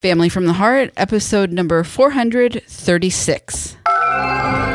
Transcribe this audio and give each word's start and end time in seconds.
Family 0.00 0.28
from 0.28 0.46
the 0.46 0.52
Heart, 0.52 0.92
episode 0.96 1.50
number 1.50 1.82
436. 1.82 3.76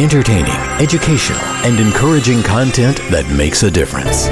Entertaining, 0.01 0.51
educational, 0.81 1.39
and 1.63 1.79
encouraging 1.79 2.43
content 2.43 2.97
that 3.09 3.25
makes 3.33 3.63
a 3.63 3.71
difference. 3.71 4.25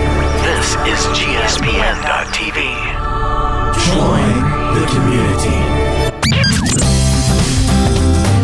This 0.44 0.76
is 0.92 1.00
GSPN.TV. 1.16 2.60
Join 3.88 4.51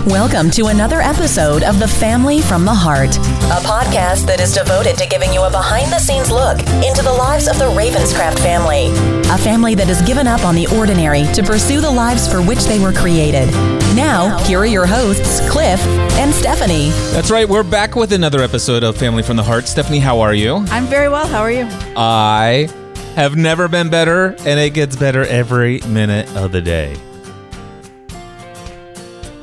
Welcome 0.07 0.49
to 0.51 0.67
another 0.67 1.01
episode 1.01 1.63
of 1.63 1.79
The 1.79 1.87
Family 1.87 2.39
from 2.39 2.63
the 2.63 2.73
Heart, 2.73 3.17
a 3.17 3.59
podcast 3.59 4.25
that 4.27 4.39
is 4.39 4.53
devoted 4.53 4.97
to 4.99 5.05
giving 5.05 5.33
you 5.33 5.43
a 5.43 5.51
behind 5.51 5.91
the 5.91 5.99
scenes 5.99 6.31
look 6.31 6.59
into 6.81 7.03
the 7.03 7.11
lives 7.11 7.49
of 7.49 7.59
the 7.59 7.65
Ravenscraft 7.65 8.39
family, 8.39 8.87
a 9.29 9.37
family 9.37 9.75
that 9.75 9.87
has 9.87 10.01
given 10.03 10.25
up 10.25 10.45
on 10.45 10.55
the 10.55 10.65
ordinary 10.77 11.25
to 11.33 11.43
pursue 11.43 11.81
the 11.81 11.91
lives 11.91 12.25
for 12.25 12.41
which 12.41 12.63
they 12.63 12.79
were 12.79 12.93
created. 12.93 13.51
Now, 13.97 14.37
here 14.45 14.59
are 14.59 14.65
your 14.65 14.85
hosts, 14.85 15.41
Cliff 15.49 15.85
and 16.15 16.33
Stephanie. 16.33 16.91
That's 17.11 17.29
right. 17.29 17.47
We're 17.47 17.63
back 17.63 17.97
with 17.97 18.13
another 18.13 18.39
episode 18.39 18.83
of 18.83 18.95
Family 18.95 19.23
from 19.23 19.35
the 19.35 19.43
Heart. 19.43 19.67
Stephanie, 19.67 19.99
how 19.99 20.21
are 20.21 20.33
you? 20.33 20.63
I'm 20.69 20.85
very 20.85 21.09
well. 21.09 21.27
How 21.27 21.41
are 21.41 21.51
you? 21.51 21.67
I 21.97 22.69
have 23.15 23.35
never 23.35 23.67
been 23.67 23.89
better, 23.89 24.37
and 24.45 24.57
it 24.57 24.73
gets 24.73 24.95
better 24.95 25.25
every 25.25 25.81
minute 25.81 26.33
of 26.33 26.53
the 26.53 26.61
day. 26.61 26.95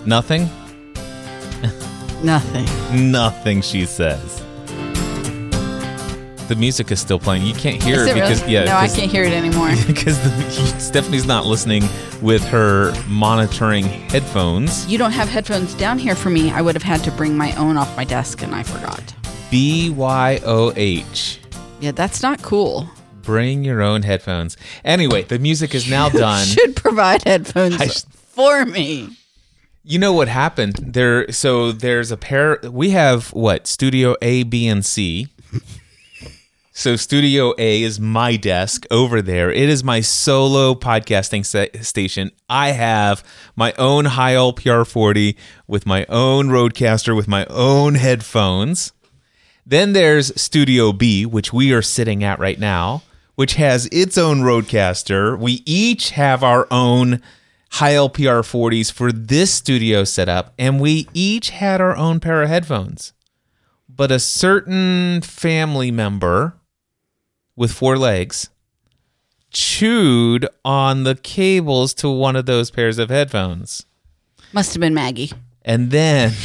Nothing? 0.06 0.48
Nothing. 2.22 3.10
Nothing, 3.10 3.60
she 3.62 3.84
says. 3.86 4.40
The 6.48 6.56
music 6.58 6.90
is 6.90 7.00
still 7.00 7.18
playing. 7.18 7.42
You 7.46 7.54
can't 7.54 7.82
hear 7.82 8.02
it 8.02 8.08
it 8.10 8.14
because 8.14 8.40
really? 8.42 8.52
yeah, 8.54 8.64
no, 8.64 8.76
I 8.76 8.88
can't 8.88 9.10
hear 9.10 9.24
it 9.24 9.32
anymore. 9.32 9.70
because 9.86 10.20
the, 10.22 10.78
Stephanie's 10.78 11.26
not 11.26 11.46
listening 11.46 11.82
with 12.20 12.44
her 12.48 12.92
monitoring 13.08 13.84
headphones. 13.84 14.86
you 14.86 14.98
don't 14.98 15.12
have 15.12 15.28
headphones 15.28 15.74
down 15.74 15.98
here 15.98 16.14
for 16.14 16.28
me. 16.28 16.50
I 16.50 16.60
would 16.60 16.74
have 16.74 16.82
had 16.82 17.02
to 17.04 17.10
bring 17.12 17.34
my 17.36 17.54
own 17.56 17.78
off 17.78 17.96
my 17.96 18.04
desk, 18.04 18.42
and 18.42 18.54
I 18.54 18.62
forgot. 18.62 19.14
B 19.50 19.88
Y 19.88 20.40
O 20.44 20.72
H. 20.76 21.40
Yeah, 21.80 21.92
that's 21.92 22.22
not 22.22 22.42
cool. 22.42 22.88
Bring 23.22 23.64
your 23.64 23.80
own 23.80 24.02
headphones. 24.02 24.58
Anyway, 24.84 25.22
the 25.22 25.38
music 25.38 25.74
is 25.74 25.88
now 25.88 26.08
done. 26.10 26.44
Should 26.46 26.76
provide 26.76 27.22
headphones 27.24 27.82
sh- 27.82 28.02
for 28.12 28.66
me. 28.66 29.16
You 29.86 29.98
know 29.98 30.14
what 30.14 30.28
happened? 30.28 30.76
There 30.76 31.30
so 31.30 31.70
there's 31.70 32.10
a 32.10 32.16
pair 32.16 32.58
we 32.64 32.90
have 32.90 33.34
what? 33.34 33.66
Studio 33.66 34.16
A, 34.22 34.42
B, 34.42 34.66
and 34.66 34.82
C. 34.84 35.28
So 36.72 36.96
Studio 36.96 37.54
A 37.58 37.82
is 37.82 38.00
my 38.00 38.36
desk 38.36 38.86
over 38.90 39.20
there. 39.20 39.52
It 39.52 39.68
is 39.68 39.84
my 39.84 40.00
solo 40.00 40.74
podcasting 40.74 41.44
sta- 41.44 41.82
station. 41.82 42.30
I 42.48 42.70
have 42.70 43.22
my 43.54 43.74
own 43.74 44.06
Heil 44.06 44.54
PR40 44.54 45.36
with 45.68 45.84
my 45.86 46.06
own 46.08 46.48
RODECaster 46.48 47.14
with 47.14 47.28
my 47.28 47.44
own 47.50 47.94
headphones. 47.94 48.92
Then 49.64 49.92
there's 49.92 50.40
Studio 50.40 50.92
B, 50.92 51.24
which 51.26 51.52
we 51.52 51.72
are 51.72 51.82
sitting 51.82 52.24
at 52.24 52.40
right 52.40 52.58
now, 52.58 53.02
which 53.34 53.54
has 53.54 53.86
its 53.92 54.18
own 54.18 54.40
RODECaster. 54.40 55.38
We 55.38 55.62
each 55.66 56.10
have 56.10 56.42
our 56.42 56.66
own 56.72 57.22
Heil 57.78 58.08
PR40s 58.08 58.92
for 58.92 59.10
this 59.10 59.52
studio 59.52 60.04
setup, 60.04 60.54
and 60.56 60.80
we 60.80 61.08
each 61.12 61.50
had 61.50 61.80
our 61.80 61.96
own 61.96 62.20
pair 62.20 62.40
of 62.40 62.48
headphones. 62.48 63.12
But 63.88 64.12
a 64.12 64.20
certain 64.20 65.22
family 65.22 65.90
member 65.90 66.54
with 67.56 67.72
four 67.72 67.98
legs 67.98 68.48
chewed 69.50 70.46
on 70.64 71.02
the 71.02 71.16
cables 71.16 71.94
to 71.94 72.08
one 72.08 72.36
of 72.36 72.46
those 72.46 72.70
pairs 72.70 72.98
of 72.98 73.10
headphones. 73.10 73.86
Must 74.52 74.72
have 74.72 74.80
been 74.80 74.94
Maggie. 74.94 75.32
And 75.62 75.90
then 75.90 76.32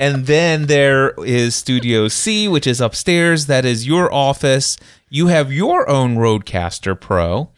And 0.00 0.24
then 0.24 0.64
there 0.64 1.10
is 1.18 1.54
Studio 1.54 2.08
C, 2.08 2.48
which 2.48 2.66
is 2.66 2.80
upstairs. 2.80 3.46
That 3.46 3.66
is 3.66 3.86
your 3.86 4.12
office. 4.12 4.78
You 5.10 5.26
have 5.26 5.52
your 5.52 5.88
own 5.90 6.16
RODECaster 6.16 6.98
Pro 6.98 7.50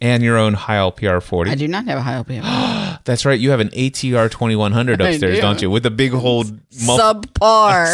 and 0.00 0.22
your 0.22 0.38
own 0.38 0.54
Heil 0.54 0.90
PR40. 0.92 1.48
I 1.48 1.54
do 1.54 1.68
not 1.68 1.84
have 1.84 1.98
a 1.98 2.02
high 2.02 2.14
LP. 2.14 2.40
That's 3.04 3.24
right. 3.24 3.38
You 3.38 3.50
have 3.50 3.60
an 3.60 3.68
ATR 3.68 4.30
2100 4.30 5.00
upstairs, 5.00 5.36
do. 5.36 5.40
don't 5.40 5.60
you? 5.60 5.70
With 5.70 5.84
a 5.84 5.90
big 5.90 6.14
old 6.14 6.46
Subpar. 6.70 7.20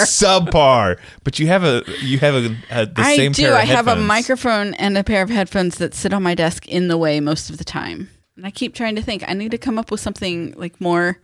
subpar. 0.04 0.98
But 1.24 1.38
you 1.38 1.48
have 1.48 1.64
a 1.64 1.82
you 2.00 2.18
have 2.18 2.34
a, 2.34 2.56
a 2.70 2.86
the 2.86 2.92
I 3.02 3.16
same 3.16 3.32
do. 3.32 3.42
pair 3.42 3.52
of 3.52 3.58
I 3.58 3.64
have 3.64 3.88
a 3.88 3.96
microphone 3.96 4.74
and 4.74 4.96
a 4.96 5.04
pair 5.04 5.22
of 5.22 5.30
headphones 5.30 5.78
that 5.78 5.94
sit 5.94 6.12
on 6.12 6.22
my 6.22 6.34
desk 6.34 6.66
in 6.68 6.88
the 6.88 6.96
way 6.96 7.20
most 7.20 7.50
of 7.50 7.58
the 7.58 7.64
time. 7.64 8.08
And 8.36 8.46
I 8.46 8.50
keep 8.50 8.74
trying 8.74 8.96
to 8.96 9.02
think. 9.02 9.24
I 9.26 9.32
need 9.32 9.50
to 9.50 9.58
come 9.58 9.78
up 9.78 9.90
with 9.90 10.00
something 10.00 10.54
like 10.56 10.80
more 10.80 11.20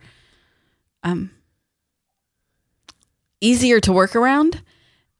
um 1.03 1.31
easier 3.41 3.79
to 3.81 3.91
work 3.91 4.15
around 4.15 4.61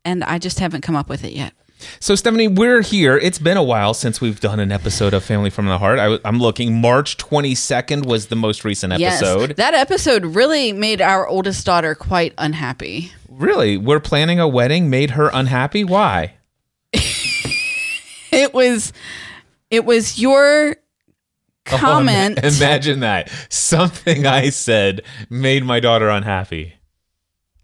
and 0.06 0.24
I 0.24 0.38
just 0.38 0.60
haven't 0.60 0.82
come 0.82 0.96
up 0.96 1.10
with 1.10 1.24
it 1.24 1.34
yet. 1.34 1.54
So 2.00 2.16
Stephanie, 2.16 2.48
we're 2.48 2.82
here. 2.82 3.18
It's 3.18 3.40
been 3.40 3.58
a 3.58 3.64
while 3.64 3.94
since 3.94 4.20
we've 4.22 4.40
done 4.40 4.60
an 4.60 4.72
episode 4.72 5.14
of 5.14 5.24
Family 5.24 5.50
from 5.50 5.68
the 5.68 5.78
Heart. 5.78 6.00
I, 6.00 6.20
am 6.28 6.40
looking. 6.40 6.80
March 6.82 7.18
22nd 7.18 8.06
was 8.06 8.28
the 8.28 8.36
most 8.36 8.64
recent 8.66 8.94
episode. 8.94 9.50
Yes. 9.50 9.58
That 9.58 9.74
episode 9.74 10.26
really 10.26 10.74
made 10.74 11.02
our 11.02 11.28
oldest 11.28 11.66
daughter 11.66 11.96
quite 11.96 12.34
unhappy. 12.38 13.12
Really, 13.30 13.78
we're 13.78 14.00
planning 14.00 14.40
a 14.40 14.48
wedding. 14.48 14.90
Made 14.90 15.12
her 15.12 15.30
unhappy. 15.34 15.84
Why? 15.84 16.36
It 18.34 18.52
was 18.52 18.94
it 19.70 19.86
was 19.86 20.20
your 20.20 20.76
Oh, 21.72 21.78
comment 21.78 22.40
ima- 22.40 22.48
imagine 22.48 23.00
that. 23.02 23.30
Something 23.50 24.26
I 24.26 24.50
said 24.50 25.02
made 25.30 25.64
my 25.64 25.80
daughter 25.80 26.10
unhappy. 26.10 26.74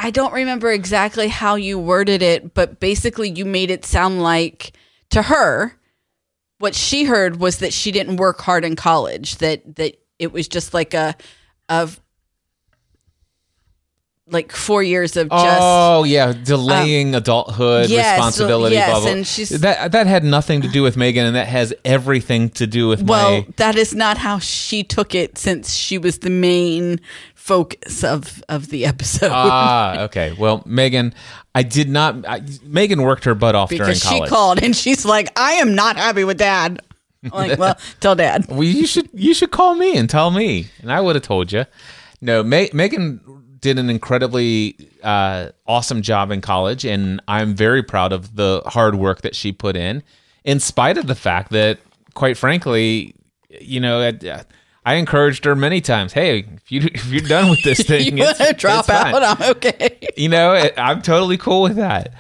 I 0.02 0.12
don't 0.12 0.34
remember 0.34 0.72
exactly 0.72 1.28
how 1.28 1.56
you 1.56 1.78
worded 1.78 2.22
it, 2.22 2.54
but 2.54 2.80
basically 2.80 3.30
you 3.30 3.44
made 3.44 3.70
it 3.70 3.86
sound 3.86 4.24
like 4.24 4.72
to 5.10 5.24
her 5.24 5.76
what 6.60 6.76
she 6.76 7.06
heard 7.06 7.40
was 7.40 7.58
that 7.58 7.74
she 7.74 7.92
didn't 7.92 8.18
work 8.18 8.40
hard 8.42 8.64
in 8.64 8.76
college, 8.76 9.38
that 9.38 9.76
that 9.78 9.98
it 10.20 10.32
was 10.32 10.48
just 10.48 10.74
like 10.74 10.94
a 10.94 11.16
of 11.68 12.00
like 14.32 14.52
4 14.52 14.84
years 14.84 15.18
of 15.18 15.30
just 15.30 15.60
oh 15.60 16.04
yeah, 16.04 16.26
um, 16.26 16.44
delaying 16.44 17.16
adulthood, 17.16 17.90
yes, 17.90 18.18
responsibility, 18.18 18.76
yes, 18.76 18.90
blah 18.92 19.00
blah. 19.00 19.10
and 19.10 19.26
she's- 19.28 19.50
that 19.50 19.92
that 19.92 20.06
had 20.06 20.24
nothing 20.24 20.62
to 20.62 20.68
do 20.68 20.84
with 20.84 20.96
Megan, 20.98 21.26
and 21.26 21.36
that 21.36 21.48
has 21.48 21.74
everything 21.84 22.50
to 22.52 22.68
do 22.68 22.88
with 22.88 23.02
well, 23.04 23.42
my. 23.42 23.48
that 23.56 23.76
is 23.76 23.96
not 23.96 24.18
how 24.18 24.38
she 24.38 24.84
took 24.84 25.16
it 25.16 25.38
since 25.38 25.74
she 25.74 25.98
was 25.98 26.20
the 26.20 26.30
main 26.30 27.00
focus 27.50 28.04
of 28.04 28.44
of 28.48 28.70
the 28.70 28.86
episode. 28.86 29.32
Ah, 29.34 30.04
okay. 30.04 30.36
Well, 30.38 30.62
Megan, 30.68 31.16
I 31.56 31.64
did 31.64 31.90
not. 31.90 32.24
I, 32.28 32.44
Megan 32.64 33.02
worked 33.02 33.26
her 33.26 33.34
butt 33.34 33.56
off 33.56 33.70
during 33.70 33.82
because 33.82 34.04
she 34.04 34.22
called 34.28 34.62
and 34.62 34.76
she's 34.76 35.04
like, 35.04 35.32
"I 35.36 35.54
am 35.54 35.74
not 35.74 35.98
happy 35.98 36.24
with 36.24 36.38
dad." 36.38 36.80
I'm 37.24 37.32
like, 37.32 37.60
well, 37.60 37.76
tell 38.00 38.16
dad. 38.16 38.46
Well, 38.48 38.64
you 38.64 38.86
should 38.86 39.10
you 39.14 39.34
should 39.34 39.50
call 39.50 39.74
me 39.74 39.98
and 39.98 40.08
tell 40.08 40.30
me, 40.30 40.68
and 40.82 40.92
I 40.92 41.02
would 41.02 41.16
have 41.16 41.24
told 41.24 41.52
you. 41.52 41.66
No, 42.22 42.44
Me- 42.44 42.70
Megan 42.72 43.20
did 43.60 43.80
an 43.80 43.90
incredibly 43.90 44.76
uh, 45.04 45.50
awesome 45.66 46.04
job 46.04 46.32
in 46.32 46.42
college, 46.42 46.86
and 46.86 47.20
I'm 47.28 47.56
very 47.56 47.82
proud 47.82 48.14
of 48.14 48.36
the 48.36 48.62
hard 48.68 48.96
work 48.96 49.22
that 49.24 49.36
she 49.36 49.52
put 49.52 49.76
in, 49.76 50.04
in 50.44 50.60
spite 50.60 50.98
of 50.98 51.08
the 51.08 51.16
fact 51.16 51.52
that, 51.52 51.80
quite 52.14 52.38
frankly, 52.38 53.16
you 53.50 53.80
know. 53.80 54.02
I, 54.02 54.44
I 54.86 54.96
encouraged 54.96 55.46
her 55.46 55.56
many 55.56 55.82
times. 55.82 56.14
Hey, 56.14 56.40
if 56.56 56.72
you 56.72 56.82
if 56.94 57.06
you're 57.12 57.22
done 57.28 57.50
with 57.50 57.62
this 57.64 57.82
thing, 57.88 58.18
You 58.18 58.24
it's- 58.24 58.56
drop 58.58 58.80
it's 58.80 58.88
fine." 58.88 59.14
out? 59.16 59.42
I'm 59.42 59.52
okay. 59.52 60.00
you 60.18 60.30
know 60.30 60.54
it, 60.54 60.74
i'm 60.78 61.02
totally 61.02 61.38
cool 61.38 61.62
with 61.62 61.76
that 61.78 62.14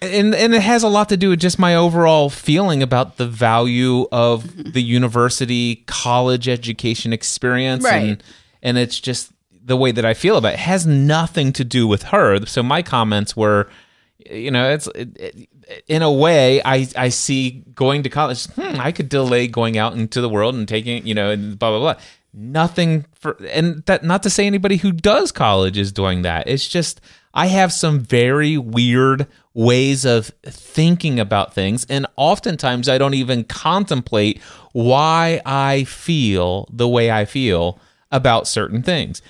and 0.00 0.34
and 0.34 0.54
it 0.54 0.62
has 0.62 0.82
a 0.84 0.88
lot 0.88 1.08
to 1.08 1.16
do 1.16 1.30
with 1.30 1.40
just 1.40 1.58
my 1.58 1.74
overall 1.74 2.30
feeling 2.30 2.82
about 2.82 3.16
the 3.16 3.26
value 3.26 4.06
of 4.12 4.72
the 4.72 4.82
university 4.82 5.76
college 5.86 6.48
education 6.48 7.12
experience 7.12 7.84
Right. 7.84 8.02
and 8.10 8.22
and 8.62 8.78
it's 8.78 9.00
just 9.00 9.32
the 9.64 9.76
way 9.76 9.92
that 9.92 10.04
I 10.04 10.14
feel 10.14 10.36
about 10.36 10.50
it. 10.50 10.54
it 10.54 10.60
has 10.60 10.86
nothing 10.86 11.52
to 11.54 11.64
do 11.64 11.86
with 11.86 12.04
her 12.04 12.44
so 12.46 12.62
my 12.62 12.82
comments 12.82 13.36
were 13.36 13.68
you 14.18 14.50
know 14.50 14.70
it's 14.70 14.86
it, 14.88 15.16
it, 15.16 15.48
in 15.86 16.02
a 16.02 16.12
way 16.12 16.60
I 16.64 16.88
I 16.96 17.08
see 17.08 17.64
going 17.74 18.02
to 18.02 18.08
college 18.08 18.46
hmm, 18.46 18.80
I 18.80 18.92
could 18.92 19.08
delay 19.08 19.46
going 19.46 19.78
out 19.78 19.94
into 19.94 20.20
the 20.20 20.28
world 20.28 20.54
and 20.54 20.66
taking 20.66 21.06
you 21.06 21.14
know 21.14 21.30
and 21.30 21.58
blah 21.58 21.70
blah 21.70 21.78
blah. 21.78 22.02
Nothing 22.32 23.06
for 23.14 23.36
and 23.50 23.84
that 23.86 24.04
not 24.04 24.22
to 24.24 24.30
say 24.30 24.46
anybody 24.46 24.76
who 24.76 24.92
does 24.92 25.32
college 25.32 25.78
is 25.78 25.92
doing 25.92 26.22
that. 26.22 26.48
It's 26.48 26.68
just 26.68 27.00
I 27.32 27.46
have 27.46 27.72
some 27.72 28.00
very 28.00 28.58
weird 28.58 29.26
ways 29.54 30.04
of 30.04 30.26
thinking 30.44 31.20
about 31.20 31.54
things 31.54 31.86
and 31.88 32.06
oftentimes 32.16 32.88
I 32.88 32.98
don't 32.98 33.14
even 33.14 33.44
contemplate 33.44 34.40
why 34.72 35.40
I 35.46 35.84
feel 35.84 36.68
the 36.72 36.88
way 36.88 37.10
I 37.10 37.24
feel 37.24 37.78
about 38.10 38.46
certain 38.46 38.82
things. 38.82 39.22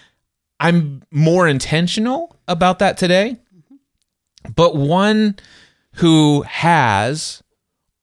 I'm 0.61 1.02
more 1.11 1.46
intentional 1.46 2.37
about 2.49 2.81
that 2.81 2.99
today 2.99 3.38
but 4.55 4.76
one 4.76 5.37
who 5.94 6.43
has 6.43 7.43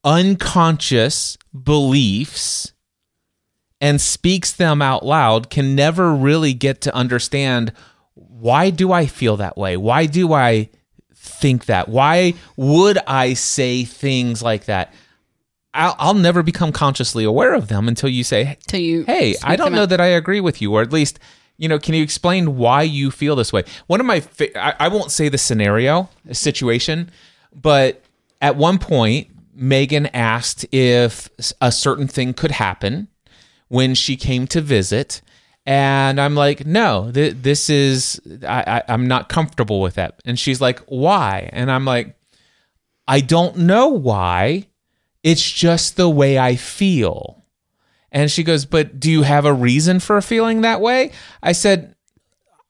unconscious 0.04 1.38
beliefs 1.54 2.74
and 3.82 4.00
speaks 4.00 4.52
them 4.52 4.82
out 4.82 5.06
loud 5.06 5.50
can 5.50 5.76
never 5.76 6.14
really 6.14 6.54
get 6.54 6.82
to 6.82 6.96
understand 6.96 7.72
why 8.14 8.70
do 8.70 8.92
I 8.92 9.06
feel 9.06 9.38
that 9.38 9.58
way? 9.58 9.78
Why 9.78 10.06
do 10.06 10.34
I 10.34 10.70
think 11.16 11.66
that? 11.66 11.90
Why 11.90 12.36
would 12.56 12.98
I 13.08 13.34
say 13.34 13.84
things 13.84 14.44
like 14.44 14.66
that? 14.66 14.94
I'll, 15.74 15.96
I'll 16.00 16.14
never 16.14 16.44
become 16.44 16.72
consciously 16.72 17.24
aware 17.24 17.54
of 17.54 17.68
them 17.68 17.88
until 17.88 18.10
you 18.10 18.24
say, 18.24 18.58
Till 18.68 18.80
you 18.80 19.04
hey, 19.04 19.36
I 19.44 19.56
don't 19.56 19.74
know 19.74 19.84
out. 19.84 19.90
that 19.90 20.00
I 20.00 20.08
agree 20.08 20.40
with 20.40 20.62
you, 20.62 20.74
or 20.74 20.82
at 20.82 20.94
least, 20.94 21.20
you 21.58 21.70
know, 21.70 21.80
can 21.80 21.94
you 21.94 22.04
explain 22.04 22.58
why 22.58 22.82
you 22.82 23.12
feel 23.12 23.36
this 23.36 23.54
way? 23.54 23.64
One 23.88 24.00
of 24.00 24.06
my, 24.06 24.20
fa- 24.20 24.58
I, 24.60 24.86
I 24.86 24.88
won't 24.90 25.12
say 25.12 25.30
the 25.30 25.38
scenario, 25.38 26.10
situation, 26.32 27.10
but 27.54 28.04
at 28.42 28.56
one 28.56 28.78
point, 28.78 29.30
Megan 29.54 30.08
asked 30.08 30.66
if 30.74 31.30
a 31.62 31.72
certain 31.72 32.08
thing 32.08 32.34
could 32.34 32.52
happen 32.52 33.08
when 33.70 33.96
she 33.96 34.18
came 34.18 34.48
to 34.48 34.62
visit. 34.62 35.22
And 35.66 36.20
I'm 36.20 36.36
like, 36.36 36.66
no, 36.66 37.10
th- 37.12 37.38
this 37.42 37.70
is, 37.70 38.22
I, 38.48 38.64
I, 38.88 38.94
I'm 38.94 39.08
not 39.08 39.30
comfortable 39.30 39.82
with 39.82 39.96
that. 39.96 40.22
And 40.26 40.38
she's 40.38 40.62
like, 40.62 40.80
why? 40.88 41.50
And 41.54 41.72
I'm 41.72 41.86
like, 41.86 42.16
I 43.08 43.22
don't 43.22 43.58
know 43.58 43.88
why. 43.88 44.68
It's 45.24 45.50
just 45.50 45.96
the 45.96 46.10
way 46.10 46.38
I 46.38 46.56
feel. 46.56 47.45
And 48.16 48.32
she 48.32 48.44
goes, 48.44 48.66
But 48.66 48.98
do 48.98 49.12
you 49.12 49.24
have 49.24 49.46
a 49.46 49.54
reason 49.54 50.00
for 50.00 50.20
feeling 50.22 50.62
that 50.62 50.80
way? 50.80 51.12
I 51.44 51.52
said, 51.52 51.96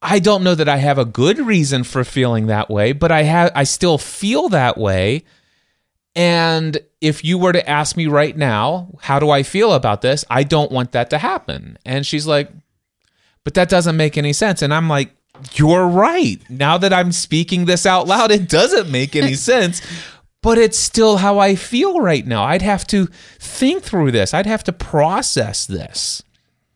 I 0.02 0.18
don't 0.18 0.44
know 0.44 0.56
that 0.56 0.68
I 0.68 0.78
have 0.78 0.98
a 0.98 1.06
good 1.06 1.38
reason 1.38 1.84
for 1.84 2.04
feeling 2.04 2.48
that 2.48 2.68
way, 2.70 2.94
but 2.94 3.12
I 3.12 3.24
have 3.24 3.52
I 3.56 3.64
still 3.64 4.00
feel 4.00 4.50
that 4.50 4.76
way. 4.78 5.24
And 6.16 6.80
if 7.00 7.24
you 7.24 7.38
were 7.38 7.54
to 7.54 7.70
ask 7.70 7.96
me 7.96 8.08
right 8.08 8.36
now, 8.36 8.98
how 9.02 9.20
do 9.20 9.30
I 9.30 9.44
feel 9.44 9.74
about 9.74 10.02
this? 10.02 10.26
I 10.30 10.44
don't 10.44 10.72
want 10.72 10.94
that 10.94 11.12
to 11.12 11.20
happen. 11.20 11.78
And 11.86 12.08
she's 12.08 12.26
like, 12.26 12.50
but 13.44 13.54
that 13.54 13.70
doesn't 13.70 13.98
make 13.98 14.18
any 14.18 14.34
sense. 14.34 14.62
And 14.64 14.74
I'm 14.74 14.90
like, 14.90 15.12
you're 15.54 15.88
right. 15.88 16.40
Now 16.50 16.78
that 16.78 16.94
I'm 16.94 17.12
speaking 17.12 17.66
this 17.66 17.86
out 17.86 18.08
loud, 18.08 18.32
it 18.32 18.50
doesn't 18.50 18.90
make 18.90 19.16
any 19.16 19.34
sense. 19.52 19.82
But 20.46 20.60
it's 20.60 20.78
still 20.78 21.18
how 21.18 21.40
I 21.40 21.56
feel 21.56 22.00
right 22.00 22.26
now. 22.26 22.44
I'd 22.44 22.62
have 22.62 22.86
to 22.88 23.08
think 23.40 23.82
through 23.84 24.12
this. 24.12 24.32
I'd 24.32 24.46
have 24.46 24.64
to 24.66 24.72
process 24.72 25.66
this, 25.66 26.22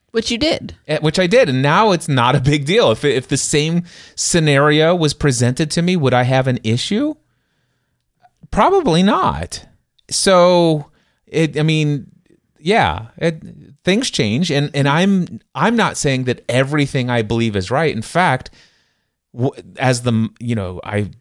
Which 0.10 0.32
you 0.32 0.40
did. 0.40 0.76
eh, 0.88 0.98
which 1.02 1.20
I 1.20 1.28
did. 1.28 1.50
And 1.50 1.62
now 1.62 1.92
it's 1.92 2.08
not 2.10 2.36
a 2.36 2.42
big 2.42 2.66
deal. 2.66 2.90
If, 2.92 3.06
if 3.06 3.28
the 3.28 3.38
same 3.38 3.84
scenario 4.16 4.96
was 4.96 5.14
presented 5.14 5.70
to 5.72 5.84
me, 5.84 5.96
would 5.96 6.16
I 6.16 6.24
have 6.24 6.48
an 6.48 6.58
issue? 6.64 7.14
Probably 8.50 9.04
not. 9.04 9.68
So, 10.10 10.90
it, 11.28 11.58
I 11.58 11.62
mean, 11.62 12.10
yeah, 12.60 13.10
it, 13.18 13.44
things 13.84 14.10
change, 14.10 14.50
and 14.52 14.72
and 14.74 14.88
I'm 14.88 15.40
I'm 15.54 15.76
not 15.76 15.96
saying 15.96 16.24
that 16.24 16.44
everything 16.50 17.10
I 17.12 17.22
believe 17.22 17.56
is 17.56 17.70
right. 17.70 17.96
In 17.96 18.02
fact, 18.02 18.50
as 19.78 20.02
the 20.02 20.30
you 20.40 20.56
know 20.56 20.82
I 20.84 21.12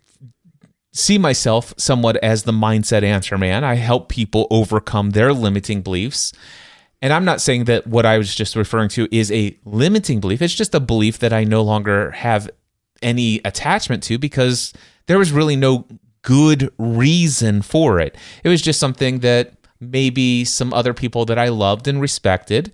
see 0.99 1.17
myself 1.19 1.73
somewhat 1.77 2.17
as 2.17 2.43
the 2.43 2.53
mindset 2.53 3.03
answer 3.03 3.39
man. 3.39 3.63
I 3.65 3.75
help 3.75 4.09
people 4.09 4.47
overcome 4.51 5.11
their 5.11 5.33
limiting 5.33 5.81
beliefs. 5.83 6.33
And 7.01 7.13
I'm 7.13 7.25
not 7.25 7.41
saying 7.41 7.65
that 7.65 7.87
what 7.87 8.05
I 8.05 8.19
was 8.19 8.35
just 8.35 8.57
referring 8.57 8.89
to 8.91 9.07
is 9.15 9.31
a 9.31 9.57
limiting 9.65 10.19
belief. 10.21 10.43
It's 10.43 10.55
just 10.55 10.75
a 10.75 10.81
belief 10.81 11.21
that 11.21 11.33
I 11.33 11.45
no 11.45 11.63
longer 11.63 12.11
have 12.11 12.51
any 13.01 13.41
attachment 13.45 14.03
to 14.05 14.19
because 14.19 14.73
there 15.07 15.19
was 15.19 15.31
really 15.31 15.55
no 15.55 15.87
good 16.23 16.73
reason 16.79 17.63
for 17.63 18.01
it. 18.01 18.17
It 18.43 18.49
was 18.49 18.61
just 18.61 18.81
something 18.81 19.21
that 19.21 19.53
maybe 19.79 20.45
some 20.45 20.75
other 20.75 20.93
people 20.93 21.25
that 21.27 21.39
I 21.39 21.49
loved 21.49 21.87
and 21.87 22.01
respected 22.01 22.73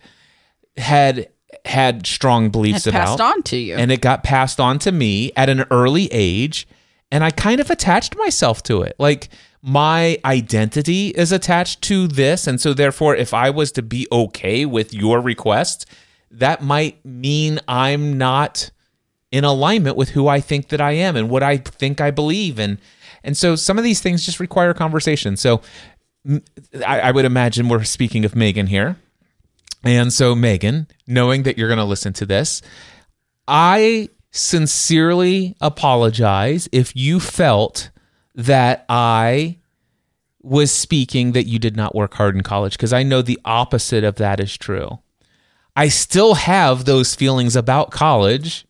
had 0.78 1.28
had 1.66 2.06
strong 2.06 2.48
beliefs 2.48 2.86
Had 2.86 2.94
about 2.94 3.06
passed 3.06 3.20
on 3.20 3.42
to 3.44 3.56
you. 3.56 3.76
and 3.76 3.92
it 3.92 4.00
got 4.00 4.24
passed 4.24 4.58
on 4.58 4.78
to 4.80 4.90
me 4.92 5.30
at 5.36 5.50
an 5.50 5.64
early 5.70 6.08
age 6.10 6.66
and 7.14 7.22
I 7.22 7.30
kind 7.30 7.60
of 7.60 7.70
attached 7.70 8.16
myself 8.16 8.64
to 8.64 8.82
it. 8.82 8.96
Like 8.98 9.28
my 9.62 10.18
identity 10.24 11.10
is 11.10 11.30
attached 11.30 11.80
to 11.82 12.08
this 12.08 12.48
and 12.48 12.60
so 12.60 12.74
therefore 12.74 13.14
if 13.14 13.32
I 13.32 13.50
was 13.50 13.70
to 13.72 13.82
be 13.82 14.08
okay 14.10 14.66
with 14.66 14.92
your 14.92 15.20
request, 15.20 15.86
that 16.32 16.60
might 16.60 17.04
mean 17.04 17.60
I'm 17.68 18.18
not 18.18 18.72
in 19.30 19.44
alignment 19.44 19.96
with 19.96 20.08
who 20.10 20.26
I 20.26 20.40
think 20.40 20.70
that 20.70 20.80
I 20.80 20.90
am 20.90 21.14
and 21.14 21.30
what 21.30 21.44
I 21.44 21.58
think 21.58 22.00
I 22.00 22.10
believe 22.10 22.58
and 22.58 22.78
and 23.22 23.36
so 23.36 23.54
some 23.54 23.78
of 23.78 23.84
these 23.84 24.00
things 24.00 24.26
just 24.26 24.40
require 24.40 24.74
conversation. 24.74 25.36
So 25.36 25.62
I 26.84 27.12
would 27.12 27.24
imagine 27.24 27.68
we're 27.68 27.84
speaking 27.84 28.24
of 28.24 28.34
Megan 28.34 28.66
here. 28.66 28.96
And 29.84 30.12
so, 30.12 30.34
Megan, 30.34 30.88
knowing 31.06 31.42
that 31.44 31.58
you're 31.58 31.68
going 31.68 31.78
to 31.78 31.84
listen 31.84 32.14
to 32.14 32.26
this, 32.26 32.62
I 33.46 34.08
sincerely 34.34 35.54
apologize 35.60 36.68
if 36.72 36.94
you 36.96 37.20
felt 37.20 37.90
that 38.34 38.84
I 38.88 39.58
was 40.42 40.72
speaking 40.72 41.32
that 41.32 41.46
you 41.46 41.60
did 41.60 41.76
not 41.76 41.94
work 41.94 42.14
hard 42.14 42.34
in 42.34 42.42
college, 42.42 42.72
because 42.72 42.92
I 42.92 43.04
know 43.04 43.22
the 43.22 43.38
opposite 43.44 44.02
of 44.02 44.16
that 44.16 44.40
is 44.40 44.58
true. 44.58 44.98
I 45.76 45.88
still 45.88 46.34
have 46.34 46.84
those 46.84 47.14
feelings 47.14 47.54
about 47.54 47.92
college, 47.92 48.66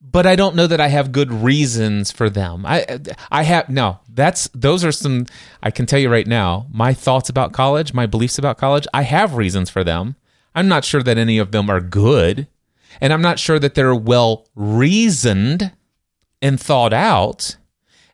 but 0.00 0.26
I 0.26 0.36
don't 0.36 0.54
know 0.54 0.66
that 0.66 0.80
I 0.80 0.88
have 0.88 1.10
good 1.10 1.32
reasons 1.32 2.12
for 2.12 2.28
them. 2.28 2.66
I 2.66 3.00
I 3.30 3.44
have 3.44 3.70
no. 3.70 4.00
That's 4.12 4.48
those 4.54 4.84
are 4.84 4.92
some 4.92 5.24
I 5.62 5.70
can 5.70 5.86
tell 5.86 5.98
you 5.98 6.10
right 6.10 6.26
now. 6.26 6.66
My 6.70 6.92
thoughts 6.92 7.30
about 7.30 7.52
college, 7.52 7.94
my 7.94 8.04
beliefs 8.04 8.38
about 8.38 8.58
college, 8.58 8.86
I 8.92 9.02
have 9.02 9.36
reasons 9.36 9.70
for 9.70 9.82
them. 9.82 10.16
I'm 10.54 10.68
not 10.68 10.84
sure 10.84 11.02
that 11.02 11.16
any 11.16 11.38
of 11.38 11.50
them 11.50 11.70
are 11.70 11.80
good, 11.80 12.46
and 13.00 13.12
I'm 13.12 13.22
not 13.22 13.38
sure 13.38 13.58
that 13.58 13.74
they're 13.74 13.94
well 13.94 14.46
reasoned 14.54 15.72
and 16.40 16.60
thought 16.60 16.92
out. 16.92 17.56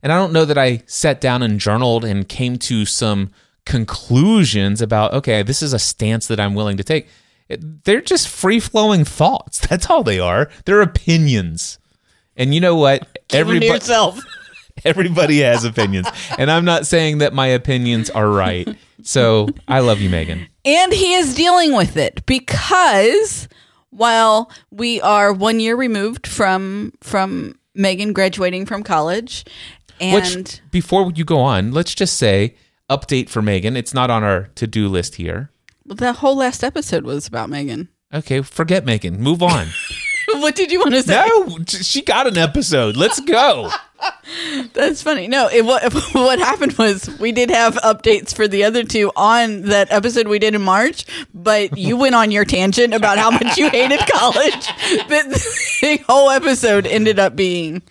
And 0.02 0.12
I 0.12 0.16
don't 0.16 0.32
know 0.32 0.44
that 0.44 0.58
I 0.58 0.82
sat 0.86 1.20
down 1.20 1.42
and 1.42 1.58
journaled 1.58 2.04
and 2.04 2.28
came 2.28 2.56
to 2.58 2.84
some 2.84 3.30
conclusions 3.64 4.80
about 4.82 5.12
okay, 5.14 5.42
this 5.42 5.62
is 5.62 5.72
a 5.72 5.78
stance 5.78 6.26
that 6.28 6.38
I'm 6.40 6.54
willing 6.54 6.76
to 6.76 6.84
take. 6.84 7.08
It- 7.48 7.84
they're 7.84 8.00
just 8.00 8.28
free 8.28 8.60
flowing 8.60 9.04
thoughts. 9.04 9.58
That's 9.68 9.88
all 9.90 10.02
they 10.02 10.20
are. 10.20 10.50
They're 10.64 10.80
opinions. 10.82 11.78
And 12.36 12.54
you 12.54 12.60
know 12.60 12.76
what? 12.76 13.00
Keep 13.28 13.34
'em 13.34 13.40
Everybody, 13.40 13.66
yourself. 13.66 14.20
everybody 14.84 15.40
has 15.40 15.64
opinions. 15.64 16.06
And 16.38 16.50
I'm 16.50 16.64
not 16.64 16.86
saying 16.86 17.18
that 17.18 17.32
my 17.32 17.48
opinions 17.48 18.10
are 18.10 18.28
right. 18.30 18.68
So 19.02 19.48
I 19.66 19.80
love 19.80 20.00
you, 20.00 20.08
Megan. 20.10 20.46
and 20.64 20.92
he 20.92 21.14
is 21.14 21.34
dealing 21.34 21.72
with 21.74 21.96
it 21.96 22.24
because 22.26 23.48
while 23.90 24.50
we 24.70 25.00
are 25.00 25.32
one 25.32 25.60
year 25.60 25.76
removed 25.76 26.26
from 26.26 26.92
from 27.00 27.58
Megan 27.74 28.12
graduating 28.12 28.66
from 28.66 28.82
college, 28.82 29.44
and 30.00 30.36
Which, 30.36 30.60
before 30.70 31.12
you 31.14 31.24
go 31.24 31.38
on, 31.38 31.72
let's 31.72 31.94
just 31.94 32.16
say 32.16 32.56
update 32.90 33.28
for 33.28 33.42
Megan. 33.42 33.76
It's 33.76 33.94
not 33.94 34.10
on 34.10 34.22
our 34.24 34.48
to 34.54 34.66
do 34.66 34.88
list 34.88 35.16
here. 35.16 35.50
the 35.84 36.12
whole 36.14 36.36
last 36.36 36.62
episode 36.64 37.04
was 37.04 37.26
about 37.26 37.50
Megan. 37.50 37.88
Okay, 38.12 38.42
forget 38.42 38.84
Megan. 38.84 39.20
Move 39.20 39.42
on. 39.42 39.68
what 40.40 40.54
did 40.54 40.70
you 40.70 40.80
want 40.80 40.92
to 40.92 41.02
say? 41.02 41.26
no, 41.26 41.58
she 41.66 42.02
got 42.02 42.26
an 42.26 42.36
episode. 42.36 42.96
Let's 42.96 43.20
go. 43.20 43.70
That's 44.74 45.02
funny. 45.02 45.26
No, 45.26 45.48
it, 45.48 45.64
what 45.64 45.92
what 46.14 46.38
happened 46.38 46.74
was 46.74 47.08
we 47.18 47.32
did 47.32 47.50
have 47.50 47.74
updates 47.76 48.34
for 48.34 48.46
the 48.46 48.64
other 48.64 48.84
two 48.84 49.10
on 49.16 49.62
that 49.62 49.90
episode 49.90 50.28
we 50.28 50.38
did 50.38 50.54
in 50.54 50.62
March, 50.62 51.04
but 51.34 51.76
you 51.76 51.96
went 51.96 52.14
on 52.14 52.30
your 52.30 52.44
tangent 52.44 52.94
about 52.94 53.18
how 53.18 53.30
much 53.30 53.56
you 53.56 53.70
hated 53.70 54.00
college. 54.10 54.68
But 55.08 55.30
the 55.30 56.04
whole 56.06 56.30
episode 56.30 56.86
ended 56.86 57.18
up 57.18 57.34
being. 57.34 57.82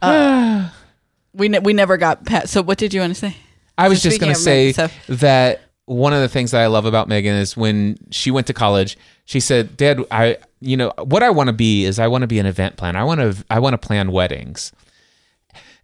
Uh, 0.00 0.70
we 1.34 1.48
ne- 1.48 1.58
we 1.58 1.72
never 1.72 1.96
got 1.96 2.24
past. 2.24 2.52
So 2.52 2.62
what 2.62 2.78
did 2.78 2.94
you 2.94 3.00
want 3.00 3.12
to 3.12 3.18
say? 3.18 3.36
I 3.76 3.88
was 3.88 4.02
just 4.02 4.20
going 4.20 4.32
to 4.32 4.38
say 4.38 4.72
so- 4.72 4.88
that 5.08 5.63
one 5.86 6.12
of 6.12 6.20
the 6.20 6.28
things 6.28 6.50
that 6.52 6.62
I 6.62 6.66
love 6.66 6.86
about 6.86 7.08
Megan 7.08 7.34
is 7.34 7.56
when 7.56 7.98
she 8.10 8.30
went 8.30 8.46
to 8.46 8.52
college, 8.54 8.96
she 9.24 9.40
said, 9.40 9.76
"Dad, 9.76 10.00
I, 10.10 10.38
you 10.60 10.76
know, 10.76 10.92
what 11.02 11.22
I 11.22 11.30
want 11.30 11.48
to 11.48 11.52
be 11.52 11.84
is 11.84 11.98
I 11.98 12.08
want 12.08 12.22
to 12.22 12.28
be 12.28 12.38
an 12.38 12.46
event 12.46 12.76
planner. 12.76 12.98
I 12.98 13.04
want 13.04 13.20
to, 13.20 13.44
I 13.50 13.58
want 13.58 13.74
to 13.74 13.78
plan 13.78 14.12
weddings." 14.12 14.72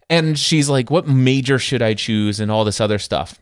And 0.09 0.37
she's 0.37 0.69
like, 0.69 0.89
"What 0.91 1.07
major 1.07 1.59
should 1.59 1.81
I 1.81 1.93
choose?" 1.93 2.39
and 2.39 2.51
all 2.51 2.65
this 2.65 2.81
other 2.81 2.99
stuff. 2.99 3.40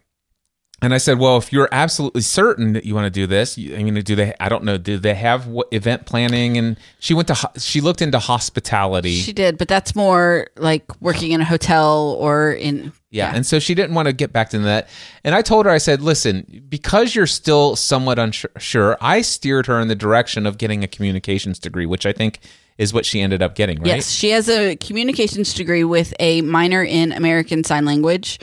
And 0.81 0.93
I 0.93 0.97
said, 0.97 1.19
"Well, 1.19 1.37
if 1.37 1.51
you're 1.51 1.69
absolutely 1.71 2.21
certain 2.21 2.73
that 2.73 2.85
you 2.85 2.95
want 2.95 3.05
to 3.05 3.09
do 3.09 3.27
this, 3.27 3.57
I 3.57 3.83
mean, 3.83 3.95
do 3.95 4.15
they? 4.15 4.33
I 4.39 4.47
don't 4.49 4.63
know. 4.63 4.77
Do 4.77 4.97
they 4.97 5.13
have 5.15 5.47
what, 5.47 5.67
event 5.71 6.05
planning?" 6.05 6.57
And 6.57 6.77
she 6.99 7.13
went 7.13 7.27
to, 7.27 7.51
she 7.57 7.81
looked 7.81 8.01
into 8.01 8.19
hospitality. 8.19 9.15
She 9.15 9.33
did, 9.33 9.57
but 9.57 9.67
that's 9.67 9.95
more 9.95 10.47
like 10.57 10.83
working 11.01 11.31
in 11.31 11.41
a 11.41 11.45
hotel 11.45 12.15
or 12.19 12.53
in. 12.53 12.93
Yeah. 13.11 13.31
And 13.33 13.45
so 13.45 13.59
she 13.59 13.73
didn't 13.73 13.95
want 13.95 14.07
to 14.07 14.13
get 14.13 14.31
back 14.31 14.51
to 14.51 14.59
that. 14.59 14.87
And 15.23 15.33
I 15.33 15.41
told 15.41 15.65
her, 15.65 15.71
I 15.71 15.79
said, 15.79 16.01
listen, 16.01 16.63
because 16.69 17.15
you're 17.15 17.25
still 17.25 17.75
somewhat 17.75 18.19
unsure, 18.19 18.97
I 19.01 19.21
steered 19.21 19.65
her 19.65 19.79
in 19.79 19.87
the 19.87 19.95
direction 19.95 20.45
of 20.45 20.59
getting 20.59 20.83
a 20.83 20.87
communications 20.87 21.57
degree, 21.57 21.87
which 21.87 22.05
I 22.05 22.13
think 22.13 22.39
is 22.77 22.93
what 22.93 23.05
she 23.05 23.19
ended 23.19 23.41
up 23.41 23.55
getting, 23.55 23.79
right? 23.79 23.87
Yes, 23.87 24.09
she 24.11 24.29
has 24.29 24.47
a 24.47 24.75
communications 24.77 25.53
degree 25.53 25.83
with 25.83 26.13
a 26.19 26.41
minor 26.41 26.83
in 26.83 27.11
American 27.11 27.63
Sign 27.63 27.83
Language. 27.83 28.39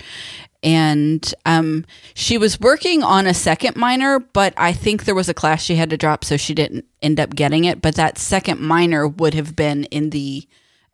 And 0.62 1.34
um, 1.44 1.84
she 2.14 2.38
was 2.38 2.58
working 2.60 3.02
on 3.02 3.26
a 3.26 3.34
second 3.34 3.76
minor, 3.76 4.18
but 4.18 4.54
I 4.56 4.72
think 4.72 5.04
there 5.04 5.14
was 5.14 5.28
a 5.28 5.34
class 5.34 5.62
she 5.62 5.76
had 5.76 5.90
to 5.90 5.96
drop, 5.96 6.24
so 6.24 6.36
she 6.36 6.54
didn't 6.54 6.84
end 7.02 7.20
up 7.20 7.34
getting 7.34 7.64
it. 7.64 7.80
But 7.82 7.94
that 7.96 8.18
second 8.18 8.60
minor 8.60 9.06
would 9.06 9.34
have 9.34 9.54
been 9.54 9.84
in 9.84 10.10
the 10.10 10.46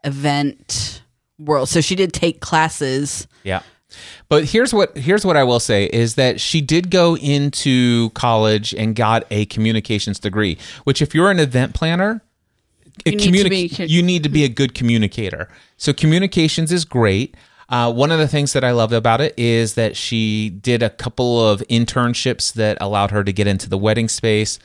event 0.05 1.03
world, 1.39 1.69
so 1.69 1.81
she 1.81 1.95
did 1.95 2.13
take 2.13 2.41
classes. 2.41 3.27
Yeah. 3.43 3.63
But 4.29 4.45
here's 4.47 4.73
what 4.73 4.97
here's 4.97 5.25
what 5.25 5.37
I 5.37 5.45
will 5.45 5.61
say 5.61 5.85
is 5.85 6.15
that 6.15 6.41
she 6.41 6.61
did 6.63 6.91
go 6.91 7.17
into 7.17 8.11
college 8.11 8.75
and 8.75 8.97
got 8.97 9.25
a 9.31 9.45
communications 9.47 10.19
degree, 10.19 10.59
which 10.85 11.03
if 11.03 11.15
you're 11.15 11.31
an 11.31 11.39
event 11.39 11.75
planner, 11.75 12.23
You 13.05 13.31
need 13.31 13.43
to 13.45 13.51
be- 13.51 13.85
you 13.87 14.03
need 14.03 14.23
to 14.23 14.29
be 14.29 14.45
a 14.45 14.49
good 14.49 14.75
communicator. 14.75 15.49
So 15.77 15.93
communications 15.93 16.73
is 16.73 16.85
great. 16.85 17.37
Uh, 17.73 17.91
one 17.91 18.13
of 18.13 18.19
the 18.19 18.29
things 18.29 18.53
that 18.53 18.65
I 18.65 18.73
loved 18.73 18.93
about 18.93 19.23
it 19.23 19.33
is 19.39 19.75
that 19.75 19.97
she 19.97 20.51
did 20.51 20.83
a 20.83 20.91
couple 20.91 21.49
of 21.49 21.63
internships 21.71 22.53
that 22.53 22.77
allowed 22.83 23.11
her 23.13 23.25
to 23.25 23.33
get 23.33 23.47
into 23.47 23.67
the 23.67 23.79
wedding 23.79 24.09
space. 24.09 24.59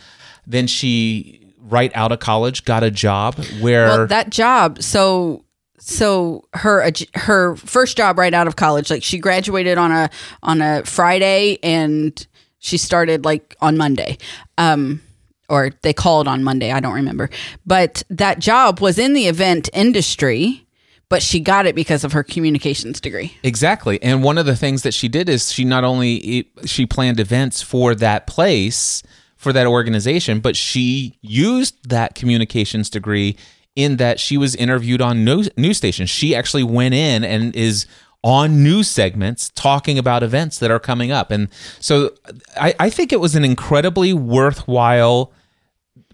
Then 0.46 0.68
she, 0.68 1.54
right 1.58 1.90
out 1.96 2.12
of 2.12 2.20
college, 2.20 2.66
got 2.66 2.84
a 2.84 2.92
job 2.92 3.36
where 3.62 3.88
Well, 3.88 4.08
that 4.08 4.30
job. 4.30 4.84
So 4.84 5.46
so 5.80 6.44
her 6.54 6.92
her 7.14 7.56
first 7.56 7.96
job 7.96 8.18
right 8.18 8.34
out 8.34 8.46
of 8.46 8.58
college, 8.58 8.90
like 8.90 9.04
she 9.04 9.20
graduated 9.20 9.78
on 9.78 9.92
a 9.94 10.10
on 10.44 10.62
a 10.62 10.84
Friday 10.84 11.60
and 11.64 12.28
she 12.60 12.78
started 12.78 13.24
like 13.24 13.56
on 13.62 13.78
Monday. 13.78 14.18
Um 14.58 15.02
or 15.48 15.72
they 15.82 15.94
called 15.94 16.28
on 16.28 16.44
Monday, 16.44 16.74
I 16.74 16.82
don't 16.82 16.96
remember. 16.96 17.30
But 17.66 18.04
that 18.10 18.40
job 18.40 18.82
was 18.82 19.00
in 19.00 19.14
the 19.14 19.28
event 19.28 19.70
industry, 19.72 20.67
but 21.10 21.22
she 21.22 21.40
got 21.40 21.66
it 21.66 21.76
because 21.76 22.04
of 22.04 22.12
her 22.14 22.24
communications 22.24 23.00
degree. 23.00 23.38
Exactly. 23.44 24.02
And 24.04 24.24
one 24.24 24.38
of 24.38 24.46
the 24.46 24.56
things 24.56 24.84
that 24.84 24.94
she 24.94 25.08
did 25.08 25.30
is 25.30 25.52
she 25.52 25.64
not 25.64 25.84
only 25.84 26.50
she 26.66 26.86
planned 26.86 27.20
events 27.20 27.62
for 27.62 27.96
that 27.96 28.28
place, 28.28 29.04
for 29.36 29.54
that 29.54 29.68
organization, 29.68 30.40
but 30.40 30.56
she 30.56 31.18
used 31.22 31.90
that 31.90 32.16
communications 32.16 32.90
degree 32.90 33.38
in 33.76 33.98
that 33.98 34.20
she 34.20 34.38
was 34.38 34.56
interviewed 34.56 35.02
on 35.02 35.24
news, 35.24 35.50
news 35.56 35.78
stations. 35.78 36.10
She 36.10 36.36
actually 36.36 36.64
went 36.64 36.96
in 36.96 37.24
and 37.24 37.56
is 37.56 37.86
on 38.24 38.64
news 38.64 38.90
segments 38.90 39.50
talking 39.52 39.98
about 39.98 40.24
events 40.24 40.58
that 40.60 40.72
are 40.72 40.80
coming 40.80 41.12
up. 41.12 41.32
And 41.32 41.48
so 41.80 42.12
I, 42.60 42.74
I 42.80 42.90
think 42.90 43.14
it 43.14 43.20
was 43.20 43.36
an 43.36 43.46
incredibly 43.46 44.14
worthwhile 44.14 45.32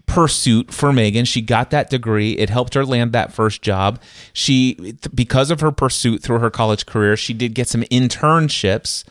pursuit 0.06 0.72
for 0.72 0.92
Megan. 0.92 1.24
She 1.24 1.40
got 1.40 1.70
that 1.70 1.90
degree. 1.90 2.32
It 2.32 2.50
helped 2.50 2.74
her 2.74 2.84
land 2.84 3.12
that 3.12 3.32
first 3.32 3.62
job. 3.62 4.00
She, 4.32 4.96
because 5.14 5.50
of 5.50 5.60
her 5.60 5.72
pursuit 5.72 6.22
through 6.22 6.38
her 6.38 6.50
college 6.50 6.86
career, 6.86 7.16
she 7.16 7.34
did 7.34 7.54
get 7.54 7.68
some 7.68 7.82
internships, 7.84 9.04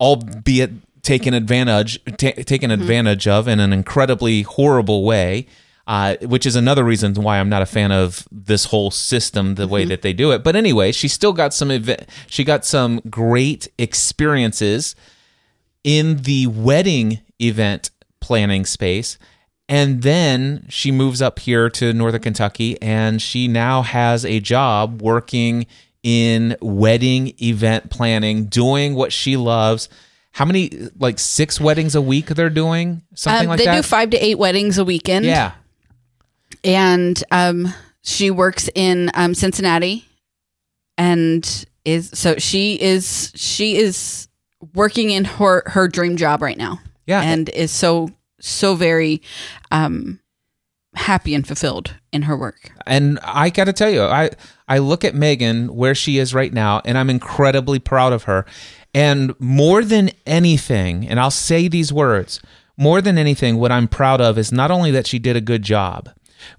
albeit 0.00 0.72
taken 1.02 1.34
advantage 1.34 2.02
ta 2.16 2.32
taken 2.32 2.70
advantage 2.72 3.28
of 3.28 3.46
in 3.46 3.60
an 3.60 3.72
incredibly 3.72 4.42
horrible 4.42 5.04
way. 5.04 5.46
Uh, 5.88 6.16
which 6.22 6.44
is 6.46 6.56
another 6.56 6.82
reason 6.82 7.14
why 7.14 7.38
I'm 7.38 7.48
not 7.48 7.62
a 7.62 7.66
fan 7.66 7.92
of 7.92 8.26
this 8.32 8.64
whole 8.64 8.90
system, 8.90 9.54
the 9.54 9.68
way 9.68 9.84
that 9.84 10.02
they 10.02 10.12
do 10.12 10.32
it. 10.32 10.42
But 10.42 10.56
anyway, 10.56 10.90
she 10.90 11.06
still 11.06 11.32
got 11.32 11.54
some 11.54 11.70
ev- 11.70 12.08
she 12.26 12.42
got 12.42 12.64
some 12.64 13.00
great 13.08 13.68
experiences 13.78 14.96
in 15.84 16.16
the 16.22 16.48
wedding 16.48 17.20
event 17.40 17.90
planning 18.18 18.64
space. 18.64 19.16
And 19.68 20.02
then 20.02 20.66
she 20.68 20.92
moves 20.92 21.20
up 21.20 21.38
here 21.40 21.68
to 21.70 21.92
Northern 21.92 22.20
Kentucky 22.22 22.80
and 22.80 23.20
she 23.20 23.48
now 23.48 23.82
has 23.82 24.24
a 24.24 24.38
job 24.40 25.02
working 25.02 25.66
in 26.04 26.56
wedding 26.60 27.32
event 27.42 27.90
planning, 27.90 28.44
doing 28.44 28.94
what 28.94 29.12
she 29.12 29.36
loves. 29.36 29.88
How 30.32 30.44
many, 30.44 30.70
like 30.98 31.18
six 31.18 31.60
weddings 31.60 31.94
a 31.96 32.00
week 32.00 32.26
they're 32.26 32.48
doing? 32.50 33.02
Something 33.14 33.46
Um, 33.46 33.48
like 33.48 33.58
they 33.58 33.64
that? 33.64 33.74
do 33.76 33.82
five 33.82 34.10
to 34.10 34.16
eight 34.24 34.38
weddings 34.38 34.78
a 34.78 34.84
weekend. 34.84 35.24
yeah. 35.26 35.52
and 36.62 37.22
um, 37.32 37.72
she 38.02 38.30
works 38.30 38.68
in 38.74 39.10
um, 39.14 39.34
Cincinnati, 39.34 40.04
and 40.96 41.64
is 41.84 42.10
so 42.14 42.36
she 42.38 42.74
is 42.80 43.32
she 43.34 43.76
is 43.76 44.28
working 44.74 45.10
in 45.10 45.24
her 45.24 45.62
her 45.66 45.88
dream 45.88 46.16
job 46.16 46.42
right 46.42 46.56
now. 46.58 46.80
Yeah. 47.06 47.20
and 47.22 47.48
is 47.48 47.70
so 47.70 48.10
so 48.40 48.74
very 48.74 49.22
um, 49.70 50.20
happy 50.94 51.34
and 51.34 51.46
fulfilled 51.46 51.94
in 52.12 52.22
her 52.22 52.36
work. 52.36 52.72
And 52.86 53.18
I 53.22 53.50
got 53.50 53.64
to 53.64 53.72
tell 53.72 53.90
you, 53.90 54.02
I 54.02 54.30
I 54.68 54.78
look 54.78 55.04
at 55.04 55.14
Megan 55.14 55.74
where 55.74 55.94
she 55.94 56.18
is 56.18 56.34
right 56.34 56.52
now, 56.52 56.80
and 56.84 56.98
I'm 56.98 57.10
incredibly 57.10 57.78
proud 57.78 58.12
of 58.12 58.24
her. 58.24 58.46
And 58.94 59.38
more 59.38 59.84
than 59.84 60.10
anything, 60.24 61.06
and 61.06 61.20
I'll 61.20 61.30
say 61.30 61.68
these 61.68 61.92
words, 61.92 62.40
more 62.76 63.00
than 63.00 63.18
anything, 63.18 63.58
what 63.58 63.72
I'm 63.72 63.88
proud 63.88 64.20
of 64.20 64.38
is 64.38 64.52
not 64.52 64.70
only 64.70 64.90
that 64.90 65.06
she 65.06 65.18
did 65.18 65.36
a 65.36 65.40
good 65.40 65.62
job, 65.62 66.10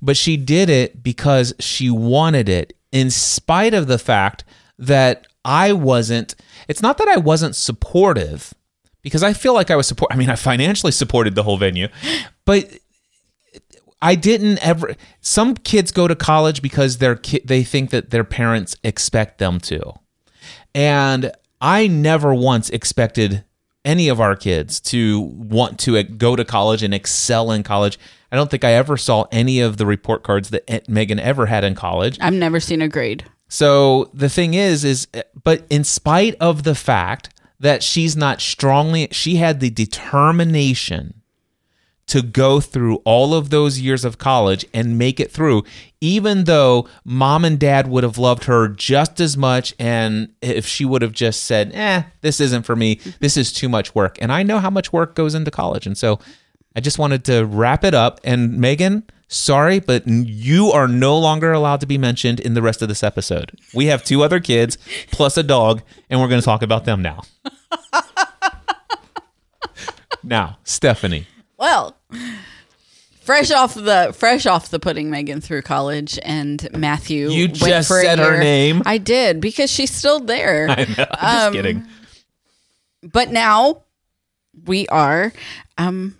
but 0.02 0.18
she 0.18 0.38
did 0.38 0.70
it 0.70 1.04
because 1.04 1.54
she 1.60 1.90
wanted 1.90 2.48
it, 2.50 2.74
in 2.92 3.10
spite 3.10 3.74
of 3.74 3.88
the 3.88 4.00
fact 4.00 4.44
that 4.78 5.28
I 5.44 5.74
wasn't. 5.74 6.36
It's 6.68 6.82
not 6.82 6.98
that 6.98 7.08
I 7.08 7.18
wasn't 7.18 7.56
supportive, 7.56 8.54
because 9.08 9.24
I 9.24 9.32
feel 9.32 9.54
like 9.54 9.72
I 9.72 9.76
was 9.78 9.88
support. 9.88 10.12
I 10.14 10.18
mean, 10.18 10.30
I 10.30 10.36
financially 10.36 10.92
supported 10.92 11.34
the 11.34 11.44
whole 11.44 11.58
venue, 11.58 11.88
but 12.44 12.70
I 14.02 14.16
didn't 14.16 14.60
ever. 14.66 14.96
Some 15.22 15.56
kids 15.56 15.92
go 15.92 16.08
to 16.08 16.16
college 16.16 16.62
because 16.62 16.98
their 16.98 17.16
ki- 17.16 17.42
they 17.46 17.64
think 17.64 17.92
that 17.92 18.10
their 18.10 18.26
parents 18.26 18.76
expect 18.84 19.38
them 19.38 19.60
to, 19.62 19.94
and 20.76 21.32
I 21.62 21.88
never 21.88 22.34
once 22.34 22.70
expected 22.70 23.46
any 23.86 24.10
of 24.10 24.20
our 24.20 24.36
kids 24.36 24.82
to 24.82 25.22
want 25.22 25.80
to 25.80 26.04
go 26.04 26.36
to 26.36 26.44
college 26.44 26.84
and 26.84 26.94
excel 26.94 27.52
in 27.52 27.64
college. 27.64 27.98
I 28.30 28.36
don't 28.36 28.52
think 28.52 28.66
I 28.66 28.74
ever 28.74 28.98
saw 28.98 29.26
any 29.32 29.62
of 29.62 29.78
the 29.78 29.86
report 29.86 30.24
cards 30.24 30.50
that 30.50 30.90
Megan 30.90 31.20
ever 31.20 31.46
had 31.46 31.64
in 31.64 31.76
college. 31.76 32.18
I've 32.20 32.34
never 32.34 32.60
seen 32.60 32.82
a 32.82 32.90
grade. 32.90 33.24
So 33.48 34.12
the 34.14 34.28
thing 34.28 34.54
is, 34.54 34.84
is 34.84 35.08
but 35.42 35.66
in 35.70 35.86
spite 35.86 36.36
of 36.42 36.64
the 36.64 36.76
fact 36.76 37.30
that 37.60 37.84
she's 37.84 38.16
not 38.16 38.42
strongly, 38.42 39.08
she 39.12 39.36
had 39.38 39.60
the 39.60 39.70
determination 39.70 41.18
to 42.08 42.22
go 42.22 42.62
through 42.62 42.96
all 43.04 43.34
of 43.34 43.50
those 43.50 43.80
years 43.80 44.06
of 44.06 44.18
college 44.18 44.66
and 44.74 44.98
make 44.98 45.20
it 45.20 45.30
through, 45.30 45.64
even 46.00 46.46
though 46.46 46.88
mom 47.04 47.44
and 47.44 47.60
dad 47.60 47.88
would 47.88 48.04
have 48.04 48.18
loved 48.18 48.46
her 48.46 48.70
just 48.70 49.20
as 49.20 49.36
much. 49.36 49.74
And 49.78 50.34
if 50.42 50.66
she 50.66 50.86
would 50.86 51.02
have 51.02 51.12
just 51.12 51.44
said, 51.44 51.72
eh, 51.74 52.04
this 52.22 52.40
isn't 52.40 52.64
for 52.64 52.78
me, 52.78 53.02
this 53.20 53.36
is 53.36 53.52
too 53.52 53.68
much 53.68 53.94
work. 53.94 54.18
And 54.22 54.32
I 54.32 54.44
know 54.44 54.60
how 54.60 54.70
much 54.70 54.94
work 54.94 55.16
goes 55.16 55.36
into 55.36 55.52
college. 55.52 55.86
And 55.86 55.98
so 55.98 56.20
I 56.76 56.80
just 56.80 56.98
wanted 56.98 57.26
to 57.26 57.44
wrap 57.44 57.84
it 57.84 57.94
up. 57.94 58.22
And 58.24 58.58
Megan, 58.58 59.04
sorry, 59.28 59.80
but 59.80 60.08
you 60.08 60.72
are 60.72 60.88
no 60.88 61.18
longer 61.18 61.52
allowed 61.52 61.82
to 61.82 61.86
be 61.86 61.98
mentioned 61.98 62.40
in 62.40 62.54
the 62.54 62.62
rest 62.62 62.82
of 62.82 62.88
this 62.88 63.04
episode. 63.04 63.52
We 63.74 63.88
have 63.88 64.04
two 64.04 64.24
other 64.24 64.40
kids 64.40 64.78
plus 65.12 65.38
a 65.38 65.44
dog, 65.44 65.82
and 66.10 66.20
we're 66.20 66.28
going 66.28 66.42
to 66.42 66.46
talk 66.46 66.62
about 66.62 66.86
them 66.86 67.02
now. 67.02 67.24
now, 70.24 70.58
Stephanie. 70.64 71.28
Well, 71.58 71.98
fresh 73.22 73.52
off 73.52 73.74
the 73.74 74.14
fresh 74.18 74.46
off 74.46 74.70
the 74.70 74.80
putting 74.80 75.10
Megan 75.10 75.42
through 75.42 75.64
college, 75.64 76.20
and 76.24 76.68
Matthew. 76.76 77.30
You 77.30 77.48
went 77.48 77.58
just 77.58 77.88
for 77.90 78.02
said 78.02 78.20
her 78.20 78.40
name. 78.40 78.82
I 78.86 78.98
did 78.98 79.42
because 79.42 79.72
she's 79.72 79.92
still 79.92 80.20
there. 80.20 80.68
I 80.70 80.86
know, 80.98 81.06
I'm 81.12 81.54
just 81.54 81.54
kidding. 81.54 81.88
but 83.04 83.32
now 83.32 83.84
we 84.66 84.88
are 84.88 85.34
um, 85.78 86.18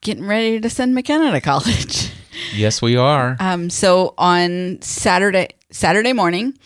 getting 0.00 0.26
ready 0.26 0.60
to 0.60 0.70
send 0.70 0.94
McKenna 0.94 1.32
to 1.32 1.40
college. 1.40 2.12
Yes, 2.54 2.80
we 2.80 2.96
are. 2.96 3.36
Um, 3.40 3.68
so 3.68 4.14
on 4.16 4.80
Saturday 4.80 5.48
Saturday 5.70 6.12
morning, 6.12 6.56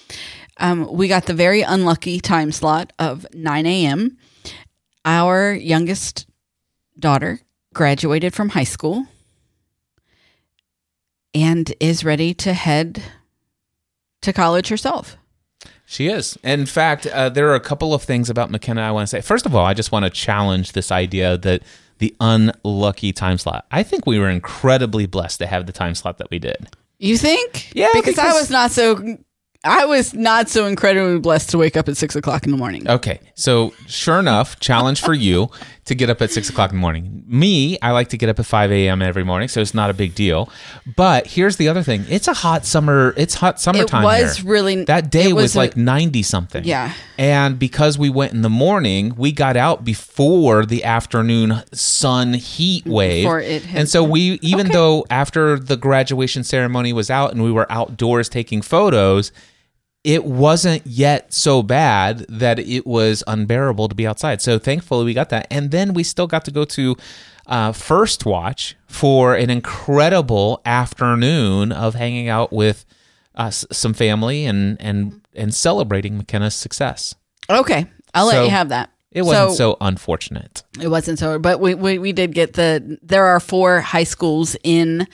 um, 0.59 0.87
we 0.93 1.09
got 1.09 1.25
the 1.25 1.33
very 1.33 1.62
unlucky 1.62 2.21
time 2.21 2.53
slot 2.53 2.93
of 2.99 3.27
9 3.33 3.65
a.m. 3.67 4.19
Our 5.07 5.53
youngest 5.53 6.27
daughter 6.99 7.41
graduated 7.73 8.35
from 8.35 8.51
high 8.51 8.65
school 8.65 9.07
and 11.35 11.73
is 11.81 12.05
ready 12.05 12.35
to 12.35 12.53
head 12.53 13.03
to 14.21 14.33
college 14.33 14.69
herself. 14.69 15.17
She 15.85 16.09
is. 16.09 16.39
In 16.43 16.67
fact, 16.67 17.07
uh, 17.07 17.29
there 17.29 17.49
are 17.51 17.55
a 17.55 17.61
couple 17.61 17.93
of 17.93 18.03
things 18.03 18.31
about 18.31 18.51
McKenna 18.51 18.83
I 18.83 18.91
want 18.93 19.09
to 19.09 19.11
say. 19.11 19.21
First 19.21 19.47
of 19.47 19.55
all, 19.55 19.65
I 19.65 19.75
just 19.75 19.93
want 19.93 20.05
to 20.05 20.11
challenge 20.11 20.73
this 20.73 20.91
idea 20.93 21.37
that 21.39 21.62
the 22.02 22.16
unlucky 22.18 23.12
time 23.12 23.38
slot. 23.38 23.64
I 23.71 23.85
think 23.85 24.06
we 24.06 24.18
were 24.18 24.28
incredibly 24.28 25.06
blessed 25.06 25.38
to 25.38 25.47
have 25.47 25.66
the 25.66 25.73
time 25.73 25.94
slot 25.94 26.18
that 26.18 26.30
we 26.32 26.40
did. 26.40 26.68
You 26.99 27.16
think? 27.16 27.73
Yeah, 27.76 27.90
because, 27.94 28.18
I 28.18 28.32
was 28.32 28.50
not 28.50 28.73
so 28.73 29.18
I 29.64 29.85
was 29.85 30.12
not 30.12 30.49
so 30.49 30.66
incredibly 30.66 31.21
blessed 31.21 31.50
to 31.50 31.59
wake 31.59 31.76
up 31.76 31.88
at 31.88 31.97
six 31.97 32.16
o'clock 32.16 32.45
in 32.45 32.50
the 32.50 32.57
morning. 32.57 32.88
Okay, 32.88 33.21
so 33.35 33.73
sure 33.87 34.19
enough, 34.19 34.59
challenge 34.59 35.00
for 35.00 35.14
you 35.14 35.50
to 35.85 35.95
get 35.95 36.11
up 36.11 36.21
at 36.21 36.33
six 36.33 36.50
o'clock 36.50 36.71
in 36.71 36.76
the 36.76 36.81
morning. 36.81 37.23
Me, 37.28 37.78
I 37.81 37.92
like 37.92 38.09
to 38.09 38.16
get 38.16 38.28
up 38.28 38.40
at 38.40 38.47
five 38.47 38.73
a.m. 38.73 39.02
every 39.02 39.23
morning, 39.23 39.47
so 39.47 39.61
it's 39.61 39.73
not 39.73 39.88
a 39.88 39.95
big 39.95 40.16
deal. 40.16 40.50
But 40.97 41.28
here's 41.28 41.59
the 41.59 41.69
other 41.69 41.85
thing: 41.85 42.04
it's 42.09 42.26
a 42.26 42.35
hot 42.35 42.66
summer. 42.66 43.14
It's 43.16 43.35
hot 43.35 43.61
summertime. 43.61 44.02
It 44.02 44.07
was 44.07 44.37
here. 44.38 44.50
really- 44.50 44.85
that 44.85 45.12
day 45.12 45.33
was, 45.33 45.42
was 45.42 45.54
a- 45.54 45.59
like 45.59 45.76
ninety 45.76 46.25
something. 46.25 46.64
Yeah. 46.64 46.92
and 47.16 47.57
because 47.57 47.97
we 47.97 48.11
went 48.11 48.33
in 48.33 48.42
the 48.42 48.50
morning, 48.50 49.14
we 49.16 49.31
got 49.31 49.57
out 49.57 49.85
before 49.85 50.66
the 50.66 50.83
afternoon 50.83 51.62
sun 51.73 52.35
heat 52.35 52.85
wave, 52.85 53.23
Before 53.25 53.38
it 53.38 53.62
hit 53.62 53.78
and 53.78 53.88
so 53.88 54.02
we 54.02 54.40
even 54.42 54.69
though 54.73 55.07
after 55.09 55.57
the 55.57 55.76
graduation 55.76 56.42
ceremony 56.42 56.92
was 56.92 57.11
out 57.11 57.31
and 57.31 57.45
we 57.45 57.52
were 57.52 57.71
outdoors 57.71 58.28
taking 58.28 58.61
photos 58.61 59.31
it 60.04 60.25
wasn't 60.25 60.87
yet 60.87 61.32
so 61.32 61.62
bad 61.62 62.26
that 62.28 62.59
it 62.59 62.87
was 62.87 63.23
unbearable 63.26 63.88
to 63.88 63.94
be 63.94 64.06
outside. 64.06 64.42
So 64.42 64.59
thankfully 64.59 65.04
we 65.04 65.14
got 65.14 65.28
that, 65.30 65.47
and 65.50 65.71
then 65.71 65.94
we 65.94 66.02
still 66.02 66.26
got 66.26 66.44
to 66.47 66.50
go 66.50 66.64
to 66.64 66.97
uh, 67.47 67.73
First 67.73 68.26
Watch 68.26 68.76
for 68.87 69.35
an 69.35 69.50
incredible 69.50 70.61
afternoon 70.64 71.73
of 71.73 71.94
hanging 71.94 72.28
out 72.28 72.52
with 72.52 72.85
uh, 73.35 73.50
some 73.50 73.94
family 73.94 74.44
and 74.44 74.76
and 74.80 75.21
and 75.35 75.54
celebrating 75.54 76.18
McKenna's 76.18 76.54
success. 76.54 77.14
Okay, 77.49 77.87
I'll 78.14 78.26
let 78.26 78.44
you 78.44 78.50
have 78.50 78.71
that. 78.71 78.90
It 79.11 79.23
wasn't 79.23 79.59
so, 79.59 79.76
unfortunate. 79.80 80.62
It 80.80 80.88
wasn't 80.88 81.18
so, 81.18 81.38
but 81.38 81.61
we, 81.61 81.75
we 81.75 81.99
we 81.99 82.12
did 82.12 82.35
get 82.35 82.54
the. 82.54 82.99
There 83.02 83.26
are 83.26 83.40
four 83.40 83.80
high 83.80 84.04
schools 84.04 84.56
in 84.64 85.06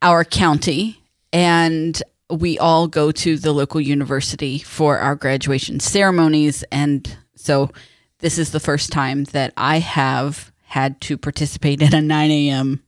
our 0.00 0.24
county, 0.24 1.02
and 1.32 2.02
we 2.30 2.58
all 2.58 2.88
go 2.88 3.12
to 3.12 3.36
the 3.36 3.52
local 3.52 3.80
university 3.80 4.58
for 4.58 4.98
our 4.98 5.14
graduation 5.14 5.80
ceremonies. 5.80 6.64
And 6.72 7.16
so, 7.34 7.70
this 8.18 8.38
is 8.38 8.50
the 8.50 8.60
first 8.60 8.90
time 8.90 9.24
that 9.24 9.52
I 9.56 9.78
have 9.78 10.50
had 10.64 11.00
to 11.02 11.18
participate 11.18 11.82
in 11.82 11.94
a 11.94 12.00
9 12.00 12.30
a.m. 12.30 12.82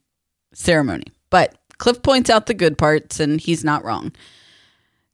ceremony. 0.54 1.04
But 1.30 1.56
Cliff 1.78 2.02
points 2.02 2.30
out 2.30 2.46
the 2.46 2.54
good 2.54 2.76
parts, 2.76 3.20
and 3.20 3.40
he's 3.40 3.62
not 3.64 3.84
wrong. 3.84 4.12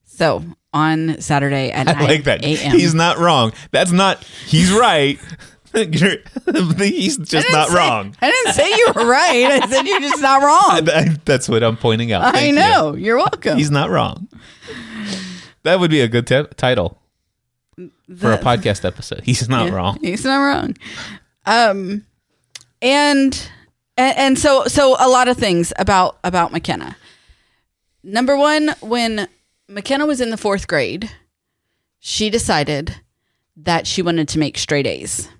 So 0.04 0.44
on 0.72 1.20
Saturday 1.20 1.70
at 1.72 1.86
9 1.86 1.96
a.m. 2.44 2.76
He's 2.76 2.94
not 2.94 3.18
wrong. 3.18 3.52
That's 3.70 3.90
not. 3.90 4.22
He's 4.46 4.72
right. 4.72 5.18
You're- 5.74 6.22
he's 6.78 7.16
just 7.18 7.50
not 7.50 7.68
say- 7.68 7.74
wrong. 7.76 8.16
I 8.22 8.30
didn't 8.30 8.52
say 8.54 8.68
you 8.70 8.92
were 8.94 9.06
right. 9.06 9.60
I 9.62 9.68
said 9.68 9.82
you're 9.86 10.00
just 10.00 10.22
not 10.22 10.42
wrong. 10.42 10.88
I- 10.94 11.16
that's 11.24 11.48
what 11.48 11.62
I'm 11.62 11.76
pointing 11.76 12.12
out. 12.12 12.22
I 12.22 12.32
Thank 12.32 12.48
you. 12.48 12.54
know. 12.60 12.94
You. 12.94 13.14
are 13.14 13.16
welcome. 13.18 13.58
He's 13.58 13.70
not 13.70 13.90
wrong. 13.90 14.28
That 15.64 15.80
would 15.80 15.90
be 15.90 16.00
a 16.00 16.08
good 16.08 16.26
t- 16.26 16.44
title 16.56 17.00
for 18.18 18.32
a 18.32 18.38
podcast 18.38 18.84
episode. 18.84 19.22
He's 19.24 19.48
not 19.48 19.66
Yeah, 19.68 19.74
wrong. 19.74 19.98
He's 20.00 20.24
not 20.24 20.36
wrong. 20.38 20.76
Um, 21.46 22.04
and, 22.82 23.48
and 23.96 24.18
and 24.18 24.38
so 24.38 24.64
so 24.66 24.96
a 25.00 25.08
lot 25.08 25.28
of 25.28 25.36
things 25.38 25.72
about 25.78 26.18
about 26.22 26.52
McKenna. 26.52 26.96
Number 28.02 28.36
one, 28.36 28.74
when 28.80 29.26
McKenna 29.68 30.04
was 30.04 30.20
in 30.20 30.28
the 30.30 30.36
fourth 30.36 30.66
grade, 30.66 31.10
she 31.98 32.28
decided 32.28 32.96
that 33.56 33.86
she 33.86 34.02
wanted 34.02 34.28
to 34.28 34.38
make 34.38 34.58
straight 34.58 34.86
A's. 34.86 35.30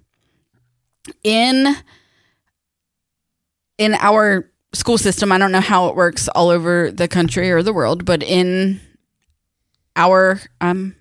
In 1.23 1.77
in 3.79 3.95
our 3.95 4.51
school 4.73 4.99
system, 4.99 5.33
I 5.33 5.39
don't 5.39 5.53
know 5.53 5.61
how 5.61 5.89
it 5.89 5.97
works 5.97 6.29
all 6.29 6.49
over 6.49 6.91
the 6.91 7.09
country 7.09 7.51
or 7.51 7.63
the 7.63 7.73
world, 7.73 8.05
but 8.05 8.23
in 8.23 8.81
our 9.97 10.41
um, 10.61 10.97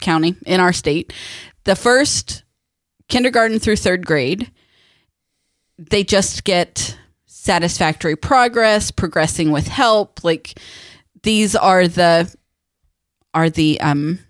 county, 0.00 0.36
in 0.46 0.60
our 0.60 0.72
state, 0.72 1.12
the 1.64 1.76
first 1.76 2.44
kindergarten 3.08 3.58
through 3.58 3.76
third 3.76 4.06
grade, 4.06 4.50
they 5.78 6.04
just 6.04 6.44
get 6.44 6.96
satisfactory 7.26 8.16
progress, 8.16 8.90
progressing 8.90 9.50
with 9.50 9.66
help. 9.66 10.22
Like 10.22 10.58
these 11.22 11.56
are 11.56 11.88
the 11.88 12.34
are 13.34 13.50
the 13.50 13.80
um 13.80 14.20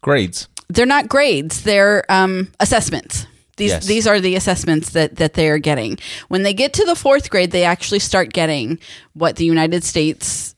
Grades. 0.00 0.48
They're 0.68 0.86
not 0.86 1.08
grades, 1.08 1.62
they're 1.62 2.04
um 2.10 2.48
assessments. 2.60 3.26
These 3.56 3.70
Yes. 3.70 3.86
these 3.86 4.06
are 4.06 4.20
the 4.20 4.34
assessments 4.34 4.90
that 4.90 5.16
that 5.16 5.34
they 5.34 5.48
are 5.48 5.58
getting. 5.58 5.98
When 6.28 6.42
they 6.42 6.54
get 6.54 6.72
to 6.74 6.84
the 6.84 6.96
fourth 6.96 7.30
grade, 7.30 7.50
they 7.52 7.64
actually 7.64 8.00
start 8.00 8.32
getting 8.32 8.78
what 9.12 9.36
the 9.36 9.44
United 9.44 9.84
States 9.84 10.54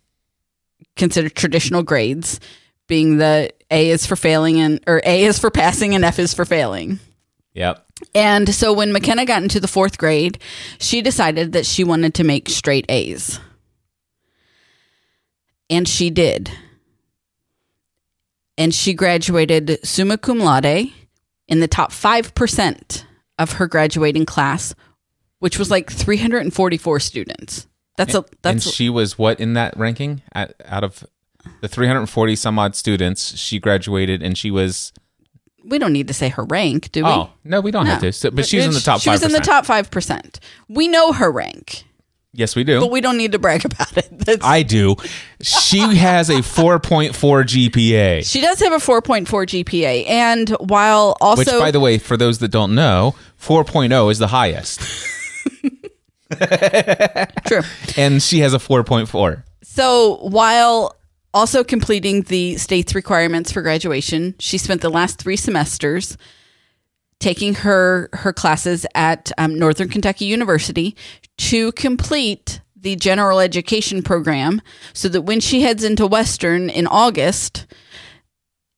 consider 0.96 1.28
traditional 1.28 1.82
grades, 1.82 2.40
being 2.86 3.18
the 3.18 3.52
A 3.70 3.90
is 3.90 4.06
for 4.06 4.16
failing 4.16 4.60
and 4.60 4.80
or 4.86 5.02
A 5.04 5.24
is 5.24 5.38
for 5.38 5.50
passing 5.50 5.94
and 5.94 6.04
F 6.04 6.18
is 6.18 6.32
for 6.32 6.44
failing. 6.46 6.98
Yep. 7.52 7.84
And 8.14 8.54
so 8.54 8.72
when 8.72 8.92
McKenna 8.92 9.24
got 9.24 9.42
into 9.42 9.60
the 9.60 9.68
fourth 9.68 9.96
grade, 9.98 10.38
she 10.78 11.00
decided 11.02 11.52
that 11.52 11.64
she 11.66 11.84
wanted 11.84 12.14
to 12.14 12.24
make 12.24 12.48
straight 12.48 12.84
A's. 12.90 13.40
And 15.68 15.88
she 15.88 16.10
did. 16.10 16.50
And 18.58 18.74
she 18.74 18.94
graduated 18.94 19.78
summa 19.84 20.18
cum 20.18 20.38
laude 20.38 20.90
in 21.48 21.60
the 21.60 21.68
top 21.68 21.92
5% 21.92 23.04
of 23.38 23.52
her 23.52 23.66
graduating 23.66 24.26
class, 24.26 24.74
which 25.38 25.58
was 25.58 25.70
like 25.70 25.90
344 25.90 27.00
students. 27.00 27.66
That's 27.96 28.14
a 28.14 28.24
and 28.44 28.62
she 28.62 28.90
was 28.90 29.18
what 29.18 29.40
in 29.40 29.54
that 29.54 29.76
ranking? 29.76 30.22
At, 30.34 30.54
out 30.66 30.84
of 30.84 31.06
the 31.60 31.68
340 31.68 32.36
some 32.36 32.58
odd 32.58 32.76
students, 32.76 33.36
she 33.36 33.58
graduated 33.58 34.22
and 34.22 34.36
she 34.36 34.50
was. 34.50 34.92
we 35.64 35.78
don't 35.78 35.92
need 35.92 36.08
to 36.08 36.14
say 36.14 36.28
her 36.28 36.44
rank, 36.44 36.92
do 36.92 37.04
we? 37.04 37.10
Oh, 37.10 37.30
no, 37.42 37.60
we 37.60 37.70
don't 37.70 37.86
have 37.86 38.00
to. 38.02 38.12
So, 38.12 38.30
but 38.30 38.44
she 38.46 38.58
was 38.58 38.66
in 38.66 38.72
the 38.72 38.80
top 38.80 39.00
She 39.00 39.08
was 39.08 39.22
in 39.22 39.32
the 39.32 39.40
top 39.40 39.64
5%. 39.64 40.38
We 40.68 40.88
know 40.88 41.12
her 41.12 41.32
rank, 41.32 41.84
Yes, 42.36 42.54
we 42.54 42.64
do. 42.64 42.80
but 42.80 42.90
we 42.90 43.00
don't 43.00 43.16
need 43.16 43.32
to 43.32 43.38
brag 43.38 43.64
about 43.64 43.96
it. 43.96 44.08
That's, 44.18 44.44
I 44.44 44.62
do. 44.62 44.96
She 45.40 45.78
has 45.96 46.28
a 46.28 46.36
4.4 46.36 47.12
GPA. 47.14 48.30
She 48.30 48.42
does 48.42 48.60
have 48.60 48.72
a 48.72 48.76
4.4 48.76 49.24
GPA. 49.26 50.06
And 50.06 50.50
while 50.60 51.16
also. 51.20 51.40
Which, 51.40 51.48
by 51.48 51.70
the 51.70 51.80
way, 51.80 51.96
for 51.96 52.18
those 52.18 52.38
that 52.40 52.48
don't 52.48 52.74
know, 52.74 53.14
4.0 53.40 54.10
is 54.10 54.18
the 54.18 54.26
highest. 54.26 54.80
True. 57.46 57.62
And 57.96 58.22
she 58.22 58.40
has 58.40 58.52
a 58.52 58.58
4.4. 58.58 59.42
So 59.62 60.16
while 60.16 60.94
also 61.32 61.64
completing 61.64 62.22
the 62.22 62.56
state's 62.56 62.94
requirements 62.94 63.52
for 63.52 63.62
graduation, 63.62 64.34
she 64.38 64.58
spent 64.58 64.82
the 64.82 64.90
last 64.90 65.18
three 65.18 65.36
semesters 65.36 66.18
taking 67.20 67.54
her 67.54 68.08
her 68.12 68.32
classes 68.32 68.86
at 68.94 69.32
um, 69.38 69.58
Northern 69.58 69.88
Kentucky 69.88 70.26
University 70.26 70.96
to 71.38 71.72
complete 71.72 72.60
the 72.74 72.96
general 72.96 73.40
education 73.40 74.02
program, 74.02 74.62
so 74.92 75.08
that 75.08 75.22
when 75.22 75.40
she 75.40 75.62
heads 75.62 75.82
into 75.82 76.06
Western 76.06 76.70
in 76.70 76.86
August, 76.86 77.66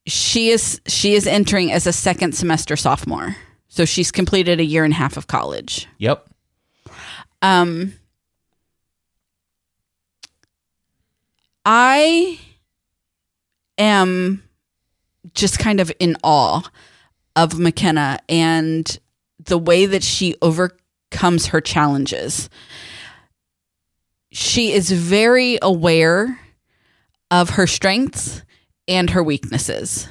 she 0.06 0.50
is 0.50 0.80
she 0.86 1.14
is 1.14 1.26
entering 1.26 1.70
as 1.72 1.86
a 1.86 1.92
second 1.92 2.34
semester 2.34 2.76
sophomore. 2.76 3.36
So 3.68 3.84
she's 3.84 4.10
completed 4.10 4.60
a 4.60 4.64
year 4.64 4.84
and 4.84 4.94
a 4.94 4.96
half 4.96 5.16
of 5.16 5.26
college. 5.26 5.86
Yep. 5.98 6.26
Um, 7.42 7.92
I 11.64 12.40
am 13.76 14.42
just 15.34 15.58
kind 15.58 15.80
of 15.80 15.92
in 16.00 16.16
awe 16.24 16.62
of 17.38 17.56
McKenna 17.56 18.18
and 18.28 18.98
the 19.38 19.56
way 19.56 19.86
that 19.86 20.02
she 20.02 20.34
overcomes 20.42 21.46
her 21.46 21.60
challenges. 21.60 22.50
She 24.32 24.72
is 24.72 24.90
very 24.90 25.56
aware 25.62 26.40
of 27.30 27.50
her 27.50 27.68
strengths 27.68 28.42
and 28.88 29.10
her 29.10 29.22
weaknesses. 29.22 30.08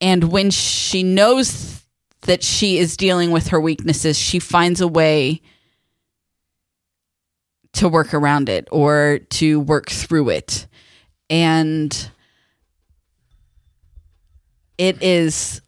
And 0.00 0.32
when 0.32 0.50
she 0.50 1.04
knows 1.04 1.84
that 2.22 2.42
she 2.42 2.78
is 2.78 2.96
dealing 2.96 3.30
with 3.30 3.48
her 3.48 3.60
weaknesses, 3.60 4.18
she 4.18 4.40
finds 4.40 4.80
a 4.80 4.88
way 4.88 5.40
to 7.74 7.88
work 7.88 8.12
around 8.12 8.48
it 8.48 8.66
or 8.72 9.20
to 9.30 9.60
work 9.60 9.90
through 9.90 10.30
it. 10.30 10.66
And 11.30 12.10
it 14.76 15.00
is 15.02 15.60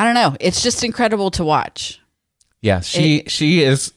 I 0.00 0.04
don't 0.04 0.14
know, 0.14 0.34
it's 0.40 0.62
just 0.62 0.82
incredible 0.82 1.30
to 1.32 1.44
watch. 1.44 2.00
Yeah, 2.62 2.80
she 2.80 3.24
she 3.26 3.62
is 3.62 3.92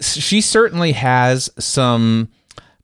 she 0.00 0.40
certainly 0.40 0.92
has 0.92 1.50
some 1.58 2.28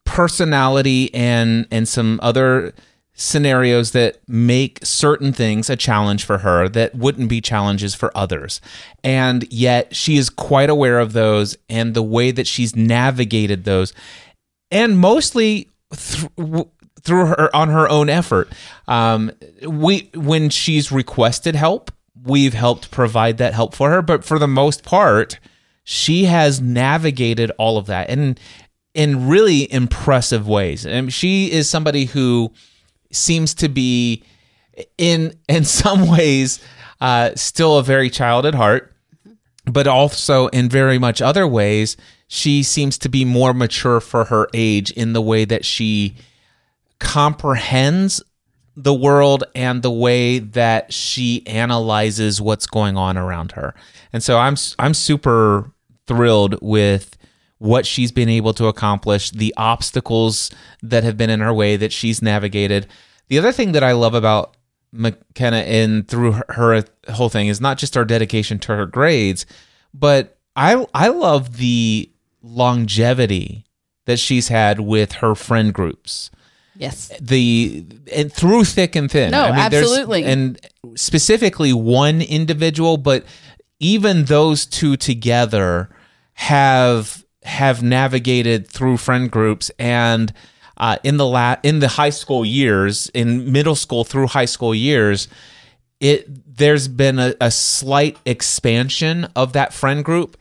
personality 0.04 1.14
and 1.14 1.68
and 1.70 1.86
some 1.86 2.18
other 2.20 2.74
scenarios 3.14 3.92
that 3.92 4.18
make 4.26 4.80
certain 4.82 5.32
things 5.32 5.70
a 5.70 5.76
challenge 5.76 6.24
for 6.24 6.38
her 6.38 6.68
that 6.70 6.96
wouldn't 6.96 7.28
be 7.28 7.40
challenges 7.40 7.94
for 7.94 8.10
others. 8.16 8.60
And 9.04 9.46
yet 9.52 9.94
she 9.94 10.16
is 10.16 10.28
quite 10.28 10.68
aware 10.68 10.98
of 10.98 11.12
those 11.12 11.56
and 11.68 11.94
the 11.94 12.02
way 12.02 12.32
that 12.32 12.48
she's 12.48 12.74
navigated 12.74 13.62
those 13.62 13.92
and 14.72 14.98
mostly 14.98 15.68
th- 15.94 16.26
through 17.02 17.26
her 17.26 17.54
on 17.54 17.68
her 17.68 17.88
own 17.88 18.08
effort. 18.08 18.52
Um, 18.88 19.30
we 19.62 20.10
when 20.14 20.50
she's 20.50 20.90
requested 20.90 21.54
help, 21.54 21.92
we've 22.28 22.54
helped 22.54 22.90
provide 22.90 23.38
that 23.38 23.54
help 23.54 23.74
for 23.74 23.90
her, 23.90 24.02
but 24.02 24.24
for 24.24 24.38
the 24.38 24.48
most 24.48 24.84
part, 24.84 25.38
she 25.84 26.26
has 26.26 26.60
navigated 26.60 27.50
all 27.58 27.78
of 27.78 27.86
that 27.86 28.10
and 28.10 28.38
in 28.94 29.28
really 29.28 29.72
impressive 29.72 30.46
ways. 30.48 30.84
And 30.84 31.12
she 31.12 31.50
is 31.50 31.68
somebody 31.68 32.06
who 32.06 32.52
seems 33.10 33.54
to 33.54 33.68
be 33.68 34.22
in 34.96 35.34
in 35.48 35.64
some 35.64 36.08
ways 36.08 36.60
uh, 37.00 37.30
still 37.36 37.78
a 37.78 37.82
very 37.82 38.10
child 38.10 38.44
at 38.44 38.54
heart, 38.54 38.92
but 39.64 39.86
also 39.86 40.48
in 40.48 40.68
very 40.68 40.98
much 40.98 41.22
other 41.22 41.46
ways, 41.46 41.96
she 42.26 42.62
seems 42.62 42.98
to 42.98 43.08
be 43.08 43.24
more 43.24 43.54
mature 43.54 44.00
for 44.00 44.24
her 44.24 44.48
age 44.52 44.90
in 44.90 45.12
the 45.12 45.22
way 45.22 45.44
that 45.44 45.64
she 45.64 46.16
comprehends 46.98 48.20
the 48.80 48.94
world 48.94 49.42
and 49.56 49.82
the 49.82 49.90
way 49.90 50.38
that 50.38 50.92
she 50.92 51.44
analyzes 51.48 52.40
what's 52.40 52.66
going 52.66 52.96
on 52.96 53.18
around 53.18 53.52
her. 53.52 53.74
And 54.12 54.22
so 54.22 54.38
I'm 54.38 54.54
I'm 54.78 54.94
super 54.94 55.72
thrilled 56.06 56.56
with 56.62 57.16
what 57.58 57.84
she's 57.84 58.12
been 58.12 58.28
able 58.28 58.54
to 58.54 58.66
accomplish, 58.66 59.32
the 59.32 59.52
obstacles 59.56 60.52
that 60.80 61.02
have 61.02 61.16
been 61.16 61.28
in 61.28 61.40
her 61.40 61.52
way 61.52 61.76
that 61.76 61.92
she's 61.92 62.22
navigated. 62.22 62.86
The 63.26 63.38
other 63.38 63.50
thing 63.50 63.72
that 63.72 63.82
I 63.82 63.92
love 63.92 64.14
about 64.14 64.56
McKenna 64.92 65.58
and 65.58 66.06
through 66.06 66.32
her, 66.32 66.44
her 66.50 66.84
whole 67.08 67.28
thing 67.28 67.48
is 67.48 67.60
not 67.60 67.78
just 67.78 67.96
her 67.96 68.04
dedication 68.04 68.60
to 68.60 68.76
her 68.76 68.86
grades, 68.86 69.44
but 69.92 70.38
I 70.54 70.86
I 70.94 71.08
love 71.08 71.56
the 71.56 72.08
longevity 72.42 73.64
that 74.06 74.20
she's 74.20 74.46
had 74.46 74.78
with 74.78 75.14
her 75.14 75.34
friend 75.34 75.74
groups 75.74 76.30
Yes. 76.78 77.10
the 77.20 77.84
and 78.14 78.32
through 78.32 78.64
thick 78.64 78.96
and 78.96 79.10
thin. 79.10 79.30
No, 79.32 79.44
there's- 79.52 79.74
absolutely. 79.74 80.24
And 80.24 80.58
specifically 80.94 81.72
one 81.72 82.22
individual, 82.22 82.96
but 82.96 83.24
even 83.80 84.24
those 84.24 84.64
two 84.64 84.96
together 84.96 85.88
have 86.34 87.24
have 87.42 87.82
navigated 87.82 88.68
through 88.68 88.96
friend 88.96 89.30
groups 89.30 89.70
and 89.78 90.32
uh, 90.76 90.96
in 91.02 91.16
the 91.16 91.26
la- 91.26 91.56
in 91.64 91.80
the 91.80 91.88
high 91.88 92.10
school 92.10 92.44
years, 92.44 93.08
in 93.12 93.50
middle 93.50 93.74
school 93.74 94.04
through 94.04 94.28
high 94.28 94.44
school 94.44 94.72
years, 94.74 95.26
it 96.00 96.24
there's 96.56 96.86
been 96.86 97.18
a, 97.18 97.34
a 97.40 97.50
slight 97.50 98.16
expansion 98.24 99.26
of 99.34 99.52
that 99.52 99.72
friend 99.72 100.04
group 100.04 100.36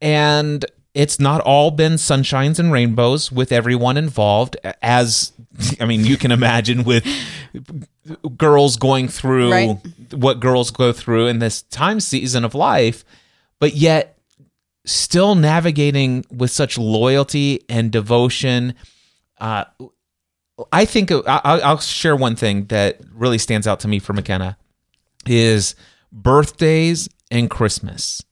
and 0.00 0.64
it's 0.94 1.18
not 1.18 1.40
all 1.40 1.70
been 1.72 1.94
sunshines 1.94 2.58
and 2.60 2.70
rainbows 2.70 3.32
with 3.32 3.50
everyone 3.50 3.96
involved 3.96 4.56
as 4.82 5.32
i 5.80 5.84
mean 5.84 6.04
you 6.04 6.16
can 6.16 6.32
imagine 6.32 6.84
with 6.84 7.04
girls 8.36 8.76
going 8.76 9.08
through 9.08 9.50
Right. 9.52 9.78
what 10.12 10.40
girls 10.40 10.70
go 10.70 10.92
through 10.92 11.26
in 11.28 11.38
this 11.38 11.62
time 11.62 12.00
season 12.00 12.44
of 12.44 12.54
life 12.54 13.04
but 13.60 13.74
yet 13.74 14.18
still 14.84 15.34
navigating 15.34 16.24
with 16.30 16.50
such 16.50 16.76
loyalty 16.76 17.60
and 17.68 17.90
devotion 17.90 18.74
uh, 19.40 19.64
i 20.72 20.84
think 20.84 21.10
I- 21.12 21.22
I'll, 21.26 21.64
I'll 21.64 21.78
share 21.78 22.16
one 22.16 22.36
thing 22.36 22.66
that 22.66 23.00
really 23.12 23.38
stands 23.38 23.66
out 23.66 23.80
to 23.80 23.88
me 23.88 23.98
for 23.98 24.12
mckenna 24.12 24.56
is 25.26 25.74
birthdays 26.12 27.08
and 27.30 27.48
christmas 27.48 28.22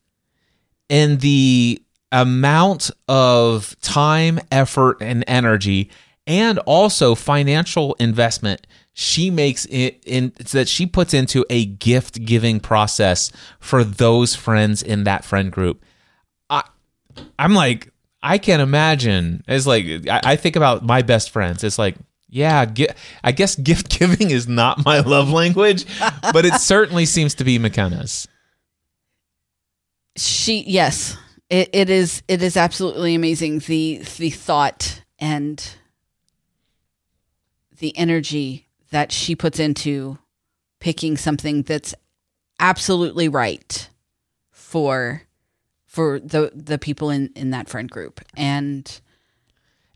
and 0.91 1.21
the 1.21 1.83
amount 2.11 2.91
of 3.09 3.75
time, 3.81 4.39
effort, 4.51 4.99
and 5.01 5.25
energy, 5.27 5.89
and 6.27 6.59
also 6.61 7.15
financial 7.15 7.95
investment 7.95 8.67
she 8.95 9.31
makes 9.31 9.65
in, 9.67 9.95
in 10.05 10.33
that 10.53 10.69
she 10.69 10.87
puts 10.87 11.15
into 11.15 11.45
a 11.49 11.65
gift 11.65 12.25
giving 12.25 12.61
process 12.61 13.33
for 13.59 13.85
those 13.85 14.35
friends 14.35 14.83
in 14.83 15.05
that 15.05 15.25
friend 15.25 15.51
group. 15.51 15.83
I, 16.51 16.63
I'm 17.39 17.55
like, 17.55 17.91
I 18.23 18.37
can't 18.39 18.61
imagine. 18.63 19.43
It's 19.49 19.67
like 19.67 19.87
I, 20.09 20.21
I 20.25 20.37
think 20.37 20.57
about 20.57 20.85
my 20.85 21.03
best 21.03 21.31
friends. 21.31 21.65
It's 21.65 21.79
like. 21.79 21.97
Yeah, 22.35 22.65
gi- 22.65 22.89
I 23.23 23.33
guess 23.33 23.57
gift 23.57 23.91
giving 23.99 24.31
is 24.31 24.49
not 24.49 24.87
my 24.87 25.01
love 25.01 25.29
language, 25.29 25.85
but 26.33 26.47
it 26.47 26.55
certainly 26.55 27.05
seems 27.05 27.35
to 27.35 27.45
be 27.45 27.59
McKenna's. 27.59 28.27
she 30.17 30.63
yes 30.67 31.17
it, 31.51 31.69
it 31.75 31.91
is 31.91 32.23
it 32.29 32.43
is 32.43 32.57
absolutely 32.57 33.15
amazing 33.15 33.59
the 33.61 34.03
the 34.17 34.31
thought 34.31 35.03
and 35.19 35.77
the 37.83 37.97
energy 37.99 38.69
that 38.93 39.11
she 39.13 39.35
puts 39.35 39.59
into 39.59 40.17
picking 40.81 41.17
something 41.17 41.63
that's 41.63 41.95
absolutely 42.61 43.29
right 43.29 43.91
for 44.51 45.23
for 45.85 46.21
the 46.21 46.53
the 46.55 46.79
people 46.79 47.11
in 47.11 47.31
in 47.35 47.51
that 47.51 47.69
friend 47.69 47.91
group 47.91 48.21
and 48.37 49.01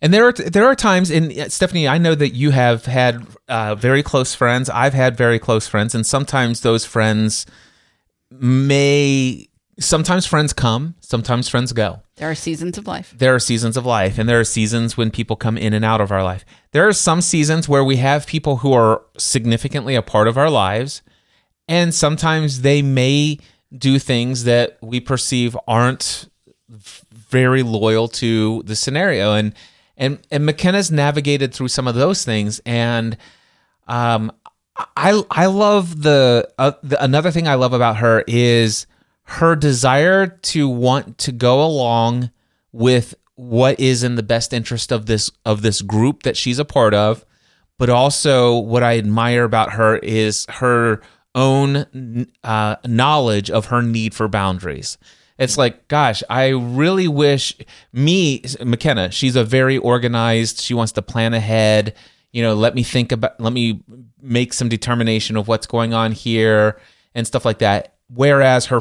And 0.03 0.13
there 0.13 0.27
are 0.27 0.33
there 0.33 0.67
are 0.67 0.75
times, 0.75 1.11
and 1.11 1.33
uh, 1.33 1.49
Stephanie, 1.49 1.89
I 1.89 1.99
know 1.99 2.15
that 2.15 2.35
you 2.35 2.51
have 2.51 2.85
had 2.85 3.27
uh, 3.49 3.75
very 3.77 4.03
close 4.03 4.35
friends. 4.35 4.69
I've 4.69 4.93
had 4.93 5.17
very 5.17 5.39
close 5.39 5.67
friends, 5.67 5.95
and 5.95 6.05
sometimes 6.05 6.61
those 6.61 6.85
friends 6.85 7.47
may 8.31 9.49
sometimes 9.79 10.27
friends 10.27 10.53
come, 10.53 10.95
sometimes 11.01 11.49
friends 11.49 11.73
go. 11.73 12.03
there 12.17 12.31
are 12.31 12.35
seasons 12.35 12.79
of 12.79 12.87
life 12.87 13.15
There 13.17 13.35
are 13.35 13.39
seasons 13.39 13.77
of 13.77 13.85
life, 13.85 14.19
and 14.19 14.29
there 14.29 14.41
are 14.41 14.45
seasons 14.45 14.97
when 14.97 15.11
people 15.11 15.37
come 15.37 15.59
in 15.59 15.73
and 15.73 15.85
out 15.85 16.01
of 16.01 16.11
our 16.11 16.23
life. 16.23 16.45
There 16.73 16.87
are 16.89 16.93
some 16.93 17.21
seasons 17.21 17.69
where 17.69 17.85
we 17.85 17.97
have 17.97 18.27
people 18.27 18.59
who 18.59 18.73
are 18.73 19.03
significantly 19.19 19.95
a 19.95 20.03
part 20.03 20.29
of 20.29 20.39
our 20.39 20.51
lives, 20.51 21.03
and 21.69 21.95
sometimes 21.95 22.63
they 22.63 22.83
may 22.83 23.39
do 23.77 23.99
things 23.99 24.45
that 24.45 24.79
we 24.81 25.01
perceive 25.01 25.57
aren't 25.67 26.29
very 26.69 27.63
loyal 27.63 28.09
to 28.09 28.63
the 28.65 28.77
scenario 28.77 29.35
and 29.35 29.53
and 29.97 30.19
and 30.31 30.47
McKenna's 30.47 30.91
navigated 30.91 31.53
through 31.53 31.69
some 31.69 31.89
of 31.89 31.95
those 31.95 32.25
things 32.25 32.61
and 32.65 33.17
um 33.89 34.33
I 34.97 35.23
I 35.31 35.47
love 35.47 36.03
the, 36.03 36.49
uh, 36.59 36.73
the 36.83 37.03
another 37.03 37.31
thing 37.31 37.49
I 37.49 37.55
love 37.55 37.73
about 37.73 37.97
her 37.97 38.23
is 38.27 38.87
her 39.27 39.57
desire 39.57 40.27
to 40.27 40.69
want 40.69 41.19
to 41.19 41.33
go 41.33 41.65
along 41.65 42.31
with 42.73 43.15
what 43.35 43.79
is 43.79 44.03
in 44.03 44.15
the 44.15 44.23
best 44.23 44.53
interest 44.53 44.93
of 44.93 45.07
this 45.07 45.31
of 45.45 45.63
this 45.63 45.83
group 45.83 46.23
that 46.23 46.37
she's 46.37 46.59
a 46.59 46.65
part 46.65 46.95
of 46.95 47.25
but 47.79 47.91
also 47.91 48.57
what 48.57 48.83
I 48.83 48.99
admire 48.99 49.45
about 49.45 49.73
her 49.73 49.97
is 49.99 50.47
her 50.49 51.03
own 51.35 52.27
uh, 52.43 52.77
knowledge 52.87 53.51
of 53.51 53.67
her 53.67 53.83
need 53.83 54.15
for 54.15 54.29
boundaries. 54.29 54.97
It's 55.39 55.59
like, 55.59 55.87
gosh, 55.89 56.23
I 56.31 56.49
really 56.49 57.09
wish 57.09 57.55
me, 57.93 58.43
McKenna, 58.65 59.11
she's 59.11 59.37
a 59.37 59.45
very 59.45 59.77
organized, 59.77 60.61
she 60.61 60.73
wants 60.73 60.93
to 60.93 61.03
plan 61.03 61.35
ahead. 61.35 61.95
You 62.33 62.43
know, 62.43 62.55
let 62.55 62.75
me 62.75 62.83
think 62.83 63.13
about, 63.13 63.39
let 63.39 63.53
me 63.53 63.83
make 64.21 64.55
some 64.55 64.71
determination 64.71 65.37
of 65.37 65.47
what's 65.47 65.67
going 65.67 65.93
on 65.93 66.13
here 66.13 66.81
and 67.15 67.27
stuff 67.27 67.45
like 67.45 67.59
that. 67.59 67.96
Whereas 68.09 68.67
her, 68.67 68.81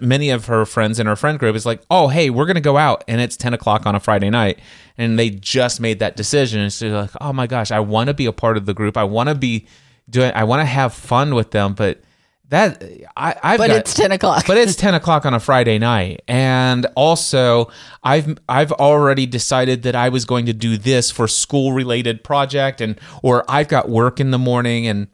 many 0.00 0.30
of 0.30 0.46
her 0.46 0.64
friends 0.64 1.00
in 1.00 1.06
her 1.06 1.16
friend 1.16 1.38
group 1.40 1.56
is 1.56 1.66
like, 1.66 1.82
oh, 1.90 2.06
hey, 2.06 2.30
we're 2.30 2.46
going 2.46 2.54
to 2.54 2.60
go 2.60 2.76
out 2.76 3.02
and 3.08 3.20
it's 3.20 3.36
10 3.36 3.52
o'clock 3.52 3.84
on 3.84 3.96
a 3.96 4.00
Friday 4.00 4.30
night. 4.30 4.60
And 4.96 5.18
they 5.18 5.30
just 5.30 5.80
made 5.80 5.98
that 5.98 6.14
decision. 6.16 6.60
And 6.60 6.72
so 6.72 6.88
like, 6.88 7.10
oh 7.20 7.32
my 7.32 7.48
gosh, 7.48 7.72
I 7.72 7.80
want 7.80 8.08
to 8.08 8.14
be 8.14 8.26
a 8.26 8.32
part 8.32 8.56
of 8.56 8.66
the 8.66 8.74
group. 8.74 8.96
I 8.96 9.04
want 9.04 9.28
to 9.28 9.34
be 9.34 9.66
doing, 10.08 10.30
I 10.36 10.44
want 10.44 10.60
to 10.60 10.66
have 10.66 10.94
fun 10.94 11.34
with 11.34 11.50
them. 11.50 11.74
But 11.74 12.02
that, 12.50 12.80
I, 13.16 13.34
I've 13.42 13.58
but 13.58 13.68
got, 13.68 13.76
it's 13.78 13.94
10 13.94 14.12
o'clock 14.12 14.46
but 14.46 14.58
it's 14.58 14.76
10 14.76 14.94
o'clock 14.94 15.24
on 15.24 15.32
a 15.32 15.40
friday 15.40 15.78
night 15.78 16.20
and 16.28 16.86
also 16.94 17.70
i've 18.02 18.38
i've 18.50 18.70
already 18.72 19.24
decided 19.24 19.82
that 19.84 19.96
i 19.96 20.10
was 20.10 20.26
going 20.26 20.44
to 20.46 20.52
do 20.52 20.76
this 20.76 21.10
for 21.10 21.26
school 21.26 21.72
related 21.72 22.22
project 22.22 22.82
and 22.82 23.00
or 23.22 23.44
i've 23.48 23.68
got 23.68 23.88
work 23.88 24.20
in 24.20 24.30
the 24.30 24.38
morning 24.38 24.86
and 24.86 25.08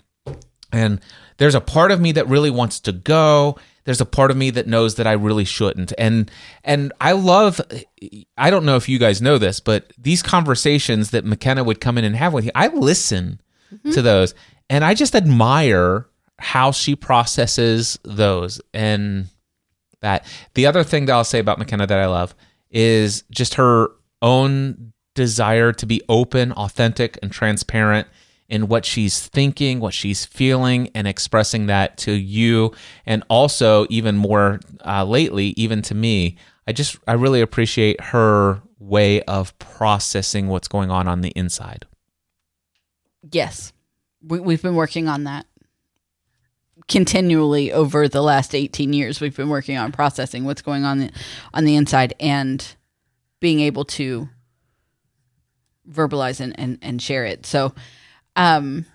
and 0.72 1.00
there's 1.40 1.56
a 1.56 1.60
part 1.60 1.90
of 1.90 2.00
me 2.00 2.12
that 2.12 2.28
really 2.28 2.50
wants 2.50 2.78
to 2.80 2.92
go. 2.92 3.58
There's 3.82 4.00
a 4.00 4.06
part 4.06 4.30
of 4.30 4.36
me 4.36 4.50
that 4.50 4.68
knows 4.68 4.94
that 4.94 5.08
i 5.08 5.12
really 5.12 5.44
shouldn't. 5.44 5.92
And 5.98 6.30
and 6.62 6.92
i 7.00 7.10
love 7.10 7.60
i 8.38 8.50
don't 8.50 8.64
know 8.64 8.76
if 8.76 8.88
you 8.88 8.98
guys 8.98 9.20
know 9.20 9.38
this 9.38 9.58
but 9.58 9.92
these 9.98 10.22
conversations 10.22 11.10
that 11.10 11.24
mckenna 11.24 11.64
would 11.64 11.80
come 11.80 11.98
in 11.98 12.04
and 12.04 12.14
have 12.14 12.32
with 12.32 12.44
you 12.44 12.52
i 12.54 12.68
listen 12.68 13.40
mm-hmm. 13.72 13.90
to 13.90 14.00
those 14.00 14.34
and 14.68 14.84
i 14.84 14.94
just 14.94 15.14
admire 15.16 16.06
how 16.40 16.72
she 16.72 16.96
processes 16.96 17.98
those. 18.02 18.60
And 18.74 19.28
that 20.00 20.26
the 20.54 20.66
other 20.66 20.82
thing 20.82 21.06
that 21.06 21.12
I'll 21.12 21.24
say 21.24 21.38
about 21.38 21.58
McKenna 21.58 21.86
that 21.86 21.98
I 21.98 22.06
love 22.06 22.34
is 22.70 23.22
just 23.30 23.54
her 23.54 23.90
own 24.22 24.92
desire 25.14 25.72
to 25.74 25.86
be 25.86 26.00
open, 26.08 26.52
authentic, 26.52 27.18
and 27.22 27.30
transparent 27.30 28.08
in 28.50 28.68
what 28.68 28.84
she's 28.84 29.26
thinking, 29.26 29.80
what 29.80 29.94
she's 29.94 30.26
feeling, 30.26 30.90
and 30.94 31.06
expressing 31.06 31.66
that 31.66 31.96
to 31.98 32.12
you, 32.12 32.74
and 33.06 33.24
also 33.28 33.86
even 33.88 34.16
more 34.16 34.60
uh, 34.84 35.04
lately, 35.04 35.54
even 35.56 35.80
to 35.82 35.94
me. 35.94 36.36
I 36.66 36.72
just 36.72 36.98
I 37.06 37.14
really 37.14 37.40
appreciate 37.40 38.00
her 38.00 38.60
way 38.78 39.22
of 39.22 39.56
processing 39.58 40.48
what's 40.48 40.68
going 40.68 40.90
on 40.90 41.08
on 41.08 41.20
the 41.20 41.30
inside. 41.30 41.86
Yes, 43.30 43.72
we, 44.22 44.40
we've 44.40 44.62
been 44.62 44.74
working 44.74 45.08
on 45.08 45.24
that 45.24 45.46
continually 46.88 47.72
over 47.72 48.08
the 48.08 48.22
last 48.22 48.54
18 48.54 48.92
years. 48.92 49.20
We've 49.20 49.36
been 49.36 49.48
working 49.48 49.76
on 49.76 49.92
processing 49.92 50.44
what's 50.44 50.62
going 50.62 50.84
on 50.84 50.98
the, 50.98 51.10
on 51.54 51.64
the 51.64 51.76
inside 51.76 52.14
and 52.18 52.74
being 53.38 53.60
able 53.60 53.84
to 53.84 54.28
verbalize 55.88 56.40
and, 56.40 56.58
and, 56.58 56.78
and 56.82 57.00
share 57.00 57.24
it. 57.24 57.46
So, 57.46 57.74
um, 58.36 58.86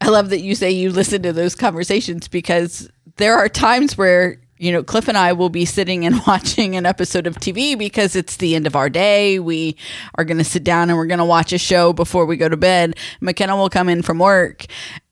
I 0.00 0.08
love 0.08 0.30
that 0.30 0.40
you 0.40 0.54
say 0.54 0.70
you 0.70 0.90
listen 0.90 1.22
to 1.22 1.32
those 1.32 1.54
conversations 1.54 2.28
because 2.28 2.90
there 3.16 3.36
are 3.36 3.48
times 3.48 3.96
where 3.96 4.38
you 4.56 4.70
know, 4.72 4.82
Cliff 4.82 5.08
and 5.08 5.18
I 5.18 5.32
will 5.32 5.48
be 5.48 5.64
sitting 5.64 6.06
and 6.06 6.20
watching 6.26 6.76
an 6.76 6.86
episode 6.86 7.26
of 7.26 7.36
TV 7.36 7.76
because 7.76 8.16
it's 8.16 8.36
the 8.36 8.54
end 8.54 8.66
of 8.66 8.76
our 8.76 8.88
day. 8.88 9.38
We 9.38 9.76
are 10.14 10.24
going 10.24 10.38
to 10.38 10.44
sit 10.44 10.64
down 10.64 10.90
and 10.90 10.98
we're 10.98 11.06
going 11.06 11.18
to 11.18 11.24
watch 11.24 11.52
a 11.52 11.58
show 11.58 11.92
before 11.92 12.24
we 12.24 12.36
go 12.36 12.48
to 12.48 12.56
bed. 12.56 12.96
McKenna 13.20 13.56
will 13.56 13.68
come 13.68 13.88
in 13.88 14.02
from 14.02 14.18
work. 14.18 14.66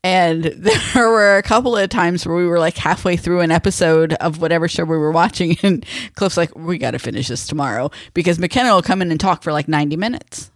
And 0.05 0.45
there 0.95 1.09
were 1.09 1.37
a 1.37 1.43
couple 1.43 1.77
of 1.77 1.91
times 1.91 2.27
where 2.27 2.37
we 2.37 2.47
were 2.47 2.59
like 2.59 2.77
halfway 2.77 3.17
through 3.17 3.41
an 3.41 3.51
episode 3.51 4.15
of 4.15 4.41
whatever 4.41 4.69
show 4.69 4.85
we 4.85 4.97
were 4.97 5.13
watching. 5.13 5.57
And 5.63 5.85
Cliff's 6.15 6.37
like, 6.37 6.57
we 6.57 6.79
got 6.79 6.93
to 6.93 6.99
finish 6.99 7.29
this 7.29 7.47
tomorrow 7.47 7.91
because 8.15 8.39
McKenna 8.39 8.75
will 8.75 8.83
come 8.83 9.03
in 9.03 9.11
and 9.11 9.21
talk 9.21 9.43
for 9.43 9.53
like 9.53 9.69
90 9.69 9.97
minutes. 9.97 10.51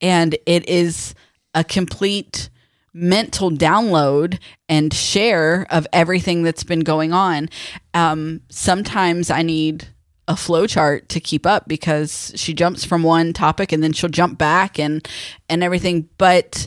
And 0.00 0.36
it 0.46 0.68
is 0.68 1.14
a 1.56 1.64
complete 1.64 2.50
mental 2.92 3.50
download 3.50 4.38
and 4.68 4.92
share 4.94 5.66
of 5.70 5.86
everything 5.92 6.42
that's 6.42 6.62
been 6.64 6.80
going 6.80 7.12
on. 7.12 7.48
Um, 7.94 8.42
sometimes 8.48 9.30
I 9.30 9.42
need 9.42 9.88
a 10.28 10.36
flow 10.36 10.66
chart 10.66 11.08
to 11.08 11.20
keep 11.20 11.46
up 11.46 11.66
because 11.66 12.32
she 12.36 12.52
jumps 12.52 12.84
from 12.84 13.02
one 13.02 13.32
topic 13.32 13.72
and 13.72 13.82
then 13.82 13.92
she'll 13.92 14.10
jump 14.10 14.38
back 14.38 14.78
and 14.78 15.06
and 15.48 15.62
everything 15.62 16.08
but 16.18 16.66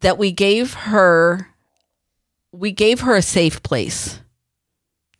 that 0.00 0.18
we 0.18 0.32
gave 0.32 0.74
her 0.74 1.48
we 2.50 2.72
gave 2.72 3.00
her 3.00 3.14
a 3.14 3.22
safe 3.22 3.62
place 3.62 4.18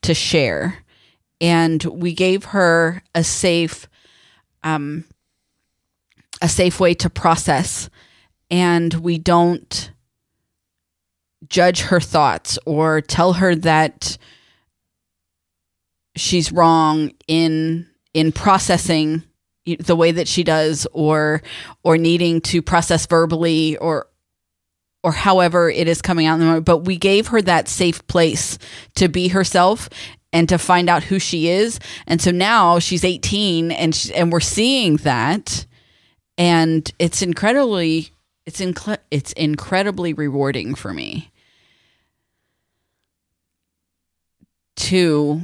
to 0.02 0.12
share 0.12 0.78
and 1.40 1.84
we 1.84 2.12
gave 2.12 2.46
her 2.46 3.00
a 3.14 3.22
safe 3.22 3.86
um 4.64 5.04
a 6.42 6.48
safe 6.48 6.80
way 6.80 6.94
to 6.94 7.10
process 7.10 7.90
and 8.50 8.92
we 8.94 9.18
don't 9.18 9.92
judge 11.48 11.82
her 11.82 12.00
thoughts 12.00 12.58
or 12.66 13.00
tell 13.00 13.34
her 13.34 13.54
that 13.54 14.18
she's 16.16 16.52
wrong 16.52 17.12
in 17.28 17.86
in 18.12 18.32
processing 18.32 19.22
the 19.78 19.96
way 19.96 20.10
that 20.10 20.28
she 20.28 20.42
does 20.42 20.86
or 20.92 21.42
or 21.84 21.96
needing 21.96 22.40
to 22.40 22.60
process 22.62 23.06
verbally 23.06 23.76
or 23.78 24.06
or 25.02 25.12
however 25.12 25.70
it 25.70 25.88
is 25.88 26.02
coming 26.02 26.26
out 26.26 26.34
in 26.34 26.40
the 26.40 26.46
moment. 26.46 26.66
But 26.66 26.78
we 26.78 26.96
gave 26.96 27.28
her 27.28 27.40
that 27.42 27.68
safe 27.68 28.06
place 28.06 28.58
to 28.96 29.08
be 29.08 29.28
herself 29.28 29.88
and 30.32 30.48
to 30.48 30.58
find 30.58 30.88
out 30.88 31.04
who 31.04 31.18
she 31.18 31.48
is. 31.48 31.80
And 32.06 32.20
so 32.20 32.30
now 32.30 32.78
she's 32.78 33.04
18 33.04 33.72
and 33.72 33.94
she, 33.94 34.14
and 34.14 34.30
we're 34.30 34.40
seeing 34.40 34.96
that 34.98 35.66
and 36.40 36.90
it's 36.98 37.20
incredibly 37.20 38.08
it's 38.46 38.60
inc- 38.60 38.98
it's 39.10 39.32
incredibly 39.32 40.14
rewarding 40.14 40.74
for 40.74 40.92
me 40.94 41.30
to 44.74 45.42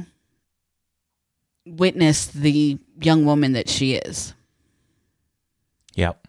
witness 1.67 2.25
the 2.25 2.79
young 2.99 3.25
woman 3.25 3.53
that 3.53 3.69
she 3.69 3.93
is. 3.93 4.33
Yep. 5.93 6.27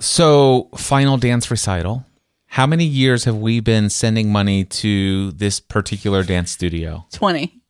So, 0.00 0.70
final 0.76 1.18
dance 1.18 1.50
recital. 1.50 2.06
How 2.46 2.66
many 2.66 2.84
years 2.84 3.24
have 3.24 3.36
we 3.36 3.60
been 3.60 3.90
sending 3.90 4.32
money 4.32 4.64
to 4.64 5.32
this 5.32 5.60
particular 5.60 6.22
dance 6.22 6.50
studio? 6.50 7.06
20. 7.12 7.60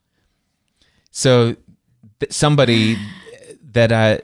So, 1.10 1.56
th- 2.20 2.32
somebody 2.32 2.96
that 3.72 3.92
I, 3.92 4.20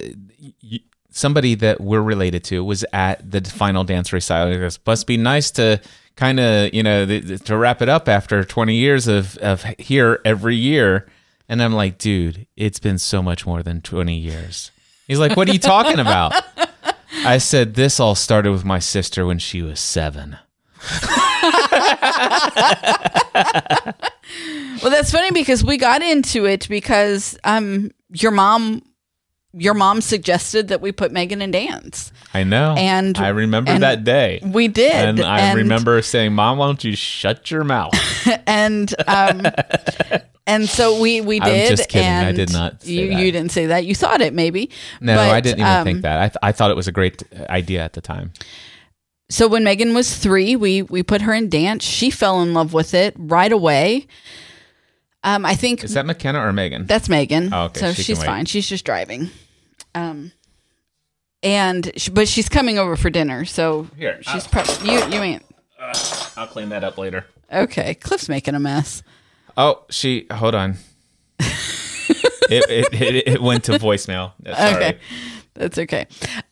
somebody 1.10 1.54
that 1.56 1.80
we're 1.80 2.02
related 2.02 2.44
to 2.44 2.64
was 2.64 2.84
at 2.92 3.30
the 3.30 3.40
final 3.42 3.84
dance 3.84 4.12
recital. 4.12 4.52
It 4.52 4.58
goes, 4.58 4.78
must 4.86 5.06
be 5.06 5.16
nice 5.16 5.50
to 5.52 5.80
kind 6.16 6.40
of, 6.40 6.72
you 6.74 6.82
know, 6.82 7.06
th- 7.06 7.26
th- 7.26 7.40
to 7.42 7.56
wrap 7.56 7.82
it 7.82 7.88
up 7.88 8.08
after 8.08 8.44
20 8.44 8.74
years 8.74 9.08
of, 9.08 9.36
of 9.38 9.62
here 9.78 10.20
every 10.24 10.56
year. 10.56 11.06
And 11.48 11.62
I'm 11.62 11.72
like, 11.72 11.98
dude, 11.98 12.46
it's 12.56 12.78
been 12.78 12.98
so 12.98 13.22
much 13.22 13.46
more 13.46 13.62
than 13.62 13.80
20 13.82 14.16
years. 14.16 14.70
He's 15.06 15.18
like, 15.18 15.36
what 15.36 15.48
are 15.48 15.52
you 15.52 15.58
talking 15.58 15.98
about? 15.98 16.32
I 17.24 17.38
said, 17.38 17.74
this 17.74 18.00
all 18.00 18.14
started 18.14 18.52
with 18.52 18.64
my 18.64 18.78
sister 18.78 19.26
when 19.26 19.38
she 19.38 19.62
was 19.62 19.80
seven. 19.80 20.38
Well, 24.82 24.90
that's 24.90 25.12
funny 25.12 25.30
because 25.30 25.64
we 25.64 25.76
got 25.76 26.02
into 26.02 26.44
it 26.44 26.68
because 26.68 27.38
um 27.44 27.92
your 28.10 28.32
mom 28.32 28.82
your 29.54 29.74
mom 29.74 30.00
suggested 30.00 30.68
that 30.68 30.80
we 30.80 30.92
put 30.92 31.12
Megan 31.12 31.42
in 31.42 31.50
dance. 31.50 32.12
I 32.32 32.44
know. 32.44 32.74
And- 32.78 33.18
I 33.18 33.28
remember 33.28 33.70
and 33.70 33.82
that 33.82 34.04
day. 34.04 34.40
We 34.44 34.68
did. 34.68 34.92
And 34.92 35.20
I 35.20 35.40
and- 35.40 35.58
remember 35.58 36.00
saying, 36.02 36.32
Mom, 36.32 36.58
why 36.58 36.66
don't 36.66 36.82
you 36.82 36.96
shut 36.96 37.50
your 37.50 37.64
mouth? 37.64 37.92
and 38.46 38.94
um 39.06 39.42
and 40.46 40.68
so 40.68 41.00
we 41.00 41.20
we 41.20 41.40
I'm 41.40 41.48
did 41.48 41.76
just 41.76 41.88
kidding. 41.88 42.08
I 42.08 42.32
did 42.32 42.52
not 42.52 42.82
say 42.82 42.90
you 42.92 43.08
that. 43.10 43.20
you 43.20 43.32
didn't 43.32 43.52
say 43.52 43.66
that 43.66 43.84
you 43.84 43.94
thought 43.94 44.20
it 44.20 44.32
maybe 44.34 44.70
No, 45.00 45.16
But, 45.16 45.30
I 45.30 45.40
didn't 45.40 45.60
even 45.60 45.70
um, 45.72 45.84
think 45.84 46.02
that. 46.02 46.18
I, 46.20 46.28
th- 46.28 46.38
I 46.42 46.52
thought 46.52 46.70
it 46.70 46.76
was 46.76 46.88
a 46.88 46.92
great 46.92 47.22
idea 47.50 47.82
at 47.84 47.92
the 47.92 48.00
time. 48.00 48.32
so 49.30 49.46
when 49.48 49.64
Megan 49.64 49.94
was 49.94 50.16
three, 50.16 50.56
we 50.56 50.82
we 50.82 51.02
put 51.02 51.22
her 51.22 51.32
in 51.34 51.48
dance. 51.48 51.84
She 51.84 52.10
fell 52.10 52.40
in 52.42 52.54
love 52.54 52.72
with 52.72 52.94
it 52.94 53.14
right 53.18 53.52
away. 53.52 54.06
Um, 55.24 55.44
I 55.46 55.54
think 55.54 55.84
Is 55.84 55.94
that 55.94 56.04
McKenna 56.06 56.40
or 56.40 56.52
Megan? 56.52 56.86
that's 56.86 57.08
Megan. 57.08 57.52
Oh, 57.52 57.64
okay, 57.64 57.80
So 57.80 57.92
she 57.92 58.02
she's 58.02 58.22
fine. 58.22 58.44
She's 58.46 58.68
just 58.68 58.84
driving. 58.84 59.30
Um, 59.94 60.32
and 61.42 61.92
sh- 61.96 62.08
but 62.08 62.28
she's 62.28 62.48
coming 62.48 62.78
over 62.78 62.96
for 62.96 63.10
dinner. 63.10 63.44
So 63.44 63.88
Here, 63.96 64.18
she's 64.22 64.46
pro- 64.46 64.64
you 64.84 64.98
you 65.10 65.22
ain't 65.22 65.44
I'll 66.36 66.46
clean 66.46 66.68
that 66.70 66.84
up 66.84 66.98
later. 66.98 67.26
okay. 67.52 67.94
Cliff's 67.94 68.28
making 68.28 68.54
a 68.54 68.60
mess. 68.60 69.02
Oh, 69.56 69.84
she, 69.90 70.26
hold 70.32 70.54
on. 70.54 70.76
it, 71.38 72.64
it, 72.70 73.00
it, 73.00 73.28
it 73.34 73.42
went 73.42 73.64
to 73.64 73.72
voicemail. 73.72 74.32
Sorry. 74.44 74.74
Okay. 74.74 74.98
That's 75.54 75.78
okay. 75.78 76.06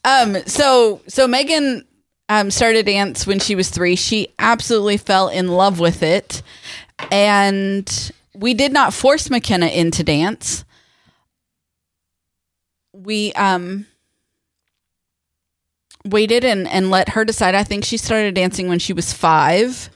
Um, 0.05 0.37
so 0.47 1.01
so 1.09 1.27
Megan 1.27 1.85
um 2.29 2.51
started 2.51 2.87
dance 2.87 3.27
when 3.27 3.39
she 3.41 3.55
was 3.55 3.71
three. 3.71 3.97
She 3.97 4.29
absolutely 4.39 4.97
fell 4.99 5.29
in 5.29 5.49
love 5.49 5.81
with 5.81 6.03
it. 6.03 6.43
And 7.11 8.13
we 8.41 8.55
did 8.55 8.73
not 8.73 8.95
force 8.95 9.29
McKenna 9.29 9.67
into 9.67 10.03
dance. 10.03 10.65
We 12.93 13.33
um 13.35 13.87
waited 16.05 16.45
and, 16.45 16.67
and 16.67 16.91
let 16.91 17.11
her 17.11 17.25
decide. 17.25 17.55
I 17.55 17.63
think 17.63 17.85
she 17.85 17.99
started 17.99 18.35
dancing 18.35 18.69
when 18.69 18.79
she 18.79 18.95
was 18.95 19.13
five. 19.13 19.91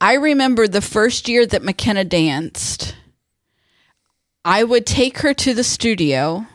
I 0.00 0.14
remember 0.14 0.66
the 0.66 0.80
first 0.80 1.28
year 1.28 1.46
that 1.46 1.62
McKenna 1.62 2.04
danced, 2.04 2.96
I 4.44 4.64
would 4.64 4.86
take 4.86 5.18
her 5.18 5.32
to 5.34 5.54
the 5.54 5.62
studio 5.62 6.46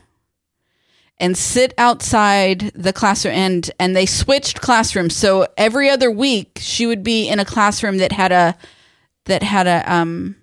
and 1.18 1.38
sit 1.38 1.74
outside 1.78 2.72
the 2.76 2.92
classroom 2.92 3.36
and 3.36 3.72
and 3.80 3.96
they 3.96 4.06
switched 4.06 4.60
classrooms 4.60 5.16
so 5.16 5.48
every 5.56 5.90
other 5.90 6.12
week 6.12 6.58
she 6.60 6.86
would 6.86 7.04
be 7.04 7.30
in 7.30 7.40
a 7.40 7.46
classroom 7.46 8.00
that 8.00 8.12
had 8.12 8.34
a 8.34 8.58
that 9.24 9.42
had 9.42 9.66
a 9.66 9.90
um 9.90 10.36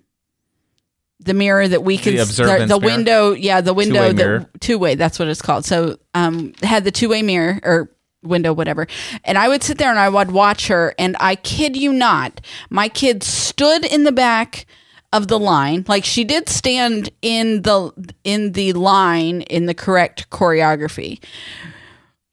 the 1.23 1.33
mirror 1.33 1.67
that 1.67 1.83
we 1.83 1.97
could 1.97 2.15
observance 2.15 2.69
the, 2.69 2.79
mirror? 2.79 2.95
window 2.95 3.31
yeah 3.33 3.61
the 3.61 3.73
window 3.73 4.11
Two-way 4.11 4.13
that 4.13 4.61
two 4.61 4.77
way 4.77 4.95
that's 4.95 5.19
what 5.19 5.27
it's 5.27 5.41
called. 5.41 5.65
So 5.65 5.97
um 6.13 6.53
had 6.61 6.83
the 6.83 6.91
two 6.91 7.09
way 7.09 7.21
mirror 7.21 7.59
or 7.63 7.89
window 8.23 8.53
whatever. 8.53 8.87
And 9.23 9.37
i 9.37 9.47
would 9.47 9.63
sit 9.63 9.77
there 9.77 9.89
and 9.89 9.99
i 9.99 10.09
would 10.09 10.31
watch 10.31 10.67
her 10.67 10.93
and 10.97 11.15
i 11.19 11.35
kid 11.35 11.75
you 11.75 11.93
not 11.93 12.41
my 12.69 12.89
kid 12.89 13.23
stood 13.23 13.85
in 13.85 14.03
the 14.03 14.11
back 14.11 14.65
of 15.13 15.27
the 15.27 15.39
line. 15.39 15.85
Like 15.87 16.03
she 16.03 16.23
did 16.23 16.49
stand 16.49 17.09
in 17.21 17.61
the 17.61 17.91
in 18.23 18.53
the 18.53 18.73
line 18.73 19.41
in 19.43 19.67
the 19.67 19.75
correct 19.75 20.29
choreography 20.31 21.23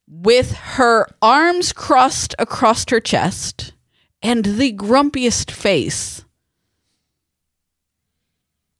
with 0.08 0.52
her 0.52 1.06
arms 1.22 1.72
crossed 1.72 2.34
across 2.38 2.84
her 2.90 3.00
chest 3.00 3.74
and 4.22 4.44
the 4.44 4.72
grumpiest 4.72 5.50
face 5.50 6.24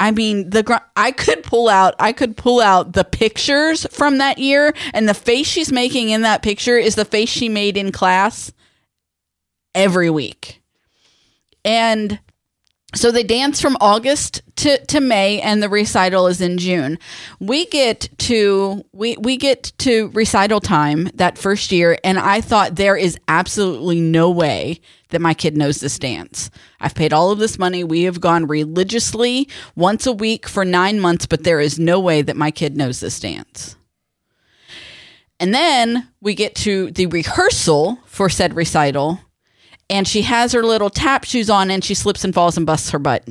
i 0.01 0.11
mean, 0.11 0.51
the 0.51 0.65
gr- 0.65 0.75
I 0.97 1.13
could 1.13 1.45
pull 1.45 1.69
out 1.69 1.95
I 2.01 2.13
could 2.13 2.37
pull 2.37 2.61
out 2.61 2.95
the 2.95 3.05
pictures 3.05 3.87
from 3.93 4.19
that 4.19 4.39
year 4.39 4.75
and 4.93 5.09
the 5.09 5.15
face 5.15 5.47
she's 5.47 5.71
making 5.71 6.11
in 6.11 6.23
that 6.23 6.43
picture 6.43 6.79
is 6.79 6.97
the 6.97 7.05
face 7.05 7.29
she 7.29 7.49
made 7.49 7.77
in 7.77 7.93
class 7.93 8.53
every 9.75 10.11
week. 10.11 10.63
And 11.65 12.19
so 12.95 13.11
they 13.11 13.23
dance 13.23 13.61
from 13.61 13.77
August 13.81 14.43
to, 14.57 14.85
to 14.87 15.01
May 15.01 15.41
and 15.41 15.63
the 15.63 15.69
recital 15.69 16.27
is 16.27 16.41
in 16.41 16.59
June. 16.59 16.99
We 17.39 17.67
get 17.67 18.09
to 18.19 18.85
we 18.93 19.17
we 19.17 19.37
get 19.37 19.73
to 19.79 20.09
recital 20.09 20.61
time 20.61 21.09
that 21.15 21.39
first 21.39 21.71
year 21.71 21.99
and 22.03 22.19
I 22.19 22.41
thought 22.41 22.77
there 22.77 22.97
is 22.97 23.17
absolutely 23.29 24.01
no 24.01 24.31
way 24.31 24.81
that 25.11 25.21
my 25.21 25.35
kid 25.35 25.57
knows 25.57 25.81
this 25.81 25.99
dance. 25.99 26.51
I've 26.81 26.95
paid 26.95 27.13
all 27.13 27.31
of 27.31 27.39
this 27.39 27.59
money. 27.59 27.85
We 27.85 28.03
have 28.05 28.21
gone 28.21 28.47
religiously 28.47 29.49
once 29.77 30.07
a 30.07 30.13
week 30.13 30.49
for 30.49 30.65
9 30.65 31.01
months, 31.01 31.27
but 31.27 31.45
there 31.45 31.61
is 31.61 31.79
no 31.79 32.01
way 32.01 32.23
that 32.23 32.37
my 32.37 32.51
kid 32.51 32.77
knows 32.77 33.01
this 33.01 33.19
dance. 33.19 33.77
And 35.41 35.55
then 35.55 36.09
we 36.21 36.35
get 36.35 36.55
to 36.57 36.91
the 36.91 37.07
rehearsal 37.07 37.99
for 38.05 38.29
said 38.29 38.55
recital 38.55 39.21
and 39.91 40.07
she 40.07 40.23
has 40.23 40.53
her 40.53 40.63
little 40.63 40.89
tap 40.89 41.25
shoes 41.25 41.51
on 41.51 41.71
and 41.71 41.85
she 41.85 41.95
slips 41.95 42.25
and 42.25 42.33
falls 42.33 42.57
and 42.57 42.65
busts 42.65 42.91
her 42.91 42.99
butt. 42.99 43.29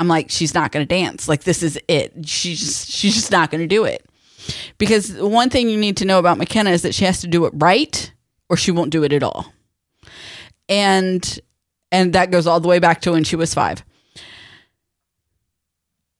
I'm 0.00 0.08
like, 0.08 0.28
she's 0.28 0.52
not 0.52 0.72
going 0.72 0.86
to 0.86 0.92
dance. 0.92 1.28
Like 1.28 1.44
this 1.44 1.62
is 1.62 1.78
it. 1.86 2.28
She's 2.28 2.58
just, 2.58 2.90
she's 2.90 3.14
just 3.14 3.30
not 3.30 3.50
going 3.50 3.60
to 3.60 3.68
do 3.68 3.84
it. 3.84 4.04
Because 4.76 5.12
one 5.14 5.48
thing 5.48 5.70
you 5.70 5.78
need 5.78 5.96
to 5.98 6.04
know 6.04 6.18
about 6.18 6.36
McKenna 6.36 6.70
is 6.70 6.82
that 6.82 6.94
she 6.94 7.04
has 7.04 7.20
to 7.20 7.28
do 7.28 7.46
it 7.46 7.52
right 7.54 8.12
or 8.50 8.56
she 8.56 8.72
won't 8.72 8.90
do 8.90 9.04
it 9.04 9.12
at 9.12 9.22
all. 9.22 9.52
And 10.68 11.40
and 11.92 12.12
that 12.12 12.32
goes 12.32 12.46
all 12.46 12.58
the 12.58 12.68
way 12.68 12.80
back 12.80 13.00
to 13.02 13.12
when 13.12 13.22
she 13.22 13.36
was 13.36 13.54
5. 13.54 13.84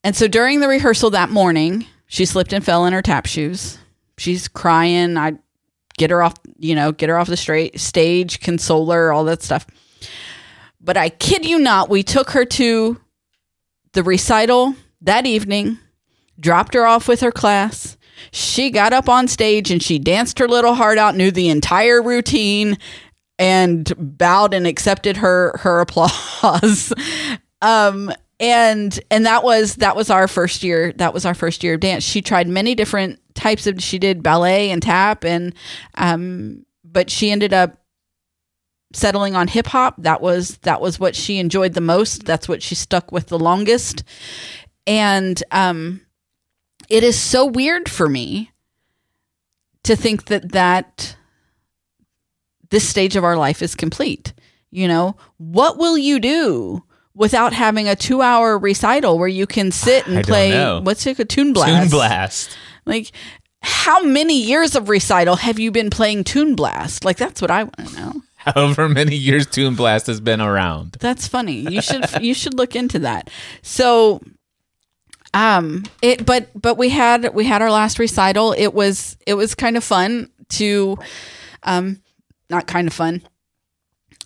And 0.05 0.15
so 0.15 0.29
during 0.29 0.61
the 0.61 0.69
rehearsal 0.69 1.11
that 1.11 1.31
morning, 1.31 1.87
she 2.07 2.25
slipped 2.27 2.53
and 2.53 2.65
fell 2.65 2.87
in 2.87 2.93
her 2.93 3.03
tap 3.03 3.27
shoes. 3.27 3.79
She's 4.19 4.47
crying. 4.47 5.17
I 5.17 5.33
get 5.99 6.11
her 6.11 6.23
off, 6.23 6.35
you 6.59 6.75
know, 6.75 6.93
get 6.93 7.09
her 7.09 7.19
off 7.19 7.29
the 7.29 7.37
straight 7.37 7.79
stage, 7.81 8.41
console 8.41 8.91
her, 8.91 9.13
all 9.13 9.25
that 9.25 9.43
stuff. 9.43 9.67
But 10.81 10.97
I 10.97 11.09
kid 11.09 11.45
you 11.45 11.59
not, 11.59 11.89
we 11.89 12.03
took 12.03 12.31
her 12.31 12.45
to 12.45 13.01
the 13.93 14.03
recital 14.03 14.75
that 15.01 15.27
evening, 15.27 15.79
dropped 16.39 16.75
her 16.75 16.87
off 16.87 17.09
with 17.09 17.21
her 17.21 17.33
class. 17.33 17.97
She 18.33 18.71
got 18.71 18.93
up 18.93 19.09
on 19.09 19.29
stage 19.29 19.71
and 19.71 19.83
she 19.83 19.99
danced 19.99 20.39
her 20.39 20.49
little 20.49 20.75
heart 20.75 20.99
out, 20.99 21.17
knew 21.17 21.31
the 21.31 21.49
entire 21.49 22.03
routine, 22.03 22.79
and 23.39 23.93
bowed 23.99 24.55
and 24.55 24.67
accepted 24.67 25.19
her 25.19 25.57
her 25.59 25.81
applause. 25.83 26.93
um, 27.63 28.13
and 28.41 28.99
and 29.11 29.27
that 29.27 29.45
was 29.45 29.77
that 29.77 29.97
was 29.97 30.11
our 30.11 30.29
first 30.29 30.63
year. 30.63 30.93
That 30.93 31.15
was 31.15 31.25
our 31.25 31.35
first 31.35 31.63
year 31.63 31.75
of 31.75 31.81
dance. 31.81 32.05
She 32.05 32.21
tried 32.21 32.49
many 32.49 32.75
different 32.75 33.21
types 33.35 33.67
of. 33.67 33.83
She 33.83 33.99
did 33.99 34.23
ballet 34.23 34.71
and 34.71 34.83
tap, 34.83 35.25
and 35.25 35.55
um, 35.97 36.65
but 36.85 37.11
she 37.11 37.31
ended 37.31 37.53
up 37.53 37.79
settling 38.93 39.35
on 39.35 39.49
hip 39.49 39.67
hop. 39.67 39.97
That 39.99 40.21
was 40.21 40.59
that 40.59 40.81
was 40.81 40.99
what 40.99 41.17
she 41.17 41.39
enjoyed 41.39 41.75
the 41.75 41.81
most. 41.81 42.25
That's 42.25 42.49
what 42.49 42.63
she 42.63 42.75
stuck 42.75 43.13
with 43.13 43.29
the 43.29 43.39
longest. 43.39 44.05
And 44.87 45.43
um, 45.51 46.01
it 46.89 47.03
is 47.03 47.19
so 47.19 47.47
weird 47.47 47.89
for 47.89 48.09
me 48.09 48.51
to 49.85 49.97
think 49.97 50.27
that 50.27 50.53
that 50.53 51.17
this 52.71 52.89
stage 52.89 53.17
of 53.17 53.25
our 53.25 53.37
life 53.37 53.63
is 53.63 53.75
complete. 53.75 54.33
You 54.71 54.89
know, 54.89 55.17
what 55.37 55.79
will 55.79 55.97
you 55.97 56.19
do 56.19 56.83
without 57.15 57.53
having 57.53 57.89
a 57.89 57.95
two 57.95 58.21
hour 58.23 58.59
recital 58.59 59.19
where 59.19 59.29
you 59.29 59.47
can 59.47 59.71
sit 59.71 60.07
and 60.07 60.19
I 60.19 60.23
play 60.23 60.81
what's 60.81 61.07
it 61.07 61.19
a 61.19 61.25
Toon 61.25 61.53
Blast? 61.53 61.83
Toon 61.83 61.91
Blast. 61.91 62.59
Like 62.87 63.13
how 63.63 64.03
many 64.03 64.39
years 64.41 64.77
of 64.77 64.89
recital 64.89 65.37
have 65.37 65.59
you 65.59 65.71
been 65.71 65.89
playing 65.89 66.25
Toon 66.25 66.55
Blast? 66.55 67.05
Like 67.05 67.17
that's 67.17 67.41
what 67.41 67.51
I 67.51 67.65
want 67.65 67.89
to 67.89 67.97
know. 67.97 68.23
However 68.37 68.89
many 68.91 69.17
years 69.17 69.47
Toon 69.47 69.75
Blast 69.75 70.07
has 70.07 70.21
been 70.21 70.41
around. 70.41 70.97
That's 71.01 71.27
funny. 71.27 71.61
You 71.61 71.81
should 71.81 72.05
you 72.23 72.35
should 72.35 72.55
look 72.55 72.77
into 72.77 72.99
that. 73.01 73.31
So 73.63 74.23
um 75.33 75.85
it 76.03 76.27
but 76.27 76.49
but 76.55 76.77
we 76.77 76.91
had 76.91 77.35
we 77.35 77.45
had 77.45 77.63
our 77.63 77.71
last 77.71 77.99
recital. 77.99 78.55
It 78.57 78.75
was 78.75 79.17
it 79.27 79.35
was 79.35 79.55
kind 79.55 79.77
of 79.79 79.85
fun 79.85 80.29
to 80.51 80.99
um 81.63 82.03
not 82.51 82.67
kind 82.67 82.87
of 82.87 82.93
fun. 82.93 83.23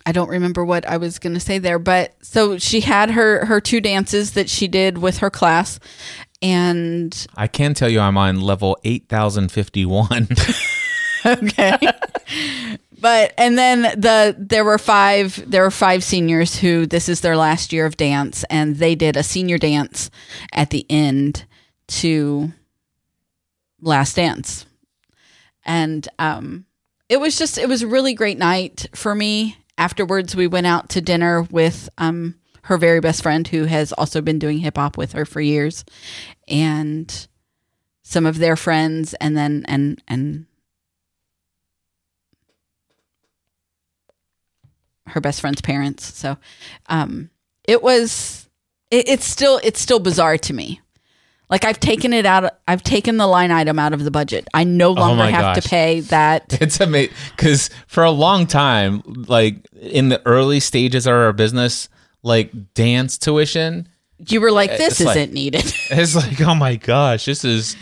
I 0.05 0.11
don't 0.11 0.29
remember 0.29 0.65
what 0.65 0.87
I 0.87 0.97
was 0.97 1.19
going 1.19 1.35
to 1.35 1.39
say 1.39 1.59
there, 1.59 1.77
but 1.77 2.15
so 2.21 2.57
she 2.57 2.81
had 2.81 3.11
her 3.11 3.45
her 3.45 3.61
two 3.61 3.79
dances 3.79 4.31
that 4.31 4.49
she 4.49 4.67
did 4.67 4.97
with 4.97 5.19
her 5.19 5.29
class 5.29 5.79
and 6.41 7.27
I 7.35 7.47
can 7.47 7.73
tell 7.73 7.89
you 7.89 7.99
I'm 7.99 8.17
on 8.17 8.41
level 8.41 8.77
8051. 8.83 10.27
okay. 11.25 11.77
But 13.01 13.33
and 13.37 13.57
then 13.57 13.81
the 13.81 14.35
there 14.37 14.65
were 14.65 14.77
five 14.77 15.49
there 15.49 15.63
were 15.63 15.71
five 15.71 16.03
seniors 16.03 16.57
who 16.57 16.85
this 16.85 17.07
is 17.07 17.21
their 17.21 17.37
last 17.37 17.71
year 17.71 17.85
of 17.85 17.97
dance 17.97 18.43
and 18.49 18.75
they 18.75 18.95
did 18.95 19.15
a 19.15 19.23
senior 19.23 19.57
dance 19.57 20.09
at 20.51 20.69
the 20.69 20.85
end 20.89 21.45
to 21.87 22.51
last 23.81 24.15
dance. 24.15 24.65
And 25.65 26.07
um 26.19 26.65
it 27.07 27.19
was 27.19 27.37
just 27.37 27.57
it 27.57 27.69
was 27.69 27.81
a 27.81 27.87
really 27.87 28.13
great 28.13 28.37
night 28.37 28.87
for 28.93 29.15
me. 29.15 29.57
Afterwards 29.77 30.35
we 30.35 30.47
went 30.47 30.67
out 30.67 30.89
to 30.89 31.01
dinner 31.01 31.43
with 31.43 31.89
um 31.97 32.35
her 32.69 32.77
very 32.77 32.99
best 32.99 33.23
friend 33.23 33.47
who 33.47 33.65
has 33.65 33.91
also 33.93 34.21
been 34.21 34.37
doing 34.37 34.59
hip 34.59 34.77
hop 34.77 34.95
with 34.95 35.13
her 35.13 35.25
for 35.25 35.41
years 35.41 35.83
and 36.47 37.27
some 38.03 38.27
of 38.27 38.37
their 38.37 38.55
friends 38.55 39.15
and 39.15 39.35
then 39.35 39.65
and 39.67 39.99
and 40.07 40.45
her 45.07 45.19
best 45.19 45.41
friend's 45.41 45.61
parents. 45.61 46.15
So 46.15 46.37
um, 46.89 47.31
it 47.67 47.81
was 47.81 48.47
it, 48.91 49.09
it's 49.09 49.25
still 49.25 49.59
it's 49.63 49.81
still 49.81 49.99
bizarre 49.99 50.37
to 50.37 50.53
me. 50.53 50.79
Like 51.49 51.65
I've 51.65 51.79
taken 51.79 52.13
it 52.13 52.27
out. 52.27 52.53
I've 52.67 52.83
taken 52.83 53.17
the 53.17 53.25
line 53.25 53.49
item 53.49 53.79
out 53.79 53.93
of 53.93 54.03
the 54.03 54.11
budget. 54.11 54.47
I 54.53 54.63
no 54.63 54.91
longer 54.91 55.23
my 55.23 55.31
have 55.31 55.55
gosh. 55.55 55.63
to 55.63 55.69
pay 55.69 56.01
that. 56.01 56.55
It's 56.61 56.79
amazing 56.79 57.15
because 57.35 57.71
for 57.87 58.03
a 58.03 58.11
long 58.11 58.45
time, 58.45 59.01
like 59.27 59.65
in 59.73 60.09
the 60.09 60.21
early 60.27 60.59
stages 60.59 61.07
of 61.07 61.13
our 61.13 61.33
business, 61.33 61.89
like 62.23 62.73
dance 62.73 63.17
tuition, 63.17 63.87
You 64.27 64.41
were 64.41 64.51
like, 64.51 64.71
this 64.77 64.99
It's 64.99 65.09
isn't 65.09 65.33
needed. 65.33 65.63
it's 65.91 66.15
like, 66.15 66.39
oh 66.41 66.55
my 66.55 66.75
gosh, 66.75 67.25
this 67.25 67.45
is, 67.45 67.75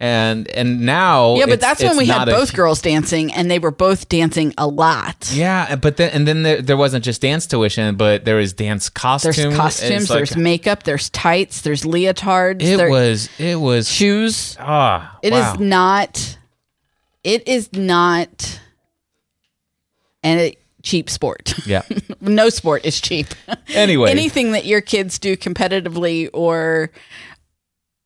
and 0.00 0.46
and 0.50 0.82
now, 0.82 1.34
yeah, 1.36 1.46
but 1.46 1.60
that's 1.60 1.82
when 1.82 1.96
we 1.96 2.06
had 2.06 2.18
not 2.18 2.28
a- 2.28 2.32
both 2.32 2.54
girls 2.54 2.80
dancing, 2.82 3.32
and 3.32 3.50
they 3.50 3.58
were 3.58 3.72
both 3.72 4.08
dancing 4.08 4.54
a 4.56 4.66
lot. 4.66 5.30
Yeah, 5.34 5.74
but 5.76 5.96
then 5.96 6.10
and 6.12 6.28
then 6.28 6.42
there, 6.44 6.62
there 6.62 6.76
wasn't 6.76 7.04
just 7.04 7.20
dance 7.22 7.46
tuition, 7.46 7.96
but 7.96 8.24
there 8.24 8.36
was 8.36 8.52
dance 8.52 8.88
costumes. 8.90 9.36
There's 9.36 9.56
costumes, 9.56 10.10
like- 10.10 10.18
there's 10.18 10.36
makeup, 10.36 10.82
there's 10.84 11.10
tights, 11.10 11.62
there's 11.62 11.82
leotards, 11.82 12.62
it 12.62 12.76
there- 12.76 12.90
was 12.90 13.28
it 13.40 13.56
was 13.58 13.90
shoes. 13.90 14.56
ah 14.60 15.18
It 15.22 15.32
is 15.32 15.40
wow. 15.40 15.56
not. 15.58 16.38
It 17.24 17.48
is 17.48 17.72
not. 17.72 18.60
And 20.22 20.54
cheap 20.88 21.10
sport. 21.10 21.54
yeah. 21.66 21.82
no 22.22 22.48
sport 22.48 22.84
is 22.84 23.00
cheap. 23.00 23.26
Anyway, 23.74 24.10
Anything 24.10 24.52
that 24.52 24.64
your 24.64 24.80
kids 24.80 25.18
do 25.18 25.36
competitively 25.36 26.30
or 26.32 26.90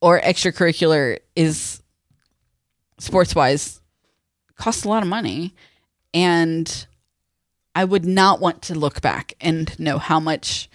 or 0.00 0.20
extracurricular 0.20 1.18
is 1.36 1.80
sports 2.98 3.36
wise 3.36 3.80
costs 4.56 4.84
a 4.84 4.88
lot 4.88 5.04
of 5.04 5.08
money 5.08 5.54
and 6.12 6.86
I 7.76 7.84
would 7.84 8.04
not 8.04 8.40
want 8.40 8.60
to 8.62 8.74
look 8.74 9.00
back 9.00 9.34
and 9.40 9.78
know 9.78 9.98
how 9.98 10.18
much 10.18 10.68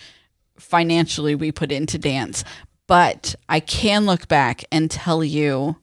financially 0.57 1.35
we 1.35 1.51
put 1.51 1.73
into 1.73 1.97
dance, 1.97 2.45
but 2.87 3.35
I 3.49 3.59
can 3.59 4.05
look 4.05 4.29
back 4.29 4.63
and 4.71 4.89
tell 4.89 5.21
you 5.21 5.75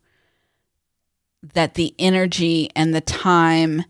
that 1.53 1.75
the 1.75 1.95
energy 1.99 2.71
and 2.75 2.95
the 2.95 3.03
time 3.03 3.85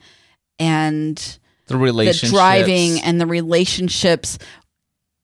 and 0.58 1.38
the 1.66 1.77
the 1.77 2.27
driving 2.31 3.00
and 3.00 3.20
the 3.20 3.27
relationships 3.27 4.38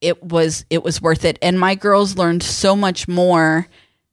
it 0.01 0.23
was 0.23 0.65
it 0.71 0.83
was 0.83 1.01
worth 1.03 1.25
it. 1.25 1.39
And 1.43 1.59
my 1.59 1.75
girls 1.75 2.17
learned 2.17 2.43
so 2.43 2.75
much 2.75 3.07
more 3.07 3.69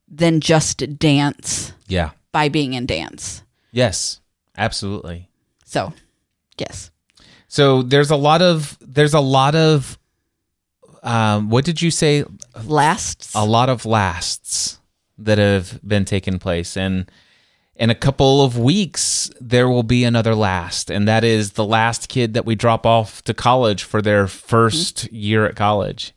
than 0.07 0.41
just 0.41 0.97
dance 0.99 1.73
yeah, 1.87 2.11
by 2.31 2.49
being 2.49 2.73
in 2.73 2.85
dance. 2.85 3.43
Yes, 3.71 4.21
absolutely. 4.57 5.29
so 5.65 5.93
yes. 6.57 6.91
So 7.47 7.81
there's 7.81 8.11
a 8.11 8.15
lot 8.15 8.41
of 8.41 8.77
there's 8.81 9.13
a 9.13 9.19
lot 9.19 9.55
of 9.55 9.97
um, 11.03 11.49
what 11.49 11.63
did 11.63 11.81
you 11.81 11.91
say? 11.91 12.25
lasts. 12.63 13.33
A 13.35 13.45
lot 13.45 13.69
of 13.69 13.85
lasts 13.85 14.79
that 15.17 15.37
have 15.37 15.79
been 15.87 16.05
taking 16.05 16.39
place, 16.39 16.75
and 16.75 17.09
in 17.77 17.89
a 17.89 17.95
couple 17.95 18.41
of 18.43 18.57
weeks 18.57 19.29
there 19.39 19.69
will 19.69 19.83
be 19.83 20.03
another 20.03 20.35
last, 20.35 20.89
and 20.89 21.07
that 21.07 21.23
is 21.23 21.51
the 21.53 21.65
last 21.65 22.09
kid 22.09 22.33
that 22.33 22.45
we 22.45 22.55
drop 22.55 22.85
off 22.85 23.21
to 23.23 23.33
college 23.33 23.83
for 23.83 24.01
their 24.01 24.25
1st 24.25 25.09
year 25.11 25.45
at 25.45 25.55
college. 25.55 26.13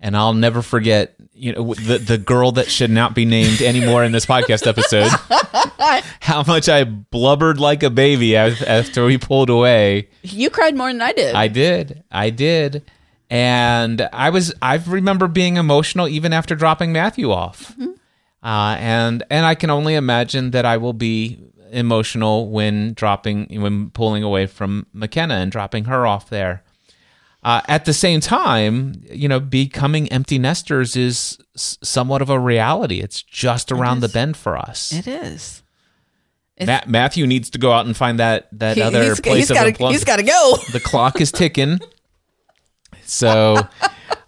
and 0.00 0.16
I'll 0.16 0.34
never 0.34 0.62
forget. 0.62 1.14
You 1.38 1.52
know 1.52 1.74
the 1.74 1.98
the 1.98 2.16
girl 2.16 2.52
that 2.52 2.70
should 2.70 2.90
not 2.90 3.14
be 3.14 3.26
named 3.26 3.60
anymore 3.60 4.04
in 4.04 4.12
this 4.12 4.24
podcast 4.24 4.66
episode. 4.66 5.10
how 6.20 6.42
much 6.46 6.66
I 6.68 6.84
blubbered 6.84 7.60
like 7.60 7.82
a 7.82 7.90
baby 7.90 8.36
after 8.36 9.04
we 9.04 9.18
pulled 9.18 9.50
away. 9.50 10.08
You 10.22 10.48
cried 10.48 10.74
more 10.76 10.90
than 10.90 11.02
I 11.02 11.12
did. 11.12 11.34
I 11.34 11.48
did. 11.48 12.02
I 12.10 12.30
did. 12.30 12.90
And 13.28 14.08
I 14.14 14.30
was 14.30 14.54
I 14.62 14.76
remember 14.76 15.26
being 15.28 15.56
emotional 15.58 16.08
even 16.08 16.32
after 16.32 16.54
dropping 16.54 16.92
Matthew 16.92 17.30
off. 17.30 17.72
Mm-hmm. 17.72 17.92
Uh, 18.46 18.76
and 18.78 19.24
and 19.28 19.44
I 19.44 19.56
can 19.56 19.70
only 19.70 19.96
imagine 19.96 20.52
that 20.52 20.64
I 20.64 20.76
will 20.76 20.92
be 20.92 21.40
emotional 21.72 22.48
when 22.48 22.94
dropping 22.94 23.60
when 23.60 23.90
pulling 23.90 24.22
away 24.22 24.46
from 24.46 24.86
McKenna 24.92 25.34
and 25.34 25.50
dropping 25.50 25.86
her 25.86 26.06
off 26.06 26.30
there. 26.30 26.62
Uh, 27.42 27.60
at 27.66 27.84
the 27.86 27.92
same 27.92 28.20
time, 28.20 29.02
you 29.10 29.28
know, 29.28 29.40
becoming 29.40 30.06
empty 30.12 30.38
nesters 30.38 30.94
is 30.94 31.38
somewhat 31.56 32.22
of 32.22 32.30
a 32.30 32.38
reality. 32.38 33.00
It's 33.00 33.20
just 33.20 33.72
around 33.72 33.98
the 34.00 34.08
bend 34.08 34.36
for 34.36 34.56
us. 34.56 34.92
it 34.92 35.08
is. 35.08 35.62
Ma- 36.64 36.80
Matthew 36.86 37.26
needs 37.26 37.50
to 37.50 37.58
go 37.58 37.72
out 37.72 37.84
and 37.86 37.96
find 37.96 38.20
that 38.20 38.46
that 38.52 38.76
He- 38.76 38.82
other 38.82 39.02
he's, 39.02 39.20
place 39.20 39.36
he's 39.38 39.50
of 39.50 39.56
gotta, 39.56 39.68
employment 39.70 39.94
he's 39.94 40.04
got 40.04 40.16
to 40.16 40.22
go. 40.22 40.56
the 40.72 40.80
clock 40.80 41.20
is 41.20 41.32
ticking. 41.32 41.80
So 43.08 43.66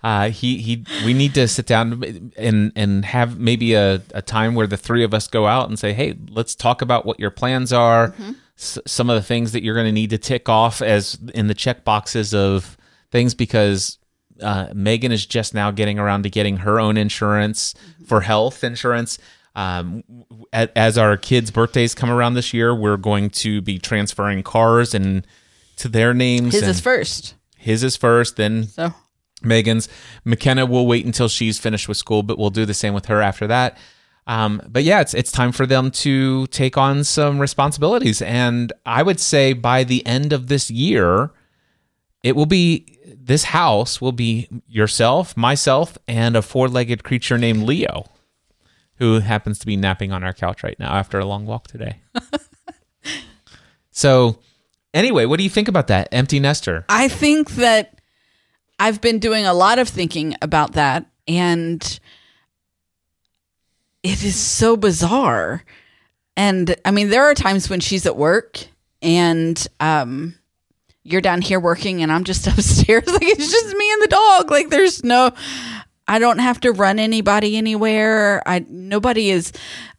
uh, 0.03 0.31
he 0.31 0.59
he 0.59 0.85
we 1.05 1.15
need 1.15 1.35
to 1.35 1.49
sit 1.49 1.67
down 1.67 2.33
and 2.37 2.73
and 2.77 3.05
have 3.05 3.39
maybe 3.39 3.75
a, 3.75 4.03
a 4.15 4.23
time 4.23 4.55
where 4.55 4.67
the 4.67 4.77
three 4.77 5.05
of 5.05 5.13
us 5.15 5.27
go 5.29 5.47
out 5.47 5.69
and 5.69 5.79
say, 5.79 5.93
hey, 5.93 6.17
let's 6.31 6.55
talk 6.55 6.83
about 6.83 7.05
what 7.07 7.19
your 7.21 7.31
plans 7.31 7.73
are, 7.73 8.15
s- 8.57 8.79
some 8.87 9.11
of 9.11 9.17
the 9.17 9.23
things 9.23 9.53
that 9.53 9.63
you're 9.63 9.75
going 9.75 9.87
to 9.87 9.93
need 9.93 10.11
to 10.11 10.19
tick 10.19 10.49
off 10.49 10.81
as 10.83 11.19
in 11.35 11.47
the 11.49 11.55
check 11.55 11.85
boxes 11.85 12.35
of 12.35 12.77
things 13.11 13.35
because. 13.35 13.99
Uh, 14.41 14.69
Megan 14.73 15.11
is 15.11 15.27
just 15.27 15.53
now 15.53 15.73
getting 15.73 15.99
around 15.99 16.23
to 16.23 16.31
getting 16.31 16.59
her 16.59 16.79
own 16.79 16.97
insurance 16.97 17.75
for 18.07 18.21
health 18.21 18.63
insurance. 18.63 19.19
Um, 19.57 20.05
as 20.53 20.97
our 20.97 21.17
kids' 21.17 21.51
birthdays 21.51 21.93
come 21.93 22.09
around 22.09 22.35
this 22.35 22.55
year, 22.55 22.73
we're 22.73 22.99
going 22.99 23.31
to 23.31 23.61
be 23.61 23.81
transferring 23.81 24.45
cars 24.45 24.95
and 24.95 25.27
to 25.79 25.89
their 25.89 26.15
names. 26.15 26.53
His 26.53 26.63
and- 26.63 26.71
is 26.71 26.81
first. 26.81 27.35
His 27.59 27.85
is 27.85 27.97
first, 27.97 28.37
then 28.37 28.69
So 28.69 28.95
Megan's. 29.43 29.89
McKenna 30.25 30.67
will 30.67 30.87
wait 30.87 31.05
until 31.05 31.29
she's 31.29 31.59
finished 31.59 31.89
with 31.89 31.97
school, 31.97 32.23
but 32.23 32.39
we'll 32.39 32.51
do 32.51 32.65
the 32.65 32.75
same 32.75 32.95
with 32.95 33.07
her 33.07 33.23
after 33.23 33.47
that. 33.47 33.79
Um, 34.27 34.61
but 34.69 34.85
yeah, 34.85 35.01
it's 35.01 35.15
it's 35.15 35.33
time 35.33 35.53
for 35.53 35.65
them 35.65 35.91
to 35.91 36.47
take 36.49 36.77
on 36.77 37.03
some 37.03 37.39
responsibilities, 37.39 38.21
and 38.21 38.73
I 38.85 39.03
would 39.03 39.21
say 39.21 39.55
by 39.55 39.85
the 39.85 40.05
end 40.07 40.35
of 40.35 40.49
this 40.49 40.71
year, 40.71 41.31
it 42.23 42.37
will 42.37 42.47
be 42.47 42.99
this 43.17 43.45
house 43.45 44.03
will 44.03 44.13
be 44.13 44.49
yourself, 44.67 45.35
myself, 45.35 45.97
and 46.07 46.37
a 46.37 46.43
four-legged 46.43 47.05
creature 47.05 47.39
named 47.39 47.63
Leo, 47.63 48.05
who 48.97 49.21
happens 49.21 49.59
to 49.61 49.67
be 49.67 49.79
napping 49.79 50.13
on 50.13 50.23
our 50.23 50.35
couch 50.35 50.63
right 50.63 50.79
now 50.79 50.93
after 50.93 51.19
a 51.19 51.25
long 51.25 51.47
walk 51.47 51.67
today. 51.67 52.03
so, 53.91 54.41
anyway, 54.95 55.25
what 55.27 55.39
do 55.39 55.45
you 55.45 55.51
think 55.51 55.69
about 55.69 55.87
that 55.89 56.09
empty 56.13 56.41
nester? 56.41 56.85
I 56.89 57.09
think 57.09 57.53
that 57.53 58.01
I've 58.79 59.01
been 59.01 59.19
doing 59.19 59.47
a 59.47 59.55
lot 59.55 59.79
of 59.79 59.89
thinking 59.89 60.37
about 60.41 60.73
that, 60.73 61.07
and 61.27 62.01
it 64.03 64.25
is 64.25 64.37
so 64.37 64.77
bizarre. 64.77 65.65
And 66.37 66.77
I 66.85 66.93
mean, 66.93 67.09
there 67.11 67.25
are 67.25 67.35
times 67.35 67.69
when 67.69 67.81
she's 67.81 68.07
at 68.07 68.17
work 68.17 68.65
and 69.03 69.67
um, 69.81 70.35
you're 71.03 71.21
down 71.21 71.43
here 71.43 71.61
working, 71.61 72.03
and 72.03 72.13
I'm 72.13 72.25
just 72.25 72.47
upstairs. 72.49 73.07
Like, 73.07 73.23
it's 73.23 73.51
just 73.51 73.77
me 73.77 73.93
and 73.93 74.03
the 74.03 74.09
dog. 74.09 74.51
Like, 74.51 74.69
there's 74.69 75.03
no, 75.03 75.33
I 76.07 76.19
don't 76.19 76.39
have 76.39 76.61
to 76.61 76.73
run 76.73 76.99
anybody 76.99 77.57
anywhere. 77.57 78.43
I, 78.47 78.65
nobody 78.69 79.31
is, 79.31 79.53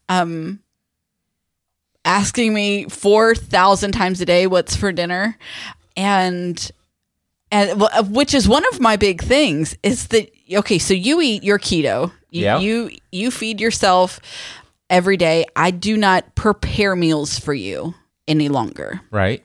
um, 0.08 0.60
asking 2.06 2.54
me 2.54 2.86
4,000 2.86 3.92
times 3.92 4.22
a 4.22 4.26
day 4.26 4.48
what's 4.48 4.76
for 4.76 4.92
dinner. 4.92 5.38
And 5.98 6.72
and 7.52 7.82
uh, 7.82 8.04
which 8.04 8.34
is 8.34 8.48
one 8.48 8.64
of 8.68 8.80
my 8.80 8.96
big 8.96 9.22
things 9.24 9.76
is 9.82 10.08
that 10.10 10.30
okay 10.54 10.78
so 10.78 10.94
you 10.94 11.20
eat 11.20 11.44
your 11.44 11.58
keto 11.58 12.12
you, 12.30 12.44
Yeah. 12.44 12.60
you 12.60 12.92
you 13.12 13.32
feed 13.32 13.60
yourself 13.60 14.20
every 14.88 15.18
day 15.18 15.46
i 15.56 15.72
do 15.72 15.98
not 15.98 16.36
prepare 16.36 16.96
meals 16.96 17.40
for 17.40 17.54
you 17.56 17.96
any 18.28 18.50
longer 18.50 19.02
Right? 19.10 19.44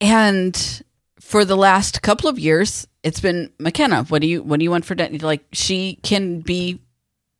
and 0.00 0.82
for 1.20 1.44
the 1.44 1.56
last 1.56 2.02
couple 2.02 2.28
of 2.30 2.38
years 2.38 2.86
it's 3.02 3.20
been 3.20 3.52
mckenna 3.58 4.04
what 4.04 4.22
do 4.22 4.26
you 4.28 4.42
what 4.42 4.58
do 4.58 4.64
you 4.64 4.70
want 4.70 4.84
for 4.86 4.94
dinner 4.94 5.18
like 5.18 5.44
she 5.52 5.98
can 6.02 6.40
be 6.40 6.80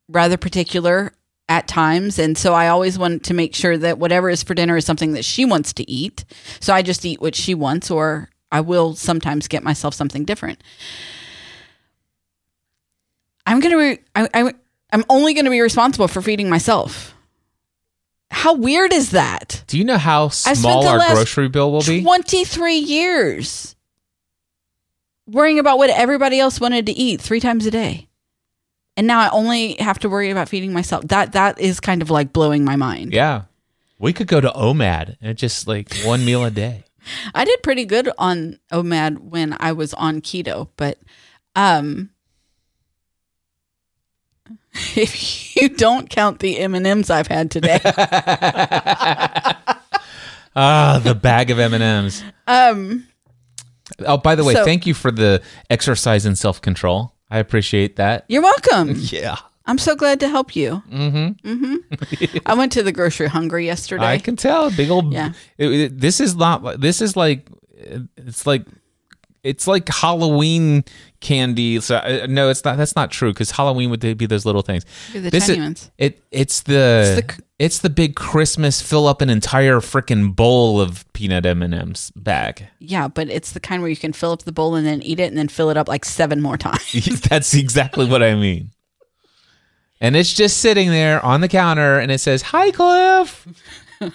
rather 0.07 0.37
particular 0.37 1.13
at 1.51 1.67
times. 1.67 2.17
And 2.17 2.37
so 2.37 2.53
i 2.53 2.69
always 2.69 2.97
want 2.97 3.25
to 3.25 3.33
make 3.33 3.53
sure 3.53 3.77
that 3.77 3.99
whatever 3.99 4.29
is 4.29 4.41
for 4.41 4.53
dinner 4.53 4.77
is 4.77 4.85
something 4.85 5.11
that 5.11 5.25
she 5.25 5.43
wants 5.43 5.73
to 5.73 5.91
eat. 5.91 6.23
So 6.61 6.73
i 6.73 6.81
just 6.81 7.05
eat 7.05 7.19
what 7.19 7.35
she 7.35 7.53
wants 7.53 7.91
or 7.91 8.29
i 8.53 8.61
will 8.61 8.95
sometimes 8.95 9.49
get 9.49 9.61
myself 9.61 9.93
something 9.93 10.23
different. 10.23 10.63
I'm 13.45 13.59
gonna 13.59 13.77
re- 13.77 13.99
I, 14.15 14.29
I, 14.33 14.53
i'm 14.93 15.03
only 15.09 15.33
gonna 15.33 15.49
be 15.49 15.59
responsible 15.59 16.07
for 16.07 16.21
feeding 16.21 16.49
myself. 16.49 17.13
How 18.31 18.53
weird 18.53 18.93
is 18.93 19.11
that? 19.11 19.65
Do 19.67 19.77
you 19.77 19.83
know 19.83 19.97
how 19.97 20.29
small 20.29 20.87
our 20.87 20.99
grocery 20.99 21.49
bill 21.49 21.69
will 21.73 21.81
be? 21.81 22.01
23 22.01 22.77
years 22.77 23.75
worrying 25.27 25.59
about 25.59 25.77
what 25.77 25.89
everybody 25.89 26.39
else 26.39 26.61
wanted 26.61 26.85
to 26.85 26.93
eat 26.93 27.19
three 27.19 27.41
times 27.41 27.65
a 27.65 27.71
day. 27.71 28.07
And 28.97 29.07
now 29.07 29.19
I 29.19 29.29
only 29.29 29.75
have 29.79 29.99
to 29.99 30.09
worry 30.09 30.29
about 30.31 30.49
feeding 30.49 30.73
myself. 30.73 31.07
That 31.07 31.31
that 31.33 31.59
is 31.59 31.79
kind 31.79 32.01
of 32.01 32.09
like 32.09 32.33
blowing 32.33 32.63
my 32.65 32.75
mind. 32.75 33.13
Yeah. 33.13 33.43
We 33.99 34.13
could 34.13 34.27
go 34.27 34.41
to 34.41 34.49
OMAD 34.49 35.17
and 35.21 35.37
just 35.37 35.67
like 35.67 35.93
one 36.03 36.25
meal 36.25 36.43
a 36.43 36.51
day. 36.51 36.83
I 37.35 37.45
did 37.45 37.61
pretty 37.63 37.85
good 37.85 38.09
on 38.17 38.59
OMAD 38.71 39.19
when 39.19 39.55
I 39.59 39.71
was 39.71 39.93
on 39.93 40.21
keto, 40.21 40.69
but 40.75 40.97
um 41.55 42.09
if 44.95 45.55
you 45.55 45.69
don't 45.69 46.09
count 46.09 46.39
the 46.39 46.57
M&Ms 46.59 47.09
I've 47.09 47.27
had 47.27 47.49
today. 47.51 47.79
Ah, 50.53 50.99
the 51.01 51.15
bag 51.15 51.49
of 51.49 51.59
M&Ms. 51.59 52.23
um 52.45 53.07
Oh, 54.05 54.17
by 54.17 54.35
the 54.35 54.43
way, 54.43 54.53
So- 54.53 54.65
thank 54.65 54.85
you 54.85 54.93
for 54.93 55.09
the 55.09 55.41
exercise 55.69 56.25
and 56.25 56.37
self-control. 56.37 57.13
I 57.31 57.39
appreciate 57.39 57.95
that. 57.95 58.25
you're 58.27 58.43
welcome. 58.43 58.93
Yeah. 58.97 59.37
I'm 59.65 59.77
so 59.77 59.95
glad 59.95 60.19
to 60.21 60.27
help 60.27 60.55
you. 60.55 60.81
Mm-hmm. 60.91 61.47
Mm-hmm. 61.47 62.37
I 62.47 62.55
went 62.55 62.71
to 62.73 62.83
the 62.83 62.91
grocery 62.91 63.27
hungry 63.27 63.65
yesterday. 63.65 64.05
I 64.05 64.17
can 64.17 64.35
tell. 64.35 64.69
Big 64.71 64.89
old 64.89 65.13
Yeah. 65.13 65.33
it- 65.57 65.71
it- 65.71 65.99
this 65.99 66.19
is 66.19 66.35
not 66.35 66.81
this 66.81 66.99
is 67.01 67.15
like 67.15 67.47
it's 68.17 68.45
like 68.45 68.65
it's 69.43 69.67
like 69.67 69.87
Halloween 69.89 70.83
candy. 71.21 71.79
So 71.79 71.95
uh, 71.95 72.25
no, 72.27 72.49
it's 72.49 72.65
not. 72.65 72.77
That's 72.77 72.95
not 72.95 73.11
true 73.11 73.31
because 73.31 73.51
Halloween 73.51 73.89
would 73.89 74.01
be 74.17 74.25
those 74.25 74.45
little 74.45 74.61
things. 74.61 74.85
The 75.13 75.29
this 75.29 75.47
tiny 75.47 75.59
is, 75.59 75.63
ones. 75.63 75.91
It 75.97 76.21
it's 76.31 76.61
the 76.63 77.15
It's 77.17 77.27
the 77.37 77.43
it's 77.59 77.79
the, 77.79 77.89
big 77.89 78.15
Christmas 78.15 78.81
fill 78.81 79.07
up 79.07 79.21
an 79.21 79.29
entire 79.29 79.79
freaking 79.79 80.35
bowl 80.35 80.81
of 80.81 81.05
peanut 81.13 81.45
M 81.45 81.61
and 81.61 81.73
M's 81.73 82.11
bag. 82.15 82.67
Yeah, 82.79 83.07
but 83.07 83.29
it's 83.29 83.51
the 83.51 83.59
kind 83.59 83.81
where 83.81 83.89
you 83.89 83.95
can 83.95 84.13
fill 84.13 84.31
up 84.31 84.43
the 84.43 84.51
bowl 84.51 84.75
and 84.75 84.85
then 84.85 85.01
eat 85.03 85.19
it 85.19 85.27
and 85.27 85.37
then 85.37 85.47
fill 85.47 85.69
it 85.69 85.77
up 85.77 85.87
like 85.87 86.03
seven 86.03 86.41
more 86.41 86.57
times. 86.57 87.21
That's 87.29 87.53
exactly 87.53 88.07
what 88.07 88.23
I 88.23 88.35
mean. 88.35 88.71
And 90.01 90.15
it's 90.15 90.33
just 90.33 90.57
sitting 90.57 90.89
there 90.89 91.23
on 91.23 91.41
the 91.41 91.47
counter, 91.47 91.99
and 91.99 92.11
it 92.11 92.17
says, 92.19 92.41
"Hi, 92.41 92.71
Cliff. 92.71 93.47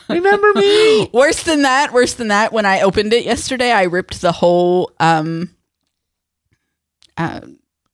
Remember 0.08 0.52
me?" 0.54 1.08
worse 1.14 1.44
than 1.44 1.62
that, 1.62 1.92
worse 1.92 2.14
than 2.14 2.28
that, 2.28 2.52
when 2.52 2.66
I 2.66 2.80
opened 2.80 3.12
it 3.12 3.24
yesterday, 3.24 3.70
I 3.70 3.84
ripped 3.84 4.20
the 4.20 4.32
whole 4.32 4.90
um 4.98 5.55
uh 7.16 7.40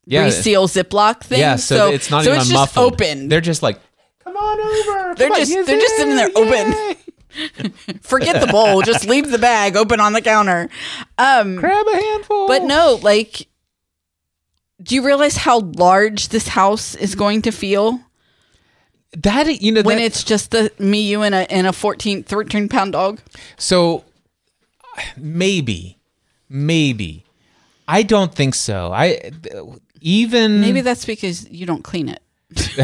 Yeah. 0.06 0.24
reseal 0.24 0.68
Ziploc 0.68 1.22
thing. 1.22 1.40
Yeah, 1.40 1.56
so, 1.56 1.90
it's 1.90 2.10
not 2.10 2.24
so 2.24 2.30
even 2.30 2.40
it's 2.40 2.48
just 2.50 2.60
muffled. 2.60 2.92
open. 2.94 3.28
They're 3.28 3.40
just 3.40 3.62
like, 3.62 3.78
"Come 4.24 4.36
on 4.36 4.60
over." 4.60 5.14
They're 5.16 5.28
Come 5.28 5.32
on, 5.34 5.38
just- 5.40 5.50
yes, 5.52 5.66
they're 5.66 5.80
just 5.80 5.96
sitting 5.96 6.16
there 6.16 6.28
yay, 6.28 6.34
open. 6.34 6.96
Forget 8.02 8.40
the 8.40 8.46
bowl, 8.52 8.82
just 8.82 9.06
leave 9.08 9.30
the 9.30 9.38
bag 9.38 9.74
open 9.76 10.00
on 10.00 10.12
the 10.12 10.20
counter. 10.20 10.68
Um 11.18 11.56
Grab 11.56 11.86
a 11.86 11.96
handful. 11.96 12.46
but 12.48 12.62
no, 12.64 12.98
like 13.02 13.46
do 14.82 14.94
you 14.96 15.04
realize 15.04 15.36
how 15.36 15.60
large 15.60 16.28
this 16.28 16.48
house 16.48 16.94
is 16.96 17.14
going 17.14 17.40
to 17.42 17.52
feel 17.52 18.00
that 19.16 19.62
you 19.62 19.70
know 19.72 19.82
when 19.82 19.98
that, 19.98 20.04
it's 20.04 20.24
just 20.24 20.50
the 20.50 20.72
me, 20.78 21.02
you, 21.08 21.22
and 21.22 21.34
a 21.34 21.50
and 21.52 21.66
a 21.66 21.72
14, 21.72 22.24
13 22.24 22.68
pound 22.68 22.92
dog? 22.92 23.20
so 23.56 24.04
maybe, 25.16 25.98
maybe. 26.48 27.24
I 27.86 28.02
don't 28.02 28.34
think 28.34 28.54
so. 28.54 28.92
I 28.92 29.30
even 30.00 30.60
Maybe 30.60 30.80
that's 30.80 31.04
because 31.04 31.48
you 31.50 31.66
don't 31.66 31.82
clean 31.82 32.08
it. 32.08 32.22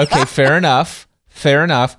okay, 0.00 0.24
fair 0.24 0.56
enough. 0.56 1.06
Fair 1.28 1.64
enough. 1.64 1.96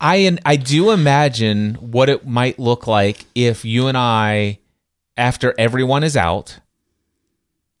I 0.00 0.38
I 0.44 0.56
do 0.56 0.90
imagine 0.90 1.74
what 1.74 2.08
it 2.08 2.26
might 2.26 2.58
look 2.58 2.86
like 2.86 3.26
if 3.34 3.64
you 3.64 3.86
and 3.88 3.96
I, 3.96 4.58
after 5.16 5.54
everyone 5.58 6.04
is 6.04 6.16
out, 6.16 6.58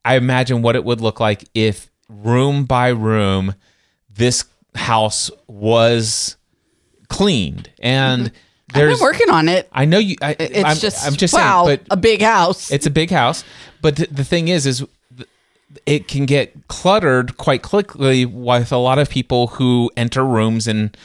I 0.04 0.16
imagine 0.16 0.62
what 0.62 0.76
it 0.76 0.84
would 0.84 1.00
look 1.00 1.20
like 1.20 1.48
if 1.54 1.90
room 2.08 2.64
by 2.64 2.88
room 2.88 3.54
this 4.08 4.44
house 4.74 5.30
was 5.46 6.36
cleaned 7.08 7.70
and 7.80 8.26
I've 8.26 8.32
there's 8.74 8.98
been 8.98 9.02
working 9.02 9.30
on 9.30 9.48
it. 9.48 9.68
I 9.72 9.84
know 9.84 9.98
you 9.98 10.16
I, 10.22 10.36
It's 10.38 10.64
I'm 10.64 10.76
just 10.76 11.06
I'm 11.06 11.14
just 11.14 11.34
wow, 11.34 11.66
saying 11.66 11.80
but 11.86 11.94
a 11.94 11.96
big 11.96 12.22
house. 12.22 12.70
it's 12.70 12.86
a 12.86 12.90
big 12.90 13.10
house, 13.10 13.44
but 13.82 13.96
th- 13.96 14.10
the 14.10 14.24
thing 14.24 14.48
is, 14.48 14.66
is 14.66 14.84
it 15.86 16.08
can 16.08 16.26
get 16.26 16.68
cluttered 16.68 17.36
quite 17.36 17.62
quickly 17.62 18.26
with 18.26 18.72
a 18.72 18.76
lot 18.76 18.98
of 18.98 19.08
people 19.08 19.48
who 19.48 19.90
enter 19.96 20.24
rooms 20.24 20.66
and 20.66 20.96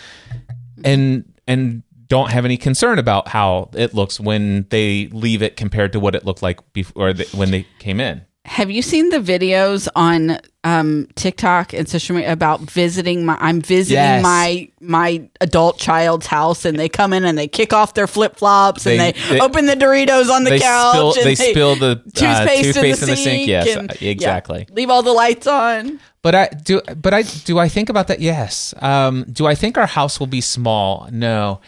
and 0.84 1.32
and 1.47 1.84
don't 2.07 2.32
have 2.32 2.45
any 2.45 2.57
concern 2.57 2.99
about 2.99 3.28
how 3.30 3.70
it 3.74 3.93
looks 3.93 4.20
when 4.20 4.68
they 4.70 5.07
leave 5.07 5.41
it 5.41 5.57
compared 5.57 5.91
to 5.91 5.99
what 5.99 6.13
it 6.16 6.24
looked 6.26 6.43
like 6.43 6.59
before 6.74 7.13
the, 7.13 7.26
when 7.36 7.51
they 7.51 7.66
came 7.80 7.99
in. 7.99 8.22
Have 8.46 8.70
you 8.70 8.82
seen 8.84 9.10
the 9.10 9.18
videos 9.18 9.88
on 9.96 10.38
um, 10.64 11.08
TikTok 11.16 11.74
and 11.74 11.89
social 11.89 12.16
media 12.16 12.32
about 12.32 12.62
visiting 12.62 13.26
my? 13.26 13.36
I'm 13.41 13.60
visiting 13.60 13.96
Yes. 13.96 14.24
my 14.24 14.70
my 14.80 15.28
adult 15.41 15.80
child's 15.80 16.28
house, 16.28 16.64
and 16.64 16.78
they 16.80 16.88
come 16.88 17.12
in 17.12 17.26
and 17.26 17.38
they 17.38 17.48
kick 17.48 17.74
off 17.74 17.96
their 17.96 18.06
flip 18.08 18.38
flops 18.38 18.86
and 18.86 19.00
They- 19.00 19.14
they, 19.30 19.39
open 19.39 19.66
the 19.66 19.74
Doritos 19.76 20.30
on 20.30 20.43
the 20.43 20.60
couch. 20.60 20.93
spill 20.96 21.14
and 21.18 21.26
they, 21.26 21.36
spill 21.36 21.76
the 21.76 21.91
uh, 21.91 21.96
toothpaste, 22.14 22.64
toothpaste 22.76 23.02
in 23.04 23.10
the 23.10 23.16
sink. 23.16 23.48
Yes, 23.48 23.76
and- 23.76 23.98
yeah, 24.00 24.12
exactly. 24.12 24.68
leave 24.72 24.89
all 24.91 25.02
the 25.02 25.12
lights 25.14 25.48
on. 25.48 26.00
But 26.22 26.36
I 26.36 26.48
do. 26.48 26.82
But 27.02 27.14
I 27.16 27.24
do. 27.24 27.58
I 27.58 27.68
think 27.68 27.89
about 27.89 28.08
that. 28.10 28.20
Yes. 28.20 28.74
Um, 28.80 29.26
do 29.32 29.48
I 29.48 29.56
think 29.56 29.78
our 29.78 29.88
house 29.88 30.20
will 30.20 30.28
be 30.28 30.41
small? 30.41 31.08
No. 31.12 31.62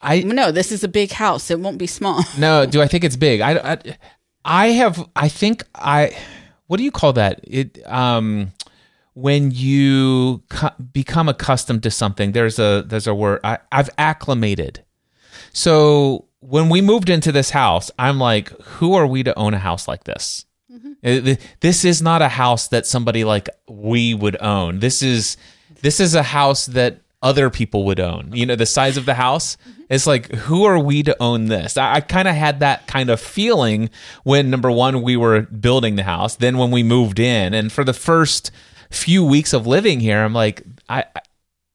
I 0.00 0.20
No, 0.20 0.50
this 0.50 0.72
is 0.72 0.82
a 0.82 0.88
big 0.88 1.12
house. 1.12 1.48
It 1.50 1.60
won't 1.60 1.78
be 1.78 1.86
small. 1.86 2.24
No, 2.38 2.66
do 2.66 2.82
I 2.82 2.88
think 2.88 3.04
it's 3.04 3.16
big? 3.16 3.40
I, 3.40 3.52
I, 3.72 3.78
I 4.44 4.68
have. 4.68 5.08
I 5.16 5.28
think 5.28 5.64
I. 5.74 6.16
What 6.66 6.78
do 6.78 6.84
you 6.84 6.90
call 6.90 7.12
that? 7.14 7.40
It 7.44 7.78
um, 7.86 8.52
when 9.14 9.50
you 9.50 10.42
become 10.92 11.28
accustomed 11.28 11.82
to 11.84 11.90
something. 11.90 12.32
There's 12.32 12.58
a 12.58 12.84
there's 12.86 13.06
a 13.06 13.14
word. 13.14 13.40
I, 13.44 13.58
I've 13.70 13.90
acclimated. 13.98 14.82
So 15.52 16.26
when 16.40 16.68
we 16.68 16.80
moved 16.80 17.08
into 17.08 17.30
this 17.30 17.50
house, 17.50 17.90
I'm 17.98 18.18
like, 18.18 18.48
who 18.62 18.94
are 18.94 19.06
we 19.06 19.22
to 19.22 19.38
own 19.38 19.54
a 19.54 19.58
house 19.58 19.86
like 19.86 20.04
this? 20.04 20.44
Th- 21.04 21.38
This 21.60 21.84
is 21.84 22.00
not 22.00 22.22
a 22.22 22.28
house 22.28 22.68
that 22.68 22.86
somebody 22.86 23.24
like 23.24 23.48
we 23.68 24.14
would 24.14 24.40
own. 24.40 24.78
This 24.80 25.02
is 25.02 25.36
this 25.82 26.00
is 26.00 26.14
a 26.14 26.22
house 26.22 26.66
that 26.66 27.00
other 27.22 27.50
people 27.50 27.84
would 27.84 28.00
own. 28.00 28.30
You 28.32 28.46
know, 28.46 28.56
the 28.56 28.66
size 28.66 28.96
of 28.96 29.06
the 29.06 29.14
house. 29.14 29.56
It's 29.88 30.06
like, 30.06 30.32
who 30.32 30.64
are 30.64 30.78
we 30.78 31.02
to 31.04 31.16
own 31.22 31.46
this? 31.46 31.76
I, 31.76 31.94
I 31.94 32.00
kind 32.00 32.26
of 32.26 32.34
had 32.34 32.60
that 32.60 32.86
kind 32.86 33.10
of 33.10 33.20
feeling 33.20 33.90
when 34.24 34.50
number 34.50 34.70
one 34.70 35.02
we 35.02 35.16
were 35.16 35.42
building 35.42 35.96
the 35.96 36.02
house, 36.02 36.36
then 36.36 36.58
when 36.58 36.70
we 36.70 36.82
moved 36.82 37.18
in, 37.18 37.54
and 37.54 37.70
for 37.70 37.84
the 37.84 37.92
first 37.92 38.50
few 38.90 39.24
weeks 39.24 39.52
of 39.52 39.66
living 39.66 40.00
here, 40.00 40.22
I'm 40.22 40.34
like, 40.34 40.62
I. 40.88 41.04
I 41.14 41.20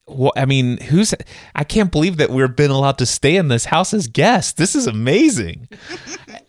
well, 0.09 0.31
I 0.37 0.45
mean, 0.45 0.77
who's? 0.77 1.13
I 1.53 1.65
can't 1.65 1.91
believe 1.91 2.15
that 2.15 2.29
we've 2.29 2.55
been 2.55 2.71
allowed 2.71 2.97
to 2.99 3.05
stay 3.05 3.35
in 3.35 3.49
this 3.49 3.65
house 3.65 3.93
as 3.93 4.07
guests. 4.07 4.53
This 4.53 4.73
is 4.73 4.87
amazing. 4.87 5.67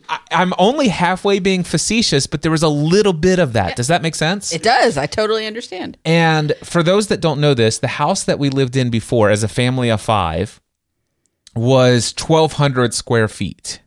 I, 0.08 0.20
I'm 0.30 0.52
only 0.58 0.88
halfway 0.88 1.38
being 1.38 1.62
facetious, 1.64 2.26
but 2.26 2.42
there 2.42 2.50
was 2.50 2.62
a 2.62 2.68
little 2.68 3.12
bit 3.12 3.38
of 3.38 3.52
that. 3.52 3.76
Does 3.76 3.88
that 3.88 4.02
make 4.02 4.14
sense? 4.14 4.52
It 4.52 4.62
does. 4.62 4.96
I 4.96 5.06
totally 5.06 5.46
understand. 5.46 5.98
And 6.04 6.54
for 6.62 6.82
those 6.82 7.08
that 7.08 7.20
don't 7.20 7.40
know 7.40 7.54
this, 7.54 7.78
the 7.78 7.88
house 7.88 8.24
that 8.24 8.38
we 8.38 8.50
lived 8.50 8.76
in 8.76 8.90
before 8.90 9.30
as 9.30 9.42
a 9.42 9.48
family 9.48 9.90
of 9.90 10.00
five 10.00 10.60
was 11.54 12.14
1,200 12.16 12.94
square 12.94 13.28
feet. 13.28 13.80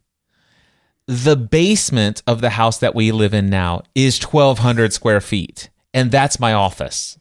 The 1.07 1.35
basement 1.35 2.21
of 2.27 2.41
the 2.41 2.51
house 2.51 2.77
that 2.79 2.95
we 2.95 3.11
live 3.11 3.33
in 3.33 3.49
now 3.49 3.83
is 3.95 4.21
1,200 4.21 4.93
square 4.93 5.21
feet, 5.21 5.69
and 5.93 6.11
that's 6.11 6.39
my 6.39 6.53
office. 6.53 7.17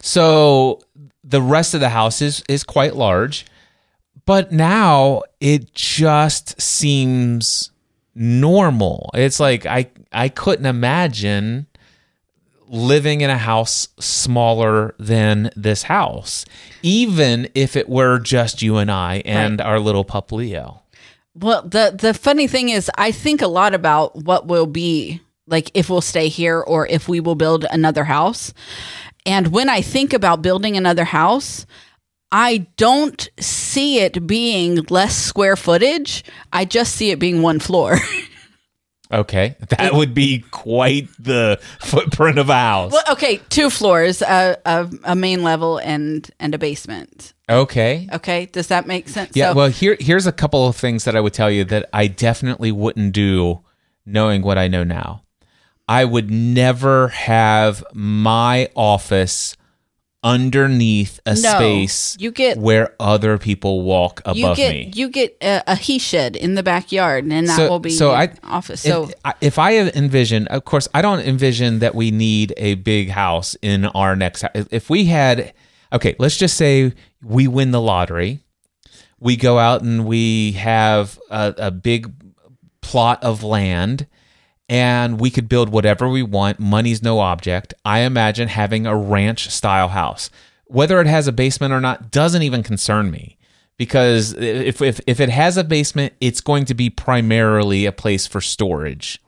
So 0.00 0.80
the 1.22 1.42
rest 1.42 1.74
of 1.74 1.80
the 1.80 1.88
house 1.88 2.22
is, 2.22 2.42
is 2.48 2.62
quite 2.62 2.94
large, 2.94 3.46
but 4.26 4.52
now 4.52 5.22
it 5.40 5.74
just 5.74 6.60
seems 6.60 7.70
normal. 8.14 9.10
It's 9.14 9.40
like 9.40 9.66
I 9.66 9.90
I 10.12 10.28
couldn't 10.28 10.66
imagine 10.66 11.66
living 12.68 13.20
in 13.20 13.30
a 13.30 13.38
house 13.38 13.88
smaller 14.00 14.94
than 14.98 15.50
this 15.54 15.84
house, 15.84 16.44
even 16.82 17.48
if 17.54 17.76
it 17.76 17.88
were 17.88 18.18
just 18.18 18.62
you 18.62 18.76
and 18.78 18.90
I 18.90 19.22
and 19.24 19.60
our 19.60 19.78
little 19.78 20.04
pup 20.04 20.32
Leo. 20.32 20.82
Well, 21.34 21.62
the 21.62 21.94
the 21.96 22.14
funny 22.14 22.46
thing 22.46 22.68
is, 22.68 22.90
I 22.96 23.10
think 23.10 23.42
a 23.42 23.48
lot 23.48 23.74
about 23.74 24.16
what 24.16 24.46
will 24.46 24.66
be 24.66 25.20
like 25.46 25.70
if 25.74 25.90
we'll 25.90 26.00
stay 26.00 26.28
here 26.28 26.60
or 26.60 26.86
if 26.86 27.08
we 27.08 27.20
will 27.20 27.34
build 27.34 27.66
another 27.70 28.04
house. 28.04 28.54
And 29.26 29.48
when 29.48 29.68
I 29.68 29.80
think 29.80 30.12
about 30.12 30.42
building 30.42 30.76
another 30.76 31.04
house, 31.04 31.66
I 32.36 32.66
don't 32.76 33.28
see 33.38 34.00
it 34.00 34.26
being 34.26 34.80
less 34.90 35.14
square 35.16 35.54
footage. 35.54 36.24
I 36.52 36.64
just 36.64 36.96
see 36.96 37.12
it 37.12 37.20
being 37.20 37.42
one 37.42 37.60
floor. 37.60 37.98
Okay, 39.12 39.54
that 39.68 39.92
would 39.92 40.12
be 40.14 40.40
quite 40.50 41.08
the 41.20 41.60
footprint 41.80 42.38
of 42.38 42.48
a 42.48 42.54
house. 42.54 42.90
well, 42.90 43.04
okay, 43.12 43.36
two 43.48 43.68
floors, 43.70 44.22
uh, 44.22 44.56
a, 44.64 44.88
a 45.04 45.14
main 45.14 45.42
level 45.44 45.78
and 45.78 46.28
and 46.40 46.52
a 46.54 46.58
basement. 46.58 47.32
Okay. 47.48 48.08
Okay, 48.12 48.46
does 48.46 48.68
that 48.68 48.86
make 48.88 49.08
sense? 49.08 49.36
Yeah, 49.36 49.50
So- 49.50 49.56
well, 49.56 49.68
here 49.68 49.96
here's 50.00 50.26
a 50.26 50.32
couple 50.32 50.66
of 50.66 50.74
things 50.74 51.04
that 51.04 51.14
I 51.14 51.20
would 51.20 51.34
tell 51.34 51.50
you 51.50 51.64
that 51.64 51.88
I 51.92 52.08
definitely 52.08 52.72
wouldn't 52.72 53.12
do 53.12 53.60
knowing 54.06 54.42
what 54.42 54.58
I 54.58 54.68
know 54.68 54.82
now. 54.84 55.22
I 55.86 56.06
would 56.06 56.30
never 56.30 57.08
have 57.08 57.84
my 57.92 58.68
office 58.74 59.54
underneath 60.24 61.20
a 61.26 61.34
No, 61.34 61.36
space 61.36 62.16
you 62.18 62.32
get- 62.32 62.56
where 62.58 62.94
other 62.98 63.36
people 63.38 63.82
walk 63.82 64.20
above 64.24 64.36
you 64.36 64.54
get 64.56 64.72
me. 64.72 64.90
you 64.94 65.08
get 65.10 65.36
a, 65.42 65.62
a 65.66 65.76
he 65.76 65.98
shed 65.98 66.34
in 66.34 66.54
the 66.54 66.62
backyard, 66.62 67.24
and 67.26 67.46
that 67.48 67.56
So- 67.56 67.68
will 67.68 67.78
be 67.78 67.90
so 67.90 68.10
I- 68.12 68.30
office. 68.42 68.84
If- 68.84 68.90
So 68.90 69.10
I- 69.24 69.34
if 69.40 69.58
I 69.58 69.76
envision, 69.76 70.46
of 70.48 70.64
course, 70.64 70.88
I 70.94 71.02
don't 71.02 71.20
envision 71.20 71.78
that 71.80 71.94
we 71.94 72.10
need 72.10 72.54
a 72.56 72.74
big 72.76 73.10
house 73.10 73.54
in 73.62 73.84
our 73.84 74.16
next. 74.16 74.44
If 74.70 74.88
we 74.90 75.04
had, 75.04 75.52
okay, 75.92 76.16
let's 76.18 76.36
just 76.38 76.56
say 76.56 76.92
we 77.22 77.46
win 77.46 77.70
the 77.70 77.80
lottery, 77.80 78.40
we 79.20 79.36
go 79.36 79.58
out 79.58 79.82
and 79.82 80.06
we 80.06 80.52
have 80.52 81.18
a, 81.30 81.54
a 81.58 81.70
big 81.70 82.10
plot 82.80 83.22
of 83.22 83.42
land, 83.42 84.06
and 84.68 85.20
we 85.20 85.30
could 85.30 85.48
build 85.48 85.68
whatever 85.68 86.08
we 86.08 86.22
want. 86.22 86.58
Money's 86.58 87.02
no 87.02 87.20
object. 87.20 87.74
I 87.84 88.00
imagine 88.00 88.48
having 88.48 88.86
a 88.86 88.96
ranch 88.96 89.50
style 89.50 89.88
house. 89.88 90.30
Whether 90.66 91.00
it 91.00 91.06
has 91.06 91.28
a 91.28 91.32
basement 91.32 91.72
or 91.72 91.80
not 91.80 92.10
doesn't 92.10 92.42
even 92.42 92.62
concern 92.62 93.10
me 93.10 93.38
because 93.76 94.34
if, 94.34 94.80
if, 94.80 95.00
if 95.06 95.20
it 95.20 95.28
has 95.28 95.56
a 95.56 95.64
basement, 95.64 96.14
it's 96.20 96.40
going 96.40 96.64
to 96.66 96.74
be 96.74 96.90
primarily 96.90 97.86
a 97.86 97.92
place 97.92 98.26
for 98.26 98.40
storage. 98.40 99.20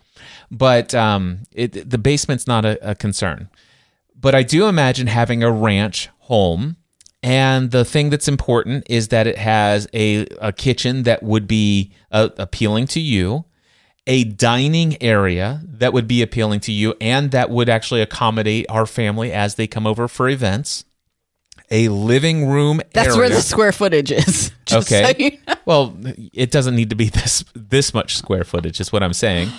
But 0.50 0.94
um, 0.94 1.40
it, 1.52 1.90
the 1.90 1.98
basement's 1.98 2.46
not 2.46 2.64
a, 2.64 2.90
a 2.90 2.94
concern. 2.94 3.48
But 4.14 4.34
I 4.34 4.42
do 4.42 4.66
imagine 4.66 5.08
having 5.08 5.42
a 5.42 5.50
ranch 5.50 6.08
home. 6.20 6.76
And 7.22 7.72
the 7.72 7.84
thing 7.84 8.10
that's 8.10 8.28
important 8.28 8.84
is 8.88 9.08
that 9.08 9.26
it 9.26 9.38
has 9.38 9.88
a, 9.92 10.26
a 10.40 10.52
kitchen 10.52 11.02
that 11.02 11.22
would 11.22 11.48
be 11.48 11.92
uh, 12.12 12.28
appealing 12.38 12.86
to 12.88 13.00
you, 13.00 13.44
a 14.06 14.24
dining 14.24 15.00
area 15.02 15.60
that 15.64 15.92
would 15.92 16.06
be 16.06 16.22
appealing 16.22 16.60
to 16.60 16.72
you, 16.72 16.94
and 17.00 17.30
that 17.32 17.50
would 17.50 17.68
actually 17.68 18.02
accommodate 18.02 18.66
our 18.68 18.86
family 18.86 19.32
as 19.32 19.56
they 19.56 19.66
come 19.66 19.86
over 19.86 20.06
for 20.08 20.28
events, 20.28 20.84
a 21.70 21.88
living 21.88 22.48
room 22.48 22.80
that's 22.92 23.08
area. 23.08 23.18
where 23.18 23.28
the 23.28 23.42
square 23.42 23.72
footage 23.72 24.12
is. 24.12 24.52
just 24.66 24.92
Okay. 24.92 25.12
so 25.12 25.18
you 25.18 25.30
know. 25.48 25.54
Well, 25.64 25.96
it 26.32 26.50
doesn't 26.52 26.76
need 26.76 26.90
to 26.90 26.96
be 26.96 27.08
this 27.08 27.44
this 27.54 27.92
much 27.92 28.16
square 28.16 28.44
footage. 28.44 28.80
Is 28.80 28.92
what 28.92 29.02
I'm 29.02 29.12
saying. 29.12 29.50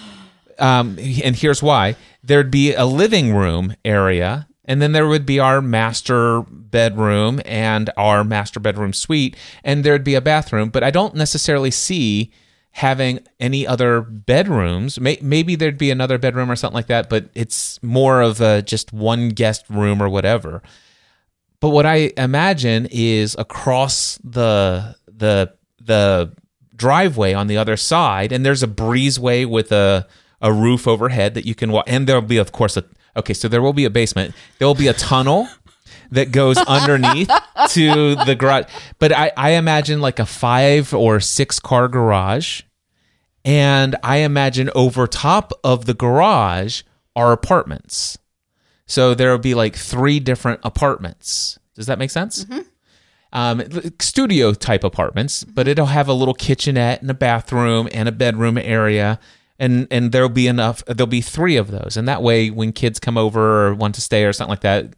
Um, 0.60 0.98
and 1.00 1.36
here's 1.36 1.62
why: 1.62 1.96
there'd 2.24 2.50
be 2.50 2.74
a 2.74 2.86
living 2.86 3.36
room 3.36 3.76
area, 3.84 4.48
and 4.66 4.82
then 4.82 4.94
there 4.94 5.08
would 5.08 5.26
be 5.26 5.40
our 5.40 5.62
master 5.62 6.44
bedroom 6.50 7.42
and 7.46 7.90
our 7.98 8.24
master 8.24 8.60
bedroom 8.62 8.94
suite, 8.94 9.36
and 9.64 9.84
there'd 9.84 10.04
be 10.06 10.16
a 10.16 10.22
bathroom. 10.22 10.70
But 10.70 10.84
I 10.84 10.92
don't 10.92 11.14
necessarily 11.16 11.72
see 11.72 12.32
having 12.78 13.20
any 13.40 13.66
other 13.66 14.02
bedrooms. 14.02 15.00
May- 15.00 15.18
Maybe 15.20 15.56
there'd 15.56 15.80
be 15.80 15.90
another 15.90 16.20
bedroom 16.20 16.52
or 16.52 16.56
something 16.56 16.76
like 16.76 16.88
that, 16.88 17.10
but 17.10 17.28
it's 17.34 17.82
more 17.82 18.22
of 18.22 18.40
a 18.40 18.62
just 18.62 18.94
one 18.94 19.30
guest 19.30 19.66
room 19.68 20.00
or 20.02 20.08
whatever. 20.10 20.62
But 21.60 21.70
what 21.70 21.88
I 21.88 22.12
imagine 22.18 22.88
is 22.92 23.36
across 23.40 24.20
the 24.24 24.96
the 25.08 25.54
the 25.84 26.32
driveway 26.76 27.34
on 27.34 27.48
the 27.48 27.58
other 27.58 27.78
side, 27.78 28.32
and 28.32 28.46
there's 28.46 28.62
a 28.62 28.68
breezeway 28.68 29.48
with 29.50 29.72
a 29.72 30.06
a 30.40 30.54
roof 30.54 30.88
overhead 30.88 31.34
that 31.34 31.48
you 31.48 31.56
can 31.56 31.72
walk. 31.72 31.86
And 31.88 32.06
there'll 32.06 32.22
be, 32.22 32.38
of 32.38 32.52
course, 32.52 32.78
a 32.78 32.84
okay. 33.16 33.34
So 33.34 33.48
there 33.48 33.64
will 33.64 33.74
be 33.74 33.86
a 33.86 33.90
basement. 33.90 34.36
There 34.60 34.68
will 34.68 34.76
be 34.76 34.88
a 34.88 34.94
tunnel 34.94 35.48
that 36.12 36.32
goes 36.32 36.58
underneath 36.68 37.32
to 37.72 38.14
the 38.24 38.36
garage. 38.38 38.66
But 39.00 39.12
I, 39.14 39.32
I 39.36 39.50
imagine 39.54 40.00
like 40.00 40.20
a 40.20 40.28
five 40.28 40.94
or 40.94 41.20
six 41.20 41.60
car 41.60 41.88
garage, 41.88 42.62
and 43.48 43.96
I 44.04 44.18
imagine 44.18 44.70
over 44.76 45.08
top 45.08 45.54
of 45.64 45.86
the 45.86 45.94
garage 45.94 46.84
are 47.16 47.32
apartments. 47.32 48.18
So 48.88 49.14
there 49.14 49.32
will 49.32 49.38
be 49.38 49.54
like 49.54 49.74
three 49.78 50.20
different 50.20 50.60
apartments. 50.64 51.58
Does 51.74 51.86
that 51.86 51.98
make 51.98 52.12
sense? 52.12 52.46
Um, 53.32 53.64
studio 54.02 54.54
type 54.54 54.84
apartments, 54.84 55.46
but 55.46 55.66
it'll 55.66 55.86
have 55.86 56.10
a 56.10 56.14
little 56.14 56.34
kitchenette 56.34 57.02
and 57.02 57.10
a 57.10 57.14
bathroom 57.14 57.88
and 57.94 58.10
a 58.10 58.12
bedroom 58.12 58.58
area. 58.58 59.18
And, 59.58 59.88
and 59.92 60.12
there'll 60.12 60.28
be 60.28 60.48
enough, 60.48 60.84
there'll 60.86 61.08
be 61.08 61.22
three 61.22 61.56
of 61.56 61.72
those. 61.72 61.96
And 61.96 62.06
that 62.08 62.22
way, 62.22 62.50
when 62.50 62.74
kids 62.74 63.00
come 63.00 63.18
over 63.18 63.68
or 63.68 63.74
want 63.74 63.96
to 63.96 64.02
stay 64.02 64.26
or 64.26 64.34
something 64.34 64.52
like 64.52 64.62
that, 64.62 64.94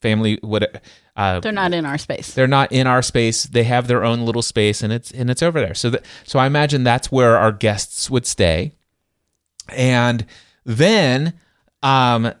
family 0.00 0.40
would, 0.42 0.80
uh, 1.16 1.40
They're 1.40 1.52
not 1.52 1.74
in 1.74 1.84
our 1.84 1.98
space. 1.98 2.32
they're 2.34 2.46
not 2.46 2.72
in 2.72 2.86
our 2.86 3.02
space. 3.02 3.44
They 3.44 3.64
have 3.64 3.86
their 3.86 4.02
own 4.04 4.24
little 4.24 4.42
space, 4.42 4.82
and 4.82 4.92
it's 4.92 5.10
and 5.10 5.30
it's 5.30 5.42
over 5.42 5.60
there. 5.60 5.74
So 5.74 5.90
that 5.90 6.04
so 6.24 6.38
I 6.38 6.46
imagine 6.46 6.84
that's 6.84 7.12
where 7.12 7.36
our 7.36 7.52
guests 7.52 8.10
would 8.10 8.26
stay, 8.26 8.72
and 9.68 10.24
then 10.64 11.34
um 11.82 12.32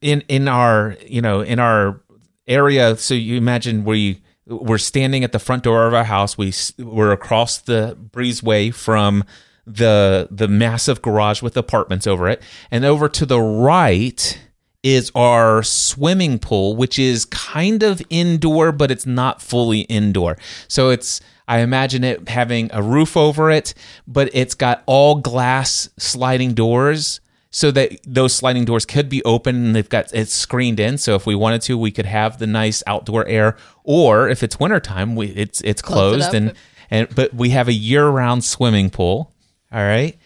in 0.00 0.22
in 0.28 0.48
our 0.48 0.96
you 1.06 1.22
know 1.22 1.40
in 1.40 1.58
our 1.58 2.00
area. 2.46 2.96
So 2.96 3.14
you 3.14 3.36
imagine 3.36 3.84
we 3.84 4.20
we're 4.46 4.78
standing 4.78 5.22
at 5.24 5.32
the 5.32 5.38
front 5.38 5.62
door 5.62 5.86
of 5.86 5.94
our 5.94 6.04
house. 6.04 6.36
We 6.36 6.52
we're 6.78 7.12
across 7.12 7.58
the 7.58 7.96
breezeway 8.10 8.74
from 8.74 9.24
the 9.66 10.28
the 10.30 10.48
massive 10.48 11.00
garage 11.00 11.42
with 11.42 11.56
apartments 11.56 12.06
over 12.06 12.28
it, 12.28 12.42
and 12.70 12.84
over 12.84 13.08
to 13.08 13.24
the 13.24 13.40
right 13.40 14.38
is 14.82 15.12
our 15.14 15.62
swimming 15.62 16.38
pool, 16.38 16.76
which 16.76 16.98
is 16.98 17.24
kind 17.26 17.82
of 17.82 18.02
indoor, 18.08 18.72
but 18.72 18.90
it's 18.90 19.06
not 19.06 19.42
fully 19.42 19.80
indoor. 19.82 20.38
So 20.68 20.90
it's, 20.90 21.20
I 21.46 21.58
imagine 21.60 22.04
it 22.04 22.28
having 22.28 22.70
a 22.72 22.82
roof 22.82 23.16
over 23.16 23.50
it, 23.50 23.74
but 24.06 24.30
it's 24.32 24.54
got 24.54 24.82
all 24.86 25.16
glass 25.16 25.90
sliding 25.98 26.54
doors 26.54 27.20
so 27.50 27.70
that 27.72 27.98
those 28.06 28.32
sliding 28.32 28.64
doors 28.64 28.86
could 28.86 29.08
be 29.08 29.22
open 29.24 29.56
and 29.56 29.76
they've 29.76 29.88
got 29.88 30.14
it's 30.14 30.32
screened 30.32 30.78
in. 30.78 30.96
So 30.98 31.16
if 31.16 31.26
we 31.26 31.34
wanted 31.34 31.62
to, 31.62 31.76
we 31.76 31.90
could 31.90 32.06
have 32.06 32.38
the 32.38 32.46
nice 32.46 32.82
outdoor 32.86 33.26
air. 33.26 33.56
Or 33.82 34.28
if 34.28 34.42
it's 34.42 34.60
wintertime, 34.60 35.16
we 35.16 35.28
it's 35.28 35.60
it's 35.62 35.82
Close 35.82 36.14
it 36.14 36.30
closed 36.30 36.34
and 36.34 36.54
and 36.90 37.14
but 37.14 37.34
we 37.34 37.50
have 37.50 37.68
a 37.68 37.72
year-round 37.72 38.44
swimming 38.44 38.90
pool. 38.90 39.32
All 39.72 39.82
right. 39.82 40.16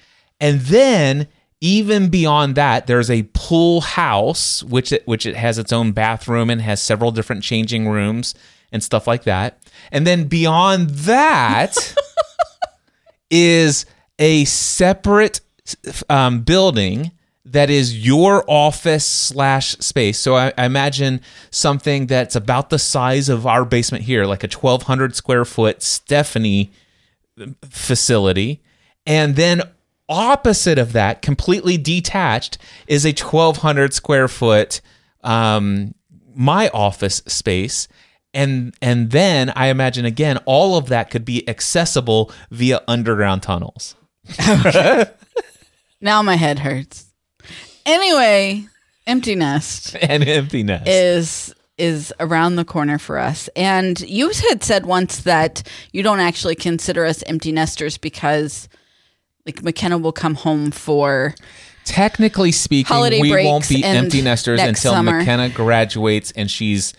And 0.40 0.60
then 0.60 1.28
even 1.64 2.10
beyond 2.10 2.56
that, 2.56 2.86
there's 2.86 3.10
a 3.10 3.22
pool 3.32 3.80
house, 3.80 4.62
which 4.64 4.92
it, 4.92 5.06
which 5.06 5.24
it 5.24 5.34
has 5.34 5.56
its 5.56 5.72
own 5.72 5.92
bathroom 5.92 6.50
and 6.50 6.60
has 6.60 6.82
several 6.82 7.10
different 7.10 7.42
changing 7.42 7.88
rooms 7.88 8.34
and 8.70 8.82
stuff 8.82 9.06
like 9.06 9.22
that. 9.22 9.62
And 9.90 10.06
then 10.06 10.28
beyond 10.28 10.90
that 10.90 11.74
is 13.30 13.86
a 14.18 14.44
separate 14.44 15.40
um, 16.10 16.42
building 16.42 17.12
that 17.46 17.70
is 17.70 18.06
your 18.06 18.44
office 18.46 19.06
slash 19.06 19.70
space. 19.78 20.18
So 20.18 20.36
I, 20.36 20.52
I 20.58 20.66
imagine 20.66 21.22
something 21.50 22.08
that's 22.08 22.36
about 22.36 22.68
the 22.68 22.78
size 22.78 23.30
of 23.30 23.46
our 23.46 23.64
basement 23.64 24.04
here, 24.04 24.26
like 24.26 24.44
a 24.44 24.54
1,200 24.54 25.16
square 25.16 25.46
foot 25.46 25.82
Stephanie 25.82 26.72
facility. 27.62 28.62
And 29.06 29.36
then 29.36 29.62
opposite 30.08 30.78
of 30.78 30.92
that, 30.92 31.22
completely 31.22 31.76
detached, 31.76 32.58
is 32.86 33.04
a 33.04 33.10
1,200 33.10 33.92
square 33.94 34.28
foot 34.28 34.80
um, 35.22 35.94
my 36.34 36.68
office 36.70 37.22
space. 37.26 37.88
And 38.32 38.74
and 38.82 39.12
then 39.12 39.50
I 39.50 39.68
imagine 39.68 40.04
again, 40.04 40.38
all 40.44 40.76
of 40.76 40.88
that 40.88 41.08
could 41.08 41.24
be 41.24 41.48
accessible 41.48 42.32
via 42.50 42.80
underground 42.88 43.42
tunnels. 43.42 43.94
Now 46.04 46.20
my 46.20 46.36
head 46.36 46.58
hurts. 46.58 47.06
Anyway, 47.86 48.66
empty 49.06 49.34
nest 49.34 49.96
and 50.02 50.22
emptiness. 50.22 50.82
is 50.86 51.54
is 51.78 52.12
around 52.20 52.56
the 52.56 52.64
corner 52.64 52.98
for 52.98 53.18
us. 53.18 53.48
And 53.56 53.98
you 54.02 54.30
had 54.50 54.62
said 54.62 54.84
once 54.84 55.22
that 55.22 55.62
you 55.92 56.02
don't 56.02 56.20
actually 56.20 56.56
consider 56.56 57.06
us 57.06 57.22
empty 57.26 57.52
nesters 57.52 57.96
because 57.96 58.68
like 59.46 59.62
McKenna 59.62 59.98
will 59.98 60.12
come 60.12 60.34
home 60.34 60.70
for 60.70 61.34
Technically 61.84 62.50
speaking, 62.50 62.94
Holiday 62.94 63.20
we 63.20 63.44
won't 63.44 63.68
be 63.68 63.84
empty 63.84 64.22
nesters 64.22 64.60
until 64.60 64.92
summer. 64.92 65.18
McKenna 65.18 65.50
graduates 65.50 66.30
and 66.30 66.50
she's 66.50 66.94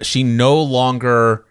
she 0.00 0.22
no 0.22 0.60
longer 0.62 1.44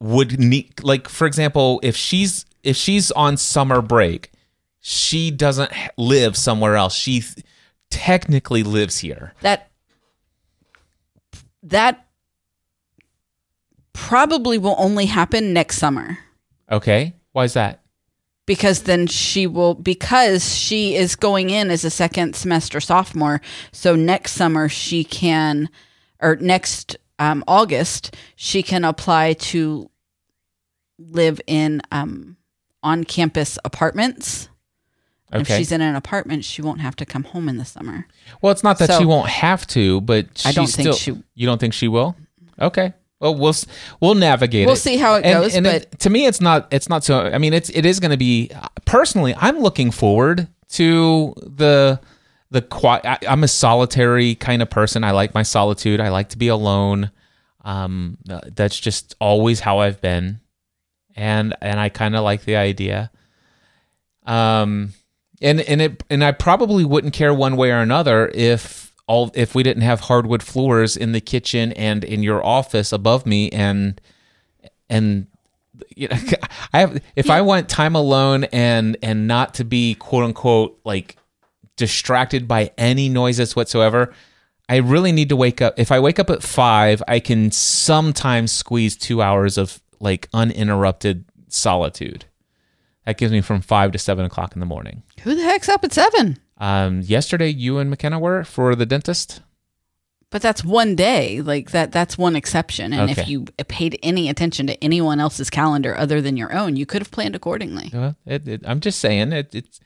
would 0.00 0.38
need 0.38 0.82
like 0.82 1.08
for 1.08 1.26
example, 1.26 1.80
if 1.82 1.96
she's 1.96 2.44
if 2.62 2.76
she's 2.76 3.10
on 3.12 3.38
summer 3.38 3.80
break, 3.80 4.32
she 4.80 5.30
doesn't 5.30 5.72
live 5.96 6.36
somewhere 6.36 6.76
else. 6.76 6.94
She 6.94 7.20
th- 7.20 7.38
technically 7.90 8.62
lives 8.62 8.98
here. 8.98 9.32
that 9.40 9.70
that 11.62 12.06
probably 13.94 14.58
will 14.58 14.76
only 14.76 15.06
happen 15.06 15.54
next 15.54 15.78
summer. 15.78 16.18
Okay? 16.70 17.14
Why 17.32 17.44
is 17.44 17.54
that? 17.54 17.83
Because 18.46 18.82
then 18.82 19.06
she 19.06 19.46
will 19.46 19.74
because 19.74 20.54
she 20.54 20.94
is 20.94 21.16
going 21.16 21.50
in 21.50 21.70
as 21.70 21.84
a 21.84 21.90
second 21.90 22.34
semester 22.36 22.80
sophomore 22.80 23.40
so 23.72 23.94
next 23.96 24.32
summer 24.32 24.68
she 24.68 25.04
can 25.04 25.68
or 26.20 26.36
next 26.36 26.96
um, 27.18 27.42
august 27.48 28.14
she 28.36 28.62
can 28.62 28.84
apply 28.84 29.32
to 29.34 29.88
live 30.98 31.40
in 31.46 31.80
um, 31.92 32.36
on 32.82 33.04
campus 33.04 33.58
apartments 33.64 34.48
And 35.32 35.42
if 35.42 35.48
she's 35.48 35.72
in 35.72 35.80
an 35.80 35.96
apartment 35.96 36.44
she 36.44 36.62
won't 36.62 36.80
have 36.80 36.96
to 36.96 37.06
come 37.06 37.24
home 37.24 37.48
in 37.48 37.56
the 37.56 37.64
summer 37.64 38.06
Well, 38.42 38.52
it's 38.52 38.62
not 38.62 38.78
that 38.78 38.88
So- 38.88 38.98
she 38.98 39.04
won't 39.04 39.28
have 39.28 39.66
to, 39.68 40.00
but 40.02 40.42
I 40.44 40.52
don't 40.52 40.66
she's 40.66 40.76
think 40.76 40.94
still, 40.94 41.16
she- 41.16 41.22
You 41.34 41.46
don't 41.46 41.58
think 41.58 41.74
she 41.74 41.88
will? 41.88 42.16
Okay. 42.60 42.92
Well, 43.20 43.34
we'll 43.34 43.54
we'll 44.00 44.14
navigate. 44.14 44.62
It. 44.62 44.66
We'll 44.66 44.74
it. 44.74 44.78
see 44.78 44.96
how 44.96 45.14
it 45.14 45.24
And- 45.24 45.42
goes, 45.42 45.54
And 45.54 45.64
but- 45.64 45.74
it- 45.74 45.98
to 46.00 46.10
me, 46.10 46.26
it's 46.26 46.40
not. 46.40 46.68
It's 46.70 46.88
not 46.88 47.04
so. 47.04 47.20
I 47.20 47.38
mean, 47.38 47.52
it's 47.54 47.70
it 47.70 47.86
is 47.86 48.00
going 48.00 48.10
to 48.10 48.16
be. 48.16 48.50
Personally, 48.84 49.34
I'm 49.38 49.60
looking 49.60 49.90
forward 49.90 50.48
to 50.70 51.34
the 51.40 52.00
the 52.50 52.60
quiet. 52.62 53.04
I, 53.06 53.18
I'm 53.28 53.42
a 53.44 53.48
solitary 53.48 54.34
kind 54.34 54.60
of 54.62 54.68
person. 54.70 55.04
I 55.04 55.12
like 55.12 55.32
my 55.34 55.42
solitude. 55.42 56.00
I 56.00 56.08
like 56.10 56.28
to 56.30 56.38
be 56.38 56.48
alone. 56.48 57.10
Um, 57.64 58.18
that's 58.54 58.78
just 58.78 59.14
always 59.20 59.60
how 59.60 59.78
I've 59.78 60.00
been, 60.02 60.40
and 61.16 61.54
and 61.62 61.80
I 61.80 61.88
kind 61.88 62.14
of 62.16 62.22
like 62.24 62.44
the 62.44 62.56
idea. 62.56 63.10
Um, 64.26 64.92
and 65.42 65.60
and 65.60 65.80
it 65.82 66.02
and 66.10 66.22
I 66.24 66.32
probably 66.32 66.84
wouldn't 66.84 67.14
care 67.14 67.32
one 67.34 67.56
way 67.56 67.70
or 67.70 67.78
another 67.80 68.30
if 68.34 68.83
all 69.06 69.30
if 69.34 69.54
we 69.54 69.62
didn't 69.62 69.82
have 69.82 70.00
hardwood 70.00 70.42
floors 70.42 70.96
in 70.96 71.12
the 71.12 71.20
kitchen 71.20 71.72
and 71.72 72.04
in 72.04 72.22
your 72.22 72.44
office 72.44 72.92
above 72.92 73.26
me 73.26 73.50
and 73.50 74.00
and 74.88 75.26
you 75.94 76.08
know 76.08 76.16
I 76.72 76.80
have 76.80 77.02
if 77.16 77.30
I 77.30 77.42
want 77.42 77.68
time 77.68 77.94
alone 77.94 78.44
and 78.44 78.96
and 79.02 79.26
not 79.26 79.54
to 79.54 79.64
be 79.64 79.94
quote 79.94 80.24
unquote 80.24 80.78
like 80.84 81.16
distracted 81.76 82.46
by 82.48 82.70
any 82.78 83.08
noises 83.08 83.56
whatsoever. 83.56 84.12
I 84.66 84.76
really 84.76 85.12
need 85.12 85.28
to 85.28 85.36
wake 85.36 85.60
up. 85.60 85.78
If 85.78 85.92
I 85.92 86.00
wake 86.00 86.18
up 86.18 86.30
at 86.30 86.42
five, 86.42 87.02
I 87.06 87.20
can 87.20 87.50
sometimes 87.50 88.50
squeeze 88.50 88.96
two 88.96 89.20
hours 89.20 89.58
of 89.58 89.82
like 90.00 90.28
uninterrupted 90.32 91.26
solitude. 91.48 92.24
That 93.04 93.18
gives 93.18 93.30
me 93.30 93.42
from 93.42 93.60
five 93.60 93.92
to 93.92 93.98
seven 93.98 94.24
o'clock 94.24 94.54
in 94.54 94.60
the 94.60 94.66
morning. 94.66 95.02
who 95.20 95.34
the 95.34 95.42
heck's 95.42 95.68
up 95.68 95.84
at 95.84 95.92
seven 95.92 96.38
Um, 96.58 97.00
yesterday, 97.00 97.48
you 97.48 97.78
and 97.78 97.90
McKenna 97.90 98.18
were 98.18 98.44
for 98.44 98.74
the 98.74 98.86
dentist. 98.86 99.42
but 100.30 100.40
that's 100.42 100.64
one 100.64 100.94
day 100.96 101.40
like 101.42 101.70
that 101.70 101.92
that's 101.92 102.18
one 102.18 102.34
exception 102.34 102.92
and 102.92 103.08
if 103.10 103.28
you 103.28 103.44
paid 103.68 103.96
any 104.02 104.28
attention 104.28 104.66
to 104.66 104.74
anyone 104.82 105.20
else's 105.20 105.48
calendar 105.48 105.96
other 105.96 106.20
than 106.20 106.36
your 106.36 106.52
own 106.52 106.74
you 106.76 106.84
could 106.86 107.00
have 107.00 107.10
planned 107.12 107.36
accordingly 107.36 107.88
Well, 107.92 108.16
it, 108.26 108.48
it, 108.48 108.60
I'm 108.64 108.80
just 108.80 108.98
saying 108.98 109.32
it. 109.32 109.54
It's 109.54 109.78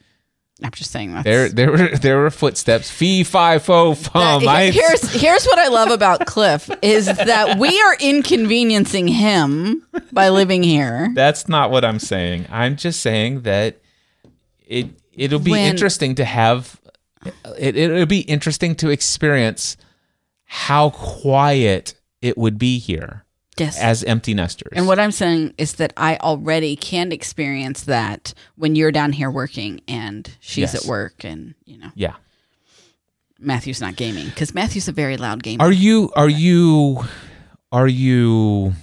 i'm 0.62 0.70
just 0.72 0.90
saying 0.90 1.12
that's 1.12 1.24
there. 1.24 1.48
There 1.50 1.70
were 1.70 1.88
there 1.98 2.18
were 2.18 2.30
footsteps. 2.30 2.90
Fee 2.90 3.24
fi 3.24 3.58
fo 3.58 3.94
fum. 3.94 4.42
That- 4.44 4.72
here's 4.74 5.02
here's 5.20 5.44
what 5.46 5.58
I 5.58 5.68
love 5.68 5.90
about 5.90 6.24
Cliff 6.26 6.70
is 6.82 7.06
that 7.06 7.58
we 7.58 7.78
are 7.80 7.96
inconveniencing 8.00 9.08
him 9.08 9.86
by 10.12 10.30
living 10.30 10.62
here. 10.62 11.10
That's 11.14 11.46
not 11.48 11.70
what 11.70 11.84
I'm 11.84 11.98
saying. 11.98 12.46
I'm 12.50 12.76
just 12.76 13.00
saying 13.00 13.42
that 13.42 13.76
it 14.66 14.86
it'll 15.18 15.38
be 15.38 15.50
When- 15.52 15.68
interesting 15.70 16.14
to 16.16 16.24
have 16.24 16.80
it 17.58 17.76
it'll 17.76 18.06
be 18.06 18.20
interesting 18.20 18.74
to 18.76 18.90
experience 18.90 19.76
how 20.44 20.90
quiet 20.90 21.94
it 22.22 22.38
would 22.38 22.58
be 22.58 22.78
here 22.78 23.24
Yes. 23.58 23.76
as 23.78 24.04
empty 24.04 24.34
nesters. 24.34 24.72
and 24.76 24.86
what 24.86 24.98
I'm 25.00 25.10
saying 25.10 25.52
is 25.58 25.74
that 25.74 25.92
I 25.96 26.16
already 26.18 26.76
can 26.76 27.10
experience 27.12 27.82
that 27.84 28.32
when 28.56 28.76
you're 28.76 28.92
down 28.92 29.12
here 29.12 29.30
working 29.32 29.80
and 29.88 30.30
she's 30.40 30.72
Yes. 30.72 30.84
at 30.84 30.84
work 30.88 31.24
and 31.24 31.54
you 31.64 31.76
know 31.78 31.90
yeah. 31.96 32.14
Matthew's 33.40 33.80
not 33.80 33.96
gaming 33.96 34.26
because 34.26 34.54
Matthew's 34.54 34.88
a 34.88 34.92
very 34.92 35.16
loud 35.16 35.42
gamer. 35.42 35.62
Are 35.64 35.72
you 35.72 36.10
are 36.16 36.28
you 36.28 37.04
are 37.72 37.88
you 37.88 38.74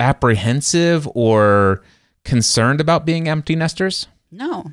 apprehensive 0.00 1.08
or 1.14 1.82
concerned 2.24 2.80
about 2.80 3.04
being 3.06 3.28
empty 3.28 3.54
nesters? 3.56 4.06
no, 4.30 4.72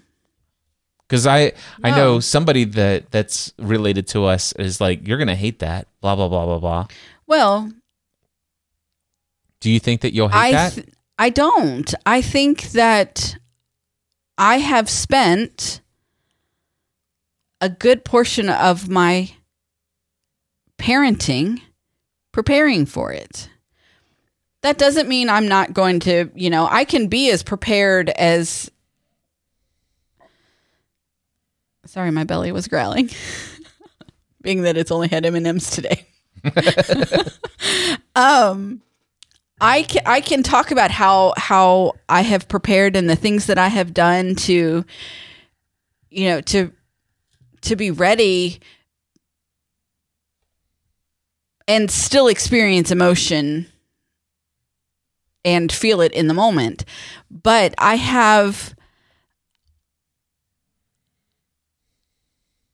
Because 1.08 1.28
I 1.28 1.52
I 1.84 1.92
know 1.92 2.20
somebody 2.20 2.64
that 2.64 3.12
that's 3.12 3.54
related 3.60 4.08
to 4.10 4.26
us 4.26 4.52
is 4.54 4.80
like 4.82 5.08
you're 5.08 5.18
gonna 5.18 5.36
hate 5.36 5.60
that 5.60 5.88
blah 6.02 6.16
blah 6.16 6.28
blah 6.28 6.46
blah 6.46 6.60
blah. 6.60 6.88
Well, 7.28 7.72
Do 9.60 9.70
you 9.70 9.80
think 9.80 10.02
that 10.02 10.14
you'll 10.14 10.30
hate 10.30 10.38
I 10.38 10.52
that? 10.52 10.74
th- 10.74 10.88
I 11.18 11.30
don't. 11.30 11.94
I 12.06 12.22
think 12.22 12.72
that 12.72 13.36
I 14.38 14.58
have 14.58 14.90
spent 14.90 15.82
a 17.62 17.70
good 17.70 18.04
portion 18.04 18.50
of 18.50 18.90
my 18.90 19.32
parenting 20.78 21.62
preparing 22.32 22.86
for 22.86 23.12
it. 23.14 23.50
That 24.64 24.78
doesn't 24.78 25.08
mean 25.08 25.30
I'm 25.30 25.48
not 25.48 25.74
going 25.74 26.00
to, 26.02 26.30
you 26.36 26.50
know, 26.50 26.68
I 26.70 26.84
can 26.86 27.08
be 27.08 27.30
as 27.30 27.44
prepared 27.44 28.10
as 28.10 28.70
Sorry, 31.94 32.10
my 32.10 32.24
belly 32.24 32.52
was 32.52 32.68
growling. 32.68 33.12
Being 34.42 34.64
that 34.64 34.78
it's 34.78 34.90
only 34.90 35.10
had 35.10 35.28
M&Ms 35.28 35.70
today. 35.70 36.08
um 38.16 38.82
I 39.62 39.84
can, 39.84 40.02
I 40.04 40.20
can 40.20 40.42
talk 40.42 40.72
about 40.72 40.90
how 40.90 41.34
how 41.38 41.92
I 42.10 42.22
have 42.22 42.48
prepared 42.48 42.96
and 42.96 43.08
the 43.08 43.16
things 43.16 43.46
that 43.46 43.60
I 43.60 43.68
have 43.68 43.94
done 43.94 44.34
to 44.38 44.84
you 46.10 46.30
know 46.30 46.42
to 46.42 46.72
to 47.62 47.76
be 47.76 47.92
ready 47.92 48.60
and 51.68 51.92
still 51.92 52.28
experience 52.28 52.90
emotion 52.90 53.68
and 55.46 55.72
feel 55.72 56.02
it 56.02 56.12
in 56.12 56.28
the 56.28 56.34
moment 56.34 56.86
but 57.30 57.76
I 57.78 57.96
have 57.98 58.74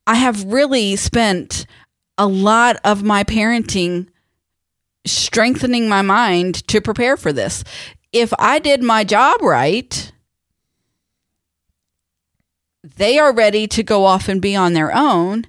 I 0.10 0.16
have 0.16 0.43
really 0.45 0.95
spent 0.95 1.68
a 2.18 2.26
lot 2.26 2.78
of 2.84 3.03
my 3.03 3.24
parenting 3.24 4.07
strengthening 5.05 5.88
my 5.88 6.01
mind 6.01 6.68
to 6.68 6.82
prepare 6.82 7.16
for 7.16 7.32
this. 7.32 7.64
If 8.12 8.34
I 8.39 8.57
did 8.57 8.82
my 8.82 9.03
job 9.03 9.39
right, 9.43 10.12
they 12.84 13.20
are 13.20 13.32
ready 13.32 13.68
to 13.68 13.84
go 13.84 14.05
off 14.05 14.28
and 14.28 14.41
be 14.41 14.55
on 14.55 14.74
their 14.74 14.91
own. 14.91 15.45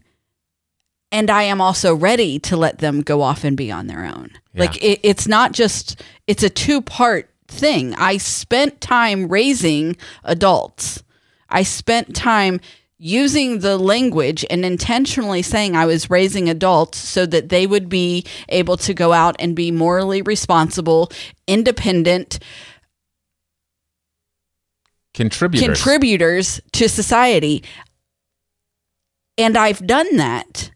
And 1.10 1.30
I 1.30 1.44
am 1.44 1.62
also 1.62 1.94
ready 1.94 2.38
to 2.40 2.54
let 2.54 2.80
them 2.80 3.00
go 3.00 3.22
off 3.22 3.44
and 3.44 3.56
be 3.56 3.72
on 3.72 3.86
their 3.86 4.04
own. 4.04 4.30
Yeah. 4.52 4.60
Like 4.60 4.76
it, 4.84 5.00
it's 5.02 5.26
not 5.26 5.52
just, 5.52 6.02
it's 6.26 6.42
a 6.42 6.50
two 6.50 6.82
part 6.82 7.30
thing. 7.48 7.94
I 7.94 8.18
spent 8.18 8.82
time 8.82 9.28
raising 9.28 9.96
adults. 10.22 11.02
I 11.48 11.62
spent 11.62 12.14
time 12.14 12.60
using 13.02 13.60
the 13.60 13.78
language 13.78 14.44
and 14.50 14.62
intentionally 14.62 15.40
saying 15.40 15.74
I 15.74 15.86
was 15.86 16.10
raising 16.10 16.50
adults 16.50 16.98
so 16.98 17.24
that 17.24 17.48
they 17.48 17.66
would 17.66 17.88
be 17.88 18.26
able 18.50 18.76
to 18.76 18.92
go 18.92 19.14
out 19.14 19.36
and 19.38 19.56
be 19.56 19.70
morally 19.70 20.20
responsible, 20.20 21.10
independent 21.46 22.38
Contributors. 25.14 25.66
contributors 25.66 26.60
to 26.72 26.90
society. 26.90 27.64
And 29.38 29.56
I've 29.56 29.86
done 29.86 30.16
that. 30.18 30.70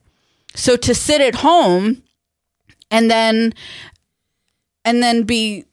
So 0.54 0.76
to 0.78 0.94
sit 0.94 1.20
at 1.20 1.36
home 1.36 2.02
and 2.90 3.10
then 3.10 3.52
and 4.82 5.02
then 5.02 5.24
be 5.24 5.66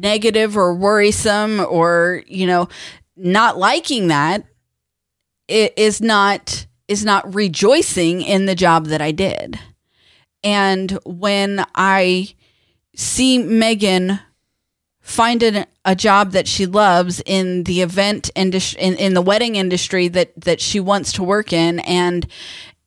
negative 0.00 0.56
or 0.56 0.74
worrisome 0.74 1.60
or 1.60 2.22
you 2.26 2.46
know 2.46 2.68
not 3.16 3.58
liking 3.58 4.08
that 4.08 4.44
it 5.48 5.74
is 5.76 6.00
not 6.00 6.66
is 6.88 7.04
not 7.04 7.34
rejoicing 7.34 8.20
in 8.22 8.46
the 8.46 8.54
job 8.54 8.86
that 8.86 9.00
I 9.00 9.10
did. 9.10 9.58
And 10.42 10.92
when 11.04 11.64
I 11.74 12.34
see 12.94 13.38
Megan 13.38 14.20
find 15.00 15.42
an, 15.42 15.66
a 15.84 15.94
job 15.94 16.32
that 16.32 16.46
she 16.48 16.66
loves 16.66 17.22
in 17.24 17.64
the 17.64 17.82
event 17.82 18.30
industry 18.34 18.80
in, 18.80 18.94
in 18.94 19.14
the 19.14 19.22
wedding 19.22 19.56
industry 19.56 20.08
that 20.08 20.32
that 20.42 20.60
she 20.60 20.80
wants 20.80 21.12
to 21.12 21.22
work 21.22 21.52
in 21.52 21.80
and 21.80 22.26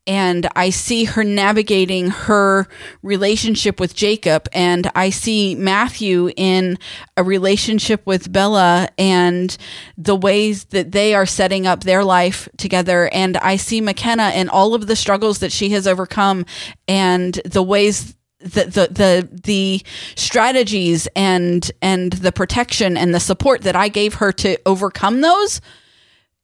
and 0.07 0.47
I 0.55 0.69
see 0.69 1.03
her 1.03 1.23
navigating 1.23 2.09
her 2.09 2.67
relationship 3.03 3.79
with 3.79 3.93
Jacob 3.93 4.47
and 4.53 4.89
I 4.95 5.09
see 5.09 5.53
Matthew 5.53 6.31
in 6.37 6.79
a 7.17 7.23
relationship 7.23 8.05
with 8.05 8.31
Bella 8.31 8.87
and 8.97 9.55
the 9.97 10.15
ways 10.15 10.65
that 10.65 10.93
they 10.93 11.13
are 11.13 11.25
setting 11.25 11.67
up 11.67 11.83
their 11.83 12.03
life 12.03 12.47
together. 12.57 13.09
And 13.13 13.35
I 13.37 13.57
see 13.57 13.81
McKenna 13.81 14.23
and 14.23 14.49
all 14.49 14.73
of 14.73 14.87
the 14.87 14.95
struggles 14.95 15.39
that 15.39 15.51
she 15.51 15.69
has 15.69 15.85
overcome 15.85 16.45
and 16.87 17.33
the 17.45 17.63
ways 17.63 18.15
the, 18.39 18.65
the 18.65 18.87
the 18.91 19.39
the 19.43 19.81
strategies 20.15 21.07
and 21.15 21.71
and 21.81 22.13
the 22.13 22.31
protection 22.31 22.95
and 22.95 23.13
the 23.13 23.19
support 23.19 23.61
that 23.61 23.75
I 23.75 23.87
gave 23.89 24.15
her 24.15 24.31
to 24.33 24.57
overcome 24.65 25.21
those. 25.21 25.59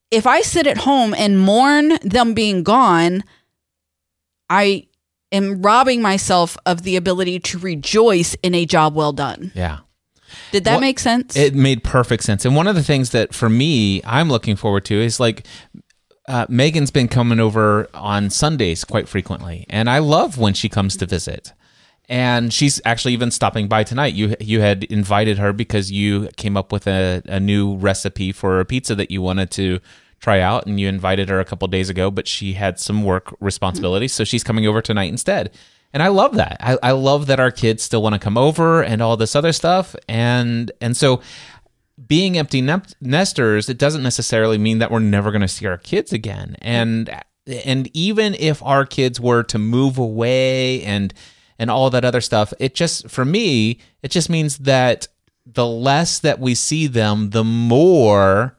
If 0.10 0.28
I 0.28 0.42
sit 0.42 0.68
at 0.68 0.78
home 0.78 1.14
and 1.14 1.40
mourn 1.40 1.98
them 2.02 2.34
being 2.34 2.64
gone 2.64 3.24
I 4.54 4.88
am 5.32 5.62
robbing 5.62 6.02
myself 6.02 6.58
of 6.66 6.84
the 6.84 6.96
ability 6.96 7.40
to 7.40 7.58
rejoice 7.58 8.36
in 8.44 8.54
a 8.54 8.66
job 8.66 8.94
well 8.96 9.14
done. 9.14 9.52
Yeah. 9.56 9.80
Did 10.52 10.64
that 10.66 10.76
What- 10.76 10.82
make 10.82 11.00
sense? 11.00 11.36
It 11.36 11.56
made 11.56 11.84
perfect 11.84 12.24
sense. 12.24 12.46
And 12.46 12.56
one 12.56 12.68
of 12.68 12.76
the 12.76 12.84
things 12.84 13.10
that 13.12 13.34
for 13.34 13.50
me, 13.50 14.02
I'm 14.06 14.30
looking 14.30 14.56
forward 14.56 14.86
to 14.86 14.96
is 14.96 15.20
like 15.20 15.46
uh, 16.28 16.46
Megan's 16.50 16.92
been 16.92 17.08
coming 17.08 17.40
over 17.40 17.90
on 17.94 18.30
Sundays 18.30 18.84
quite 18.86 19.10
frequently, 19.10 19.66
and 19.70 19.90
I 19.90 20.00
love 20.00 20.38
when 20.38 20.54
she 20.54 20.70
comes 20.70 20.96
to 20.98 21.06
visit. 21.06 21.52
And 22.10 22.54
she's 22.54 22.82
actually 22.86 23.14
even 23.14 23.32
stopping 23.32 23.68
by 23.68 23.84
tonight. 23.84 24.14
You 24.14 24.36
you 24.40 24.62
had 24.62 24.84
invited 24.86 25.38
her 25.38 25.52
because 25.54 25.92
you 25.92 26.30
came 26.38 26.56
up 26.58 26.72
with 26.72 26.86
a, 26.88 27.22
a 27.26 27.40
new 27.40 27.76
recipe 27.78 28.32
for 28.32 28.60
a 28.60 28.66
pizza 28.66 28.94
that 28.96 29.10
you 29.12 29.22
wanted 29.22 29.52
to 29.52 29.80
try 30.24 30.40
out, 30.40 30.66
and 30.66 30.80
you 30.80 30.88
invited 30.88 31.28
her 31.28 31.42
a 31.42 31.46
couple 31.46 31.68
days 31.68 31.90
ago, 31.90 32.10
but 32.10 32.30
she 32.30 32.54
had 32.54 32.80
some 32.80 33.04
work 33.04 33.36
responsibilities, 33.42 34.14
so 34.14 34.24
she's 34.24 34.44
coming 34.44 34.66
over 34.66 34.82
tonight 34.82 35.10
instead. 35.10 35.52
And 35.92 36.02
I 36.02 36.08
love 36.08 36.36
that. 36.36 36.56
I, 36.62 36.78
I 36.82 36.92
love 36.92 37.28
that 37.28 37.42
our 37.42 37.52
kids 37.52 37.84
still 37.84 38.02
want 38.02 38.14
to 38.14 38.20
come 38.20 38.38
over 38.38 38.82
and 38.82 39.02
all 39.02 39.18
this 39.18 39.36
other 39.36 39.52
stuff. 39.52 39.96
And 40.08 40.72
and 40.80 40.96
so 40.96 41.22
being 42.08 42.38
empty 42.38 42.62
nesters, 43.02 43.70
it 43.70 43.78
doesn't 43.78 44.02
necessarily 44.02 44.58
mean 44.58 44.80
that 44.80 44.90
we're 44.90 45.00
never 45.00 45.30
going 45.30 45.42
to 45.42 45.48
see 45.48 45.68
our 45.68 45.78
kids 45.78 46.14
again. 46.14 46.56
And 46.62 47.22
and 47.46 47.90
even 47.94 48.34
if 48.40 48.64
our 48.64 48.86
kids 48.86 49.20
were 49.20 49.44
to 49.44 49.60
move 49.60 49.98
away 49.98 50.82
and 50.84 51.14
and 51.60 51.70
all 51.70 51.90
that 51.90 52.06
other 52.06 52.22
stuff, 52.22 52.54
it 52.60 52.74
just 52.74 53.10
for 53.10 53.26
me, 53.26 53.78
it 54.02 54.10
just 54.10 54.30
means 54.30 54.60
that 54.60 55.10
the 55.46 55.68
less 55.68 56.20
that 56.20 56.40
we 56.40 56.56
see 56.56 56.88
them, 56.88 57.32
the 57.32 57.44
more 57.44 58.58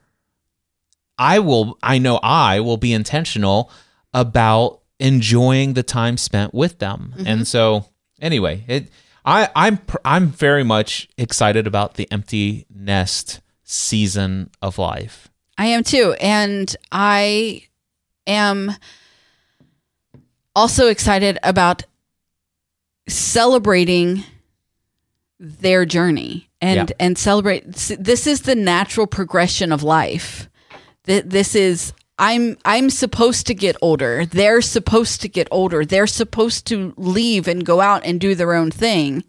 I 1.19 1.39
will 1.39 1.79
I 1.83 1.99
know 1.99 2.19
I 2.23 2.61
will 2.61 2.77
be 2.77 2.93
intentional 2.93 3.71
about 4.12 4.81
enjoying 4.99 5.75
the 5.75 5.83
time 5.83 6.17
spent 6.17 6.55
with 6.55 6.79
them. 6.79 7.15
And 7.19 7.27
mm-hmm. 7.27 7.43
so 7.43 7.87
anyway, 8.21 8.65
it 8.69 8.89
I 9.25 9.49
I'm 9.55 9.79
I'm 10.05 10.29
very 10.29 10.65
much 10.65 11.09
excited 11.17 11.67
about 11.67 11.95
the 11.95 12.11
empty 12.11 12.67
nest 12.75 13.41
season 13.62 14.51
of 14.61 14.79
life. 14.79 15.29
I 15.57 15.67
am 15.67 15.85
too. 15.85 16.15
And 16.21 16.75
I 16.91 17.62
am 18.27 18.73
also 20.57 20.89
excited 20.89 21.39
about 21.43 21.85
celebrating 23.09 24.25
their 25.39 25.85
journey 25.85 26.49
and 26.61 26.91
Yeah. 26.91 26.97
and 26.99 27.19
celebrate 27.19 27.65
this 27.73 28.27
is 28.27 28.43
the 28.43 28.55
natural 28.55 29.07
progression 29.07 29.73
of 29.73 29.83
life 29.83 30.49
Th- 31.07 31.25
this 31.25 31.55
is 31.55 31.93
i'm 32.19 32.57
i'm 32.65 32.91
supposed 32.91 33.47
to 33.47 33.55
get 33.55 33.77
older. 33.83 34.25
They're 34.27 34.63
supposed 34.63 35.21
to 35.23 35.29
get 35.29 35.49
older. 35.51 35.85
They're 35.85 36.07
supposed 36.07 36.67
to 36.69 36.95
leave 36.97 37.49
and 37.49 37.65
go 37.65 37.81
out 37.81 38.05
and 38.05 38.21
do 38.21 38.35
their 38.35 38.55
own 38.55 38.71
thing. 38.71 39.25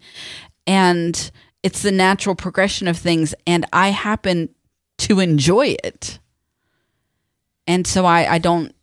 And 0.66 1.30
it's 1.62 1.82
the 1.82 1.92
natural 1.92 2.34
progression 2.34 2.88
of 2.88 2.96
things 2.96 3.34
and 3.46 3.66
i 3.72 3.90
happen 3.90 4.50
to 4.98 5.20
enjoy 5.20 5.76
it. 5.84 6.18
And 7.66 7.86
so 7.86 8.06
i 8.06 8.34
i 8.34 8.38
don't 8.38 8.74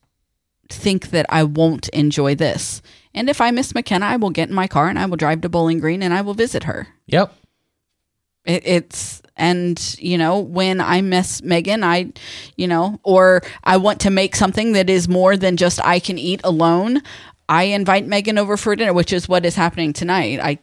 think 0.69 1.09
that 1.11 1.25
i 1.29 1.43
won't 1.43 1.89
enjoy 1.89 2.35
this. 2.35 2.81
And 3.15 3.29
if 3.29 3.41
i 3.41 3.51
miss 3.51 3.73
mckenna 3.73 4.05
i 4.05 4.17
will 4.17 4.29
get 4.31 4.49
in 4.49 4.55
my 4.55 4.67
car 4.67 4.89
and 4.89 4.99
i 4.99 5.05
will 5.05 5.17
drive 5.17 5.41
to 5.41 5.49
bowling 5.49 5.79
green 5.79 6.03
and 6.03 6.13
i 6.13 6.21
will 6.21 6.33
visit 6.35 6.63
her. 6.65 6.89
Yep. 7.07 7.33
it, 8.45 8.63
it's 8.65 9.22
and 9.35 9.95
you 9.99 10.17
know 10.17 10.39
when 10.39 10.81
I 10.81 11.01
miss 11.01 11.41
Megan, 11.41 11.83
I, 11.83 12.13
you 12.55 12.67
know, 12.67 12.99
or 13.03 13.41
I 13.63 13.77
want 13.77 14.01
to 14.01 14.09
make 14.09 14.35
something 14.35 14.73
that 14.73 14.89
is 14.89 15.07
more 15.07 15.37
than 15.37 15.57
just 15.57 15.83
I 15.83 15.99
can 15.99 16.17
eat 16.17 16.41
alone. 16.43 17.01
I 17.49 17.63
invite 17.63 18.07
Megan 18.07 18.37
over 18.37 18.57
for 18.57 18.75
dinner, 18.75 18.93
which 18.93 19.13
is 19.13 19.27
what 19.27 19.45
is 19.45 19.55
happening 19.55 19.93
tonight. 19.93 20.39
I 20.39 20.59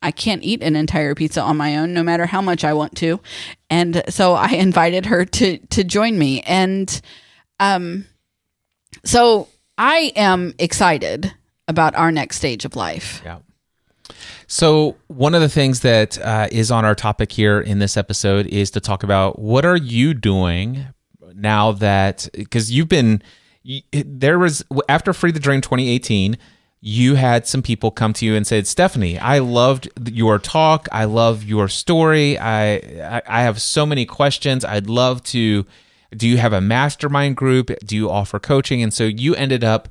I 0.00 0.10
can't 0.10 0.42
eat 0.44 0.62
an 0.62 0.76
entire 0.76 1.14
pizza 1.14 1.42
on 1.42 1.56
my 1.56 1.76
own, 1.76 1.92
no 1.92 2.02
matter 2.02 2.26
how 2.26 2.40
much 2.40 2.64
I 2.64 2.72
want 2.72 2.96
to. 2.98 3.20
And 3.68 4.02
so 4.08 4.34
I 4.34 4.48
invited 4.52 5.06
her 5.06 5.24
to 5.24 5.58
to 5.58 5.84
join 5.84 6.18
me, 6.18 6.40
and 6.42 7.00
um, 7.60 8.06
so 9.04 9.48
I 9.76 10.12
am 10.16 10.54
excited 10.58 11.34
about 11.66 11.94
our 11.94 12.10
next 12.10 12.36
stage 12.36 12.64
of 12.64 12.76
life. 12.76 13.20
Yeah. 13.24 13.38
So 14.46 14.96
one 15.08 15.34
of 15.34 15.40
the 15.40 15.48
things 15.48 15.80
that 15.80 16.18
uh, 16.20 16.48
is 16.50 16.70
on 16.70 16.84
our 16.84 16.94
topic 16.94 17.32
here 17.32 17.60
in 17.60 17.78
this 17.78 17.96
episode 17.96 18.46
is 18.46 18.70
to 18.72 18.80
talk 18.80 19.02
about 19.02 19.38
what 19.38 19.64
are 19.64 19.76
you 19.76 20.14
doing 20.14 20.86
now 21.34 21.72
that 21.72 22.28
because 22.32 22.72
you've 22.72 22.88
been 22.88 23.22
there 23.92 24.38
was 24.38 24.64
after 24.88 25.12
Free 25.12 25.30
the 25.30 25.40
Dream 25.40 25.60
2018 25.60 26.38
you 26.80 27.16
had 27.16 27.46
some 27.46 27.60
people 27.60 27.90
come 27.90 28.12
to 28.14 28.24
you 28.24 28.34
and 28.34 28.46
said 28.46 28.66
stephanie 28.66 29.18
i 29.18 29.38
loved 29.38 29.88
your 30.10 30.38
talk. 30.38 30.88
I 30.92 31.04
love 31.04 31.44
your 31.44 31.68
story. 31.68 32.38
I, 32.38 32.76
I 32.76 33.22
i 33.26 33.42
have 33.42 33.60
so 33.60 33.84
many 33.86 34.06
questions. 34.06 34.64
I'd 34.64 34.88
love 34.88 35.22
to 35.24 35.66
do 36.16 36.26
you 36.26 36.38
have 36.38 36.52
a 36.52 36.60
mastermind 36.60 37.36
group? 37.36 37.70
Do 37.84 37.94
you 37.94 38.10
offer 38.10 38.38
coaching? 38.38 38.82
And 38.82 38.92
so 38.94 39.04
you 39.04 39.34
ended 39.34 39.62
up 39.62 39.88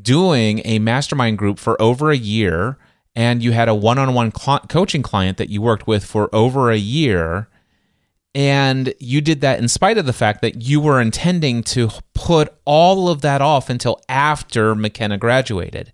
doing 0.00 0.62
a 0.64 0.78
mastermind 0.78 1.36
group 1.36 1.58
for 1.58 1.80
over 1.80 2.10
a 2.10 2.16
year 2.16 2.78
and 3.14 3.42
you 3.42 3.52
had 3.52 3.68
a 3.68 3.74
one-on-one 3.74 4.32
coaching 4.32 5.02
client 5.02 5.36
that 5.38 5.50
you 5.50 5.60
worked 5.60 5.86
with 5.86 6.04
for 6.04 6.34
over 6.34 6.70
a 6.70 6.76
year 6.76 7.48
and 8.34 8.94
you 8.98 9.20
did 9.20 9.42
that 9.42 9.58
in 9.58 9.68
spite 9.68 9.98
of 9.98 10.06
the 10.06 10.12
fact 10.12 10.40
that 10.40 10.62
you 10.62 10.80
were 10.80 11.00
intending 11.00 11.62
to 11.62 11.90
put 12.14 12.54
all 12.64 13.08
of 13.08 13.20
that 13.20 13.42
off 13.42 13.68
until 13.68 14.00
after 14.08 14.74
McKenna 14.74 15.18
graduated. 15.18 15.92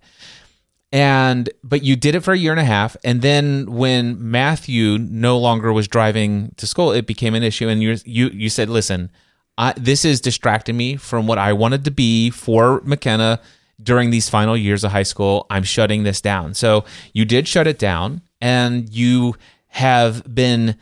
And 0.91 1.49
but 1.63 1.83
you 1.83 1.95
did 1.95 2.15
it 2.15 2.21
for 2.21 2.33
a 2.33 2.37
year 2.37 2.51
and 2.51 2.59
a 2.59 2.65
half 2.65 2.97
and 3.03 3.21
then 3.21 3.71
when 3.71 4.31
matthew 4.31 4.97
no 4.97 5.37
longer 5.37 5.71
was 5.71 5.87
driving 5.87 6.51
to 6.57 6.65
school 6.65 6.91
it 6.91 7.05
became 7.05 7.35
an 7.35 7.43
issue 7.43 7.69
and 7.69 7.79
you 7.79 7.97
you 8.05 8.29
you 8.29 8.49
said 8.49 8.71
listen 8.71 9.11
I, 9.55 9.73
this 9.77 10.03
is 10.03 10.19
distracting 10.19 10.75
me 10.75 10.95
from 10.95 11.27
what 11.27 11.37
i 11.37 11.53
wanted 11.53 11.85
to 11.85 11.91
be 11.91 12.31
for 12.31 12.81
mckenna 12.83 13.39
during 13.81 14.09
these 14.09 14.29
final 14.29 14.57
years 14.57 14.83
of 14.83 14.91
high 14.91 15.03
school 15.03 15.45
i'm 15.49 15.63
shutting 15.63 16.03
this 16.03 16.21
down 16.21 16.53
so 16.53 16.83
you 17.13 17.25
did 17.25 17.47
shut 17.47 17.67
it 17.67 17.79
down 17.79 18.21
and 18.41 18.89
you 18.89 19.35
have 19.67 20.23
been 20.33 20.75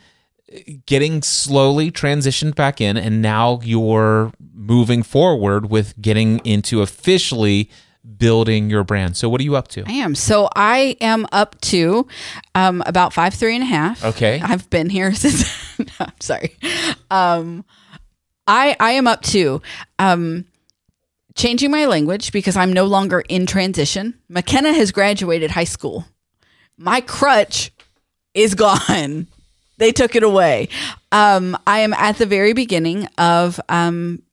getting 0.86 1.20
slowly 1.22 1.90
transitioned 1.90 2.54
back 2.54 2.80
in 2.80 2.96
and 2.96 3.20
now 3.20 3.60
you're 3.62 4.32
moving 4.54 5.02
forward 5.02 5.70
with 5.70 6.00
getting 6.00 6.38
into 6.40 6.80
officially 6.80 7.70
building 8.16 8.70
your 8.70 8.84
brand. 8.84 9.16
So 9.16 9.28
what 9.28 9.40
are 9.40 9.44
you 9.44 9.56
up 9.56 9.68
to? 9.68 9.84
I 9.86 9.92
am. 9.92 10.14
So 10.14 10.48
I 10.56 10.96
am 11.00 11.26
up 11.32 11.60
to 11.62 12.06
um, 12.54 12.82
about 12.86 13.12
five, 13.12 13.34
three 13.34 13.54
and 13.54 13.62
a 13.62 13.66
half. 13.66 14.02
Okay. 14.04 14.40
I've 14.42 14.68
been 14.70 14.88
here 14.88 15.12
since. 15.14 15.78
no, 15.78 15.86
I'm 16.00 16.20
sorry. 16.20 16.56
Um, 17.10 17.64
I 18.46 18.76
I 18.80 18.92
am 18.92 19.06
up 19.06 19.22
to 19.24 19.60
um, 19.98 20.46
changing 21.38 21.70
my 21.70 21.86
language 21.86 22.32
because 22.32 22.56
I'm 22.56 22.72
no 22.72 22.84
longer 22.84 23.22
in 23.28 23.46
transition. 23.46 24.18
McKenna 24.28 24.74
has 24.74 24.90
graduated 24.92 25.52
high 25.52 25.64
school. 25.64 26.04
My 26.76 27.00
crutch 27.00 27.72
is 28.34 28.54
gone. 28.54 29.28
They 29.78 29.92
took 29.92 30.16
it 30.16 30.24
away. 30.24 30.70
Um, 31.12 31.56
I 31.64 31.78
am 31.78 31.94
at 31.94 32.18
the 32.18 32.26
very 32.26 32.52
beginning 32.52 33.06
of 33.16 33.60
um, 33.68 34.24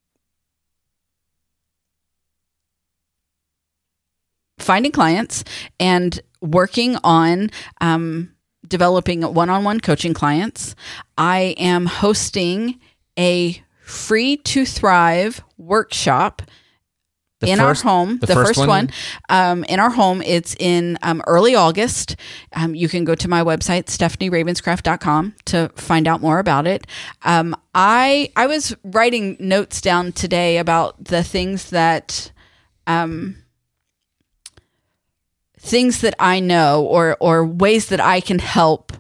finding 4.58 4.92
clients 4.92 5.44
and 5.80 6.20
working 6.42 6.98
on 7.04 7.52
um, 7.80 8.34
developing 8.68 9.22
one-on-one 9.22 9.82
coaching 9.82 10.16
clients. 10.16 10.76
I 11.16 11.54
am 11.60 11.86
hosting 11.86 12.80
a 13.16 13.62
free 13.84 14.38
to 14.38 14.66
thrive 14.66 15.44
workshop 15.60 16.42
The 17.46 17.52
in 17.52 17.60
first- 17.60 17.86
our 17.86 17.92
home. 17.92 18.18
the 18.20 18.28
The, 18.28 18.34
first 18.34 18.48
first, 18.50 18.60
one? 18.60 18.68
one, 18.68 18.90
um, 19.30 19.64
in 19.66 19.80
our 19.80 19.90
home. 19.90 20.22
It's 20.22 20.56
in 20.60 20.98
um, 21.02 21.22
early 21.28 21.56
August. 21.56 22.16
Um, 22.54 22.76
you 22.76 22.90
can 22.90 23.06
go 23.06 23.16
to 23.16 23.28
my 23.28 23.42
website 23.44 23.86
stephanieravenscraft.com 23.86 25.36
to 25.46 25.70
find 25.76 26.08
out 26.08 26.22
more 26.22 26.40
about 26.40 26.68
it. 26.68 26.86
Um, 27.24 27.56
I 27.74 28.32
I 28.36 28.48
was 28.48 28.76
writing 28.84 29.38
notes 29.40 29.82
down 29.82 30.12
today 30.12 30.58
about 30.58 31.04
the 31.04 31.24
things 31.24 31.70
that 31.72 32.32
um, 32.88 33.38
things 35.60 36.02
that 36.02 36.16
I 36.20 36.40
know 36.40 36.84
or 36.86 37.18
or 37.20 37.46
ways 37.46 37.88
that 37.90 38.00
I 38.00 38.20
can 38.20 38.40
help 38.40 38.92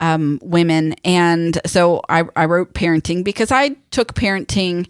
um, 0.00 0.38
women. 0.42 0.94
And 1.04 1.60
so 1.66 2.00
I, 2.08 2.24
I 2.36 2.44
wrote 2.46 2.72
parenting 2.74 3.24
because 3.24 3.50
I 3.50 3.70
took 3.90 4.14
parenting 4.14 4.88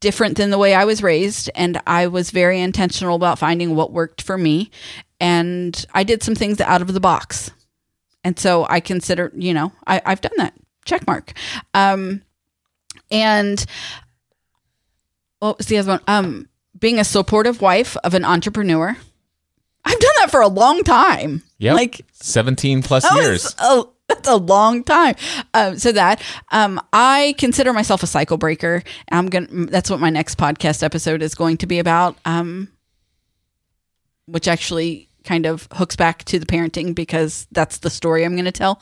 different 0.00 0.36
than 0.36 0.50
the 0.50 0.58
way 0.58 0.74
I 0.74 0.84
was 0.84 1.02
raised, 1.02 1.50
and 1.54 1.80
I 1.86 2.06
was 2.06 2.30
very 2.30 2.60
intentional 2.60 3.16
about 3.16 3.38
finding 3.38 3.74
what 3.74 3.92
worked 3.92 4.22
for 4.22 4.38
me. 4.38 4.70
And 5.20 5.84
I 5.94 6.04
did 6.04 6.22
some 6.22 6.34
things 6.34 6.60
out 6.60 6.82
of 6.82 6.92
the 6.92 7.00
box, 7.00 7.50
and 8.22 8.38
so 8.38 8.66
I 8.68 8.80
consider, 8.80 9.32
you 9.34 9.52
know, 9.54 9.72
I, 9.86 10.00
I've 10.04 10.20
done 10.20 10.32
that. 10.36 10.54
Check 10.84 11.06
mark. 11.06 11.32
Um, 11.74 12.22
and 13.10 13.64
what 15.40 15.58
was 15.58 15.66
the 15.66 15.78
other 15.78 15.92
one? 15.92 16.00
Um, 16.06 16.48
being 16.78 16.98
a 16.98 17.04
supportive 17.04 17.60
wife 17.60 17.96
of 18.04 18.14
an 18.14 18.24
entrepreneur. 18.24 18.96
I've 19.84 19.98
done 19.98 20.14
that 20.18 20.30
for 20.30 20.40
a 20.40 20.48
long 20.48 20.84
time. 20.84 21.42
Yeah. 21.58 21.74
Like 21.74 22.04
17 22.12 22.82
plus 22.82 23.04
that 23.04 23.14
was 23.14 23.24
years. 23.24 23.54
That's 24.18 24.28
a 24.28 24.36
long 24.36 24.84
time. 24.84 25.14
Um, 25.54 25.78
so 25.78 25.92
that 25.92 26.22
um, 26.50 26.80
I 26.92 27.34
consider 27.38 27.72
myself 27.72 28.02
a 28.02 28.06
cycle 28.06 28.36
breaker. 28.36 28.82
I'm 29.10 29.28
gonna. 29.28 29.66
That's 29.66 29.90
what 29.90 30.00
my 30.00 30.10
next 30.10 30.38
podcast 30.38 30.82
episode 30.82 31.22
is 31.22 31.34
going 31.34 31.56
to 31.58 31.66
be 31.66 31.78
about. 31.78 32.16
Um, 32.24 32.68
which 34.26 34.46
actually 34.46 35.08
kind 35.24 35.46
of 35.46 35.68
hooks 35.72 35.96
back 35.96 36.24
to 36.24 36.38
the 36.38 36.46
parenting 36.46 36.94
because 36.94 37.46
that's 37.52 37.78
the 37.78 37.90
story 37.90 38.24
I'm 38.24 38.34
going 38.34 38.44
to 38.44 38.52
tell. 38.52 38.80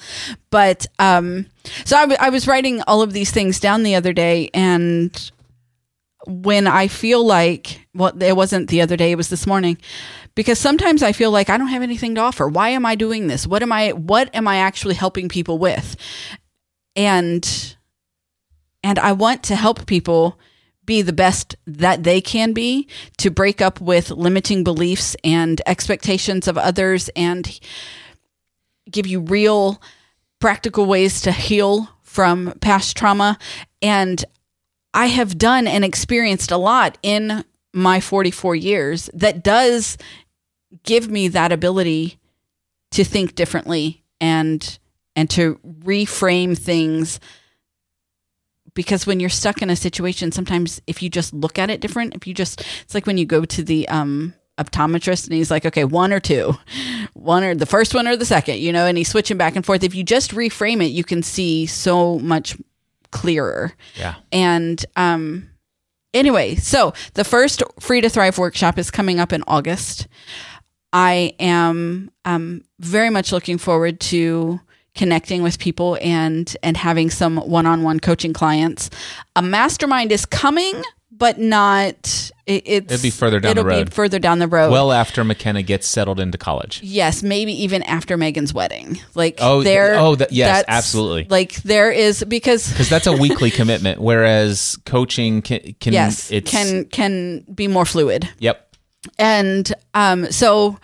But 0.50 0.86
um, 0.98 1.46
so 1.84 1.96
I, 1.96 2.00
w- 2.02 2.18
I 2.20 2.30
was 2.30 2.48
writing 2.48 2.82
all 2.86 3.02
of 3.02 3.12
these 3.12 3.30
things 3.30 3.60
down 3.60 3.82
the 3.82 3.94
other 3.94 4.12
day, 4.12 4.50
and 4.52 5.30
when 6.26 6.66
I 6.66 6.88
feel 6.88 7.24
like, 7.24 7.86
well, 7.94 8.20
it 8.20 8.36
wasn't 8.36 8.70
the 8.70 8.80
other 8.80 8.96
day, 8.96 9.12
it 9.12 9.16
was 9.16 9.28
this 9.28 9.46
morning, 9.46 9.78
because 10.36 10.60
sometimes 10.60 11.02
I 11.02 11.10
feel 11.10 11.32
like 11.32 11.50
I 11.50 11.58
don't 11.58 11.68
have 11.68 11.82
anything 11.82 12.14
to 12.14 12.20
offer. 12.20 12.46
Why 12.46 12.68
am 12.68 12.86
I 12.86 12.94
doing 12.94 13.26
this? 13.26 13.46
What 13.46 13.62
am 13.62 13.72
I, 13.72 13.90
what 13.90 14.32
am 14.32 14.46
I 14.46 14.58
actually 14.58 14.94
helping 14.94 15.28
people 15.28 15.58
with? 15.58 15.96
And, 16.94 17.76
and 18.84 18.98
I 19.00 19.12
want 19.12 19.42
to 19.44 19.56
help 19.56 19.86
people 19.86 20.38
be 20.84 21.02
the 21.02 21.12
best 21.12 21.56
that 21.66 22.04
they 22.04 22.20
can 22.20 22.52
be 22.52 22.86
to 23.16 23.30
break 23.30 23.60
up 23.60 23.80
with 23.80 24.10
limiting 24.10 24.62
beliefs 24.62 25.16
and 25.24 25.60
expectations 25.66 26.46
of 26.46 26.56
others 26.56 27.10
and 27.16 27.58
give 28.88 29.06
you 29.06 29.20
real 29.20 29.82
practical 30.38 30.86
ways 30.86 31.22
to 31.22 31.32
heal 31.32 31.88
from 32.02 32.52
past 32.60 32.96
trauma 32.96 33.36
and 33.82 34.24
I 34.94 35.06
have 35.06 35.36
done 35.36 35.66
and 35.66 35.84
experienced 35.84 36.50
a 36.50 36.56
lot 36.56 36.96
in 37.02 37.44
my 37.74 38.00
44 38.00 38.54
years 38.54 39.10
that 39.12 39.42
does 39.42 39.98
give 40.84 41.08
me 41.10 41.28
that 41.28 41.52
ability 41.52 42.18
to 42.92 43.04
think 43.04 43.34
differently 43.34 44.04
and 44.20 44.78
and 45.14 45.28
to 45.30 45.58
reframe 45.82 46.56
things 46.56 47.20
because 48.74 49.06
when 49.06 49.20
you're 49.20 49.28
stuck 49.30 49.62
in 49.62 49.70
a 49.70 49.76
situation 49.76 50.32
sometimes 50.32 50.80
if 50.86 51.02
you 51.02 51.08
just 51.08 51.32
look 51.32 51.58
at 51.58 51.70
it 51.70 51.80
different 51.80 52.14
if 52.14 52.26
you 52.26 52.34
just 52.34 52.60
it's 52.82 52.94
like 52.94 53.06
when 53.06 53.18
you 53.18 53.24
go 53.26 53.44
to 53.44 53.62
the 53.62 53.88
um 53.88 54.34
optometrist 54.58 55.24
and 55.26 55.34
he's 55.34 55.50
like 55.50 55.66
okay 55.66 55.84
one 55.84 56.12
or 56.12 56.20
two 56.20 56.54
one 57.12 57.44
or 57.44 57.54
the 57.54 57.66
first 57.66 57.94
one 57.94 58.08
or 58.08 58.16
the 58.16 58.24
second 58.24 58.58
you 58.58 58.72
know 58.72 58.86
and 58.86 58.96
he's 58.98 59.08
switching 59.08 59.36
back 59.36 59.54
and 59.56 59.66
forth 59.66 59.82
if 59.82 59.94
you 59.94 60.02
just 60.02 60.30
reframe 60.32 60.82
it 60.82 60.88
you 60.88 61.04
can 61.04 61.22
see 61.22 61.66
so 61.66 62.18
much 62.18 62.56
clearer 63.10 63.72
Yeah. 63.96 64.14
and 64.32 64.84
um, 64.96 65.48
anyway, 66.12 66.54
so 66.56 66.92
the 67.14 67.24
first 67.24 67.62
Free 67.80 68.00
to 68.00 68.08
Thrive 68.10 68.36
workshop 68.36 68.78
is 68.78 68.90
coming 68.90 69.20
up 69.20 69.32
in 69.32 69.42
August. 69.46 70.06
I 70.96 71.34
am 71.38 72.10
um, 72.24 72.62
very 72.80 73.10
much 73.10 73.30
looking 73.30 73.58
forward 73.58 74.00
to 74.00 74.58
connecting 74.94 75.42
with 75.42 75.58
people 75.58 75.98
and 76.00 76.56
and 76.62 76.74
having 76.74 77.10
some 77.10 77.36
one-on-one 77.36 78.00
coaching 78.00 78.32
clients. 78.32 78.88
A 79.36 79.42
mastermind 79.42 80.10
is 80.10 80.24
coming, 80.24 80.82
but 81.12 81.38
not. 81.38 82.30
It, 82.46 82.62
it's 82.64 82.92
It'll 82.92 83.02
be 83.02 83.10
further 83.10 83.40
down 83.40 83.56
the 83.56 83.64
road. 83.64 83.90
Be 83.90 83.94
further 83.94 84.18
down 84.18 84.38
the 84.38 84.46
road. 84.48 84.70
Well 84.72 84.90
after 84.90 85.22
McKenna 85.22 85.62
gets 85.62 85.86
settled 85.86 86.18
into 86.18 86.38
college. 86.38 86.80
Yes, 86.82 87.22
maybe 87.22 87.52
even 87.64 87.82
after 87.82 88.16
Megan's 88.16 88.54
wedding. 88.54 88.98
Like 89.14 89.36
Oh, 89.40 89.62
there. 89.62 89.96
oh, 89.98 90.14
that- 90.14 90.32
yes, 90.32 90.48
that's- 90.60 90.78
absolutely. 90.78 91.26
Like 91.28 91.56
there 91.56 91.90
is 91.90 92.24
because 92.24 92.68
Because 92.72 92.88
that's 92.88 93.06
a 93.06 93.12
weekly 93.12 93.50
commitment, 93.50 94.00
whereas 94.00 94.78
coaching 94.86 95.42
can, 95.42 95.74
can 95.78 95.92
yes 95.92 96.30
it's 96.30 96.50
can 96.50 96.84
can 96.86 97.40
be 97.52 97.68
more 97.68 97.84
fluid. 97.84 98.28
Yep. 98.38 98.65
And 99.18 99.72
um, 99.94 100.30
so 100.32 100.78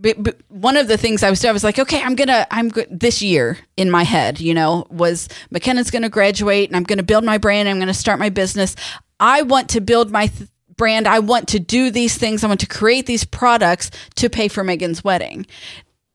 b- 0.00 0.14
b- 0.14 0.32
one 0.48 0.76
of 0.76 0.88
the 0.88 0.96
things 0.96 1.22
I 1.22 1.30
was 1.30 1.40
doing, 1.40 1.50
I 1.50 1.52
was 1.52 1.64
like, 1.64 1.78
okay, 1.78 2.02
I'm 2.02 2.14
gonna, 2.14 2.46
I'm 2.50 2.68
go- 2.68 2.86
this 2.90 3.22
year 3.22 3.58
in 3.76 3.90
my 3.90 4.02
head, 4.04 4.40
you 4.40 4.54
know, 4.54 4.86
was 4.90 5.28
McKenna's 5.50 5.90
gonna 5.90 6.08
graduate 6.08 6.68
and 6.68 6.76
I'm 6.76 6.84
gonna 6.84 7.02
build 7.02 7.24
my 7.24 7.38
brand. 7.38 7.68
I'm 7.68 7.78
gonna 7.78 7.94
start 7.94 8.18
my 8.18 8.28
business. 8.30 8.76
I 9.20 9.42
want 9.42 9.68
to 9.70 9.80
build 9.80 10.10
my 10.10 10.26
th- 10.28 10.48
brand. 10.76 11.06
I 11.06 11.20
want 11.20 11.48
to 11.48 11.60
do 11.60 11.90
these 11.90 12.16
things. 12.16 12.42
I 12.42 12.48
want 12.48 12.60
to 12.60 12.66
create 12.66 13.06
these 13.06 13.24
products 13.24 13.90
to 14.16 14.28
pay 14.28 14.48
for 14.48 14.64
Megan's 14.64 15.04
wedding. 15.04 15.46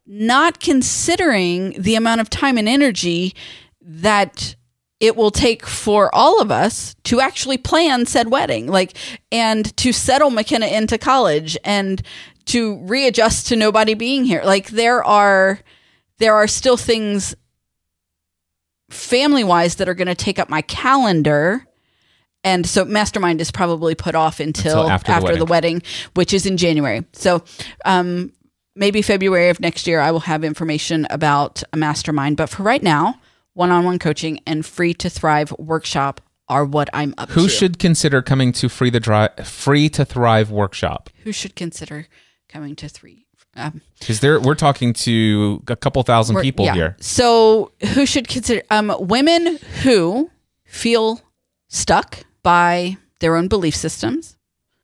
Not 0.05 0.59
considering 0.59 1.73
the 1.81 1.95
amount 1.95 2.21
of 2.21 2.29
time 2.29 2.57
and 2.57 2.67
energy 2.67 3.33
that 3.81 4.55
it 4.99 5.15
will 5.15 5.31
take 5.31 5.65
for 5.65 6.13
all 6.13 6.41
of 6.41 6.51
us 6.51 6.95
to 7.03 7.19
actually 7.19 7.57
plan 7.57 8.05
said 8.05 8.29
wedding 8.31 8.65
like 8.67 8.97
and 9.31 9.75
to 9.77 9.93
settle 9.93 10.31
mckenna 10.31 10.65
into 10.65 10.97
college 10.97 11.57
and 11.63 12.01
to 12.47 12.77
readjust 12.85 13.47
to 13.47 13.55
nobody 13.55 13.93
being 13.93 14.23
here. 14.23 14.41
Like 14.43 14.69
there 14.69 15.03
are 15.03 15.59
there 16.17 16.33
are 16.33 16.47
still 16.47 16.77
things 16.77 17.35
family 18.89 19.43
wise 19.43 19.75
that 19.75 19.87
are 19.87 19.93
going 19.93 20.07
to 20.07 20.15
take 20.15 20.39
up 20.39 20.49
my 20.49 20.61
calendar. 20.61 21.65
And 22.43 22.65
so 22.65 22.85
mastermind 22.85 23.41
is 23.41 23.51
probably 23.51 23.93
put 23.93 24.15
off 24.15 24.39
until, 24.39 24.79
Until 24.79 24.89
after 24.89 25.11
after, 25.11 25.33
the 25.33 25.39
the, 25.39 25.45
wedding. 25.45 25.83
which 26.15 26.33
is 26.33 26.45
in 26.45 26.57
january. 26.57 27.05
So 27.13 27.43
um, 27.85 28.31
maybe 28.75 29.01
february 29.01 29.49
of 29.49 29.59
next 29.59 29.85
year 29.87 29.99
i 29.99 30.11
will 30.11 30.21
have 30.21 30.43
information 30.43 31.05
about 31.09 31.61
a 31.73 31.77
mastermind. 31.77 32.37
But 32.37 32.49
for 32.49 32.63
right 32.63 32.81
now 32.81 33.19
one-on-one 33.57 33.99
coaching 33.99 34.39
and 34.45 34.65
free 34.65 34.93
to 34.93 35.09
thrive 35.09 35.51
workshop 35.57 36.21
are 36.47 36.63
what 36.63 36.89
i'm 36.93 37.13
up 37.17 37.29
Who 37.29 37.35
to 37.35 37.41
Who 37.41 37.49
should 37.49 37.79
consider 37.79 38.21
coming 38.21 38.51
to 38.53 38.69
free 38.69 38.89
the 38.89 38.99
dri- 38.99 39.29
free 39.43 39.89
to 39.89 40.05
thrive 40.05 40.51
workshop? 40.51 41.09
who 41.23 41.31
should 41.31 41.55
consider 41.55 42.07
coming 42.47 42.75
to 42.77 42.87
three 42.87 43.25
um, 43.55 43.81
Because 43.99 44.19
there 44.19 44.39
we're 44.39 44.55
talking 44.55 44.93
to 44.93 45.63
a 45.67 45.75
couple 45.75 46.03
thousand 46.03 46.39
people 46.41 46.65
yeah. 46.65 46.73
here. 46.75 46.95
So, 46.99 47.71
who 47.95 48.05
should 48.05 48.27
consider 48.27 48.61
um, 48.69 48.95
women 48.99 49.57
who 49.81 50.29
feel 50.63 51.21
stuck 51.67 52.19
by 52.43 52.97
their 53.19 53.35
own 53.35 53.47
belief 53.47 53.75
systems, 53.75 54.37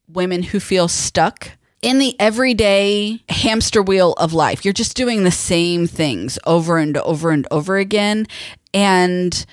women 0.08 0.42
who 0.42 0.60
feel 0.60 0.88
stuck 0.88 1.52
in 1.84 2.00
the 2.00 2.16
everyday 2.20 3.22
hamster 3.28 3.84
wheel 3.84 4.14
of 4.14 4.34
life. 4.34 4.64
You're 4.64 4.74
just 4.74 4.96
doing 4.96 5.24
the 5.24 5.32
same 5.32 5.86
things 5.86 6.40
over 6.46 6.78
and 6.78 6.98
over 6.98 7.30
and 7.30 7.46
over 7.52 7.78
again. 7.78 8.26
And 8.74 9.46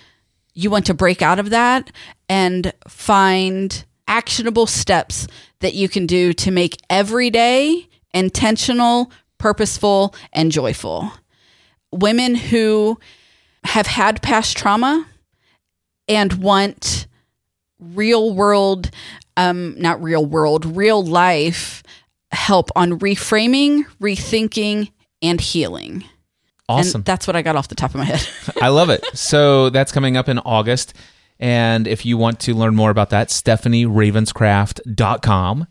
you 0.55 0.70
want 0.70 0.87
to 0.87 0.95
break 0.95 1.22
out 1.22 1.41
of 1.41 1.51
that 1.51 1.91
and 2.28 2.72
find 2.87 3.85
actionable 4.07 4.66
steps 4.66 5.26
that 5.59 5.74
you 5.74 5.89
can 5.89 6.07
do 6.07 6.33
to 6.35 6.53
make 6.53 6.76
every 6.89 7.31
day 7.31 7.89
intentional, 8.14 9.11
purposeful, 9.39 10.14
and 10.33 10.53
joyful. 10.53 11.11
Women 11.91 12.37
who 12.37 12.99
have 13.64 13.89
had 13.89 14.22
past 14.22 14.57
trauma 14.57 15.05
and 16.07 16.35
want 16.35 17.09
real 17.81 18.33
world, 18.33 18.91
um, 19.37 19.74
not 19.81 20.01
real 20.01 20.24
world, 20.24 20.76
real 20.76 21.05
life 21.05 21.83
help 22.33 22.70
on 22.76 22.99
reframing, 22.99 23.85
rethinking, 24.01 24.91
and 25.22 25.41
healing. 25.41 26.05
Awesome. 26.68 27.01
And 27.01 27.05
that's 27.05 27.26
what 27.26 27.37
I 27.37 27.43
got 27.43 27.57
off 27.57 27.68
the 27.68 27.74
top 27.74 27.91
of 27.91 27.97
my 27.97 28.05
head. 28.05 28.26
I 28.62 28.68
love 28.68 28.89
it. 28.91 29.05
So 29.14 29.70
that's 29.70 29.91
coming 29.93 30.16
up 30.16 30.28
in 30.28 30.39
August. 30.41 30.95
And 31.41 31.89
if 31.89 32.07
you 32.07 32.16
want 32.16 32.39
to 32.41 32.55
learn 32.55 32.74
more 32.76 32.91
about 32.91 33.11
that, 33.11 33.28
stephanieravenscraft.com. 33.28 35.66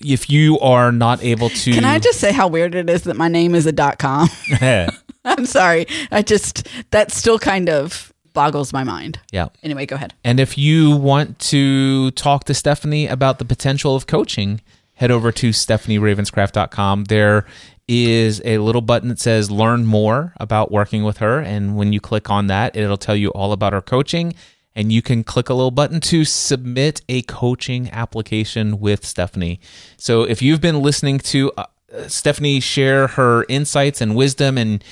If 0.00 0.28
you 0.28 0.58
are 0.58 0.90
not 0.90 1.22
able 1.22 1.50
to 1.50 1.72
Can 1.72 1.84
I 1.84 2.00
just 2.00 2.18
say 2.18 2.32
how 2.32 2.48
weird 2.48 2.74
it 2.74 2.90
is 2.90 3.04
that 3.04 3.16
my 3.16 3.28
name 3.28 3.54
is 3.54 3.66
a 3.66 3.72
dot 3.72 3.98
com? 3.98 4.28
I'm 5.24 5.46
sorry. 5.46 5.86
I 6.10 6.22
just, 6.22 6.66
that 6.90 7.12
still 7.12 7.38
kind 7.38 7.70
of 7.70 8.12
boggles 8.32 8.72
my 8.72 8.82
mind. 8.84 9.20
Yeah. 9.30 9.48
Anyway, 9.62 9.86
go 9.86 9.94
ahead. 9.96 10.14
And 10.24 10.40
if 10.40 10.58
you 10.58 10.96
want 10.96 11.38
to 11.40 12.10
talk 12.12 12.44
to 12.44 12.54
Stephanie 12.54 13.06
about 13.06 13.38
the 13.38 13.44
potential 13.44 13.94
of 13.94 14.06
coaching, 14.06 14.62
head 14.94 15.10
over 15.10 15.32
to 15.32 15.50
stephanieravenscraft.com. 15.50 17.04
There 17.04 17.46
is 17.86 18.40
a 18.44 18.58
little 18.58 18.80
button 18.80 19.08
that 19.08 19.20
says 19.20 19.50
learn 19.50 19.84
more 19.86 20.32
about 20.38 20.72
working 20.72 21.04
with 21.04 21.18
her. 21.18 21.40
And 21.40 21.76
when 21.76 21.92
you 21.92 22.00
click 22.00 22.30
on 22.30 22.46
that, 22.46 22.76
it'll 22.76 22.96
tell 22.96 23.16
you 23.16 23.28
all 23.30 23.52
about 23.52 23.74
our 23.74 23.82
coaching. 23.82 24.34
And 24.74 24.92
you 24.92 25.02
can 25.02 25.22
click 25.22 25.48
a 25.48 25.54
little 25.54 25.70
button 25.70 26.00
to 26.00 26.24
submit 26.24 27.02
a 27.08 27.22
coaching 27.22 27.90
application 27.90 28.80
with 28.80 29.04
Stephanie. 29.04 29.60
So 29.96 30.22
if 30.22 30.42
you've 30.42 30.60
been 30.60 30.80
listening 30.80 31.18
to 31.20 31.52
uh, 31.56 31.66
Stephanie 32.08 32.58
share 32.58 33.06
her 33.08 33.44
insights 33.48 34.00
and 34.00 34.16
wisdom 34.16 34.58
and 34.58 34.82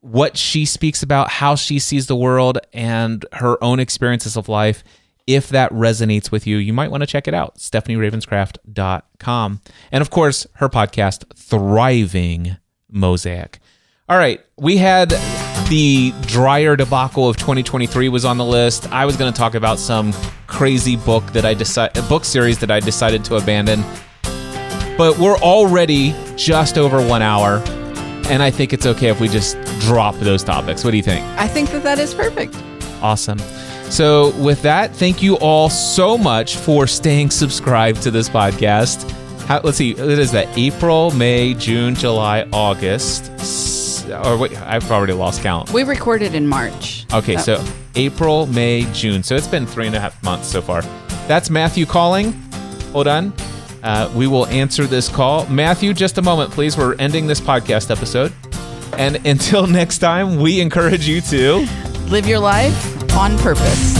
what 0.00 0.36
she 0.36 0.64
speaks 0.64 1.02
about, 1.02 1.28
how 1.28 1.54
she 1.54 1.78
sees 1.78 2.06
the 2.06 2.16
world, 2.16 2.58
and 2.72 3.26
her 3.32 3.62
own 3.62 3.80
experiences 3.80 4.36
of 4.36 4.48
life. 4.48 4.84
If 5.26 5.48
that 5.48 5.72
resonates 5.72 6.30
with 6.30 6.46
you, 6.46 6.58
you 6.58 6.72
might 6.72 6.90
want 6.90 7.02
to 7.02 7.06
check 7.06 7.26
it 7.26 7.34
out, 7.34 7.56
stephanieravenscraft.com. 7.56 9.60
And 9.90 10.02
of 10.02 10.10
course, 10.10 10.46
her 10.54 10.68
podcast, 10.68 11.24
Thriving 11.36 12.56
Mosaic. 12.88 13.58
All 14.08 14.18
right, 14.18 14.40
we 14.56 14.76
had 14.76 15.10
the 15.68 16.14
dryer 16.22 16.76
debacle 16.76 17.28
of 17.28 17.36
2023 17.38 18.08
was 18.08 18.24
on 18.24 18.38
the 18.38 18.44
list. 18.44 18.88
I 18.92 19.04
was 19.04 19.16
going 19.16 19.32
to 19.32 19.36
talk 19.36 19.56
about 19.56 19.80
some 19.80 20.12
crazy 20.46 20.94
book 20.94 21.24
that 21.32 21.44
I 21.44 21.54
decided 21.54 22.08
book 22.08 22.24
series 22.24 22.60
that 22.60 22.70
I 22.70 22.78
decided 22.78 23.24
to 23.24 23.34
abandon. 23.34 23.82
But 24.96 25.18
we're 25.18 25.38
already 25.38 26.14
just 26.36 26.78
over 26.78 27.04
1 27.04 27.20
hour, 27.20 27.60
and 28.28 28.44
I 28.44 28.50
think 28.52 28.72
it's 28.72 28.86
okay 28.86 29.08
if 29.08 29.20
we 29.20 29.26
just 29.26 29.60
drop 29.80 30.14
those 30.20 30.44
topics. 30.44 30.84
What 30.84 30.92
do 30.92 30.98
you 30.98 31.02
think? 31.02 31.26
I 31.36 31.48
think 31.48 31.70
that 31.70 31.82
that 31.82 31.98
is 31.98 32.14
perfect. 32.14 32.54
Awesome. 33.02 33.40
So, 33.90 34.30
with 34.42 34.62
that, 34.62 34.94
thank 34.94 35.22
you 35.22 35.36
all 35.38 35.70
so 35.70 36.18
much 36.18 36.56
for 36.56 36.86
staying 36.86 37.30
subscribed 37.30 38.02
to 38.02 38.10
this 38.10 38.28
podcast. 38.28 39.10
How, 39.42 39.60
let's 39.62 39.78
see, 39.78 39.92
it 39.92 39.98
is 40.18 40.32
that? 40.32 40.48
April, 40.58 41.12
May, 41.12 41.54
June, 41.54 41.94
July, 41.94 42.46
August. 42.52 43.30
Or 44.24 44.36
wait, 44.36 44.60
I've 44.60 44.90
already 44.90 45.12
lost 45.12 45.40
count. 45.42 45.72
We 45.72 45.82
recorded 45.84 46.34
in 46.34 46.46
March. 46.46 47.06
Okay, 47.12 47.36
Uh, 47.36 47.40
so 47.40 47.64
April, 47.94 48.46
May, 48.46 48.86
June. 48.92 49.22
So 49.22 49.34
it's 49.36 49.48
been 49.48 49.66
three 49.66 49.86
and 49.86 49.96
a 49.96 50.00
half 50.00 50.20
months 50.22 50.48
so 50.48 50.60
far. 50.60 50.82
That's 51.26 51.48
Matthew 51.48 51.86
calling. 51.86 52.32
Hold 52.92 53.06
on. 53.08 53.32
Uh, 53.82 54.10
we 54.14 54.26
will 54.26 54.46
answer 54.46 54.84
this 54.86 55.08
call. 55.08 55.46
Matthew, 55.46 55.94
just 55.94 56.18
a 56.18 56.22
moment, 56.22 56.50
please. 56.50 56.76
We're 56.76 56.94
ending 56.96 57.26
this 57.28 57.40
podcast 57.40 57.90
episode. 57.90 58.32
And 58.98 59.16
until 59.26 59.66
next 59.66 59.98
time, 59.98 60.40
we 60.40 60.60
encourage 60.60 61.08
you 61.08 61.20
to. 61.22 61.66
live 62.08 62.26
your 62.26 62.40
life 62.40 62.95
on 63.16 63.38
purpose. 63.38 63.95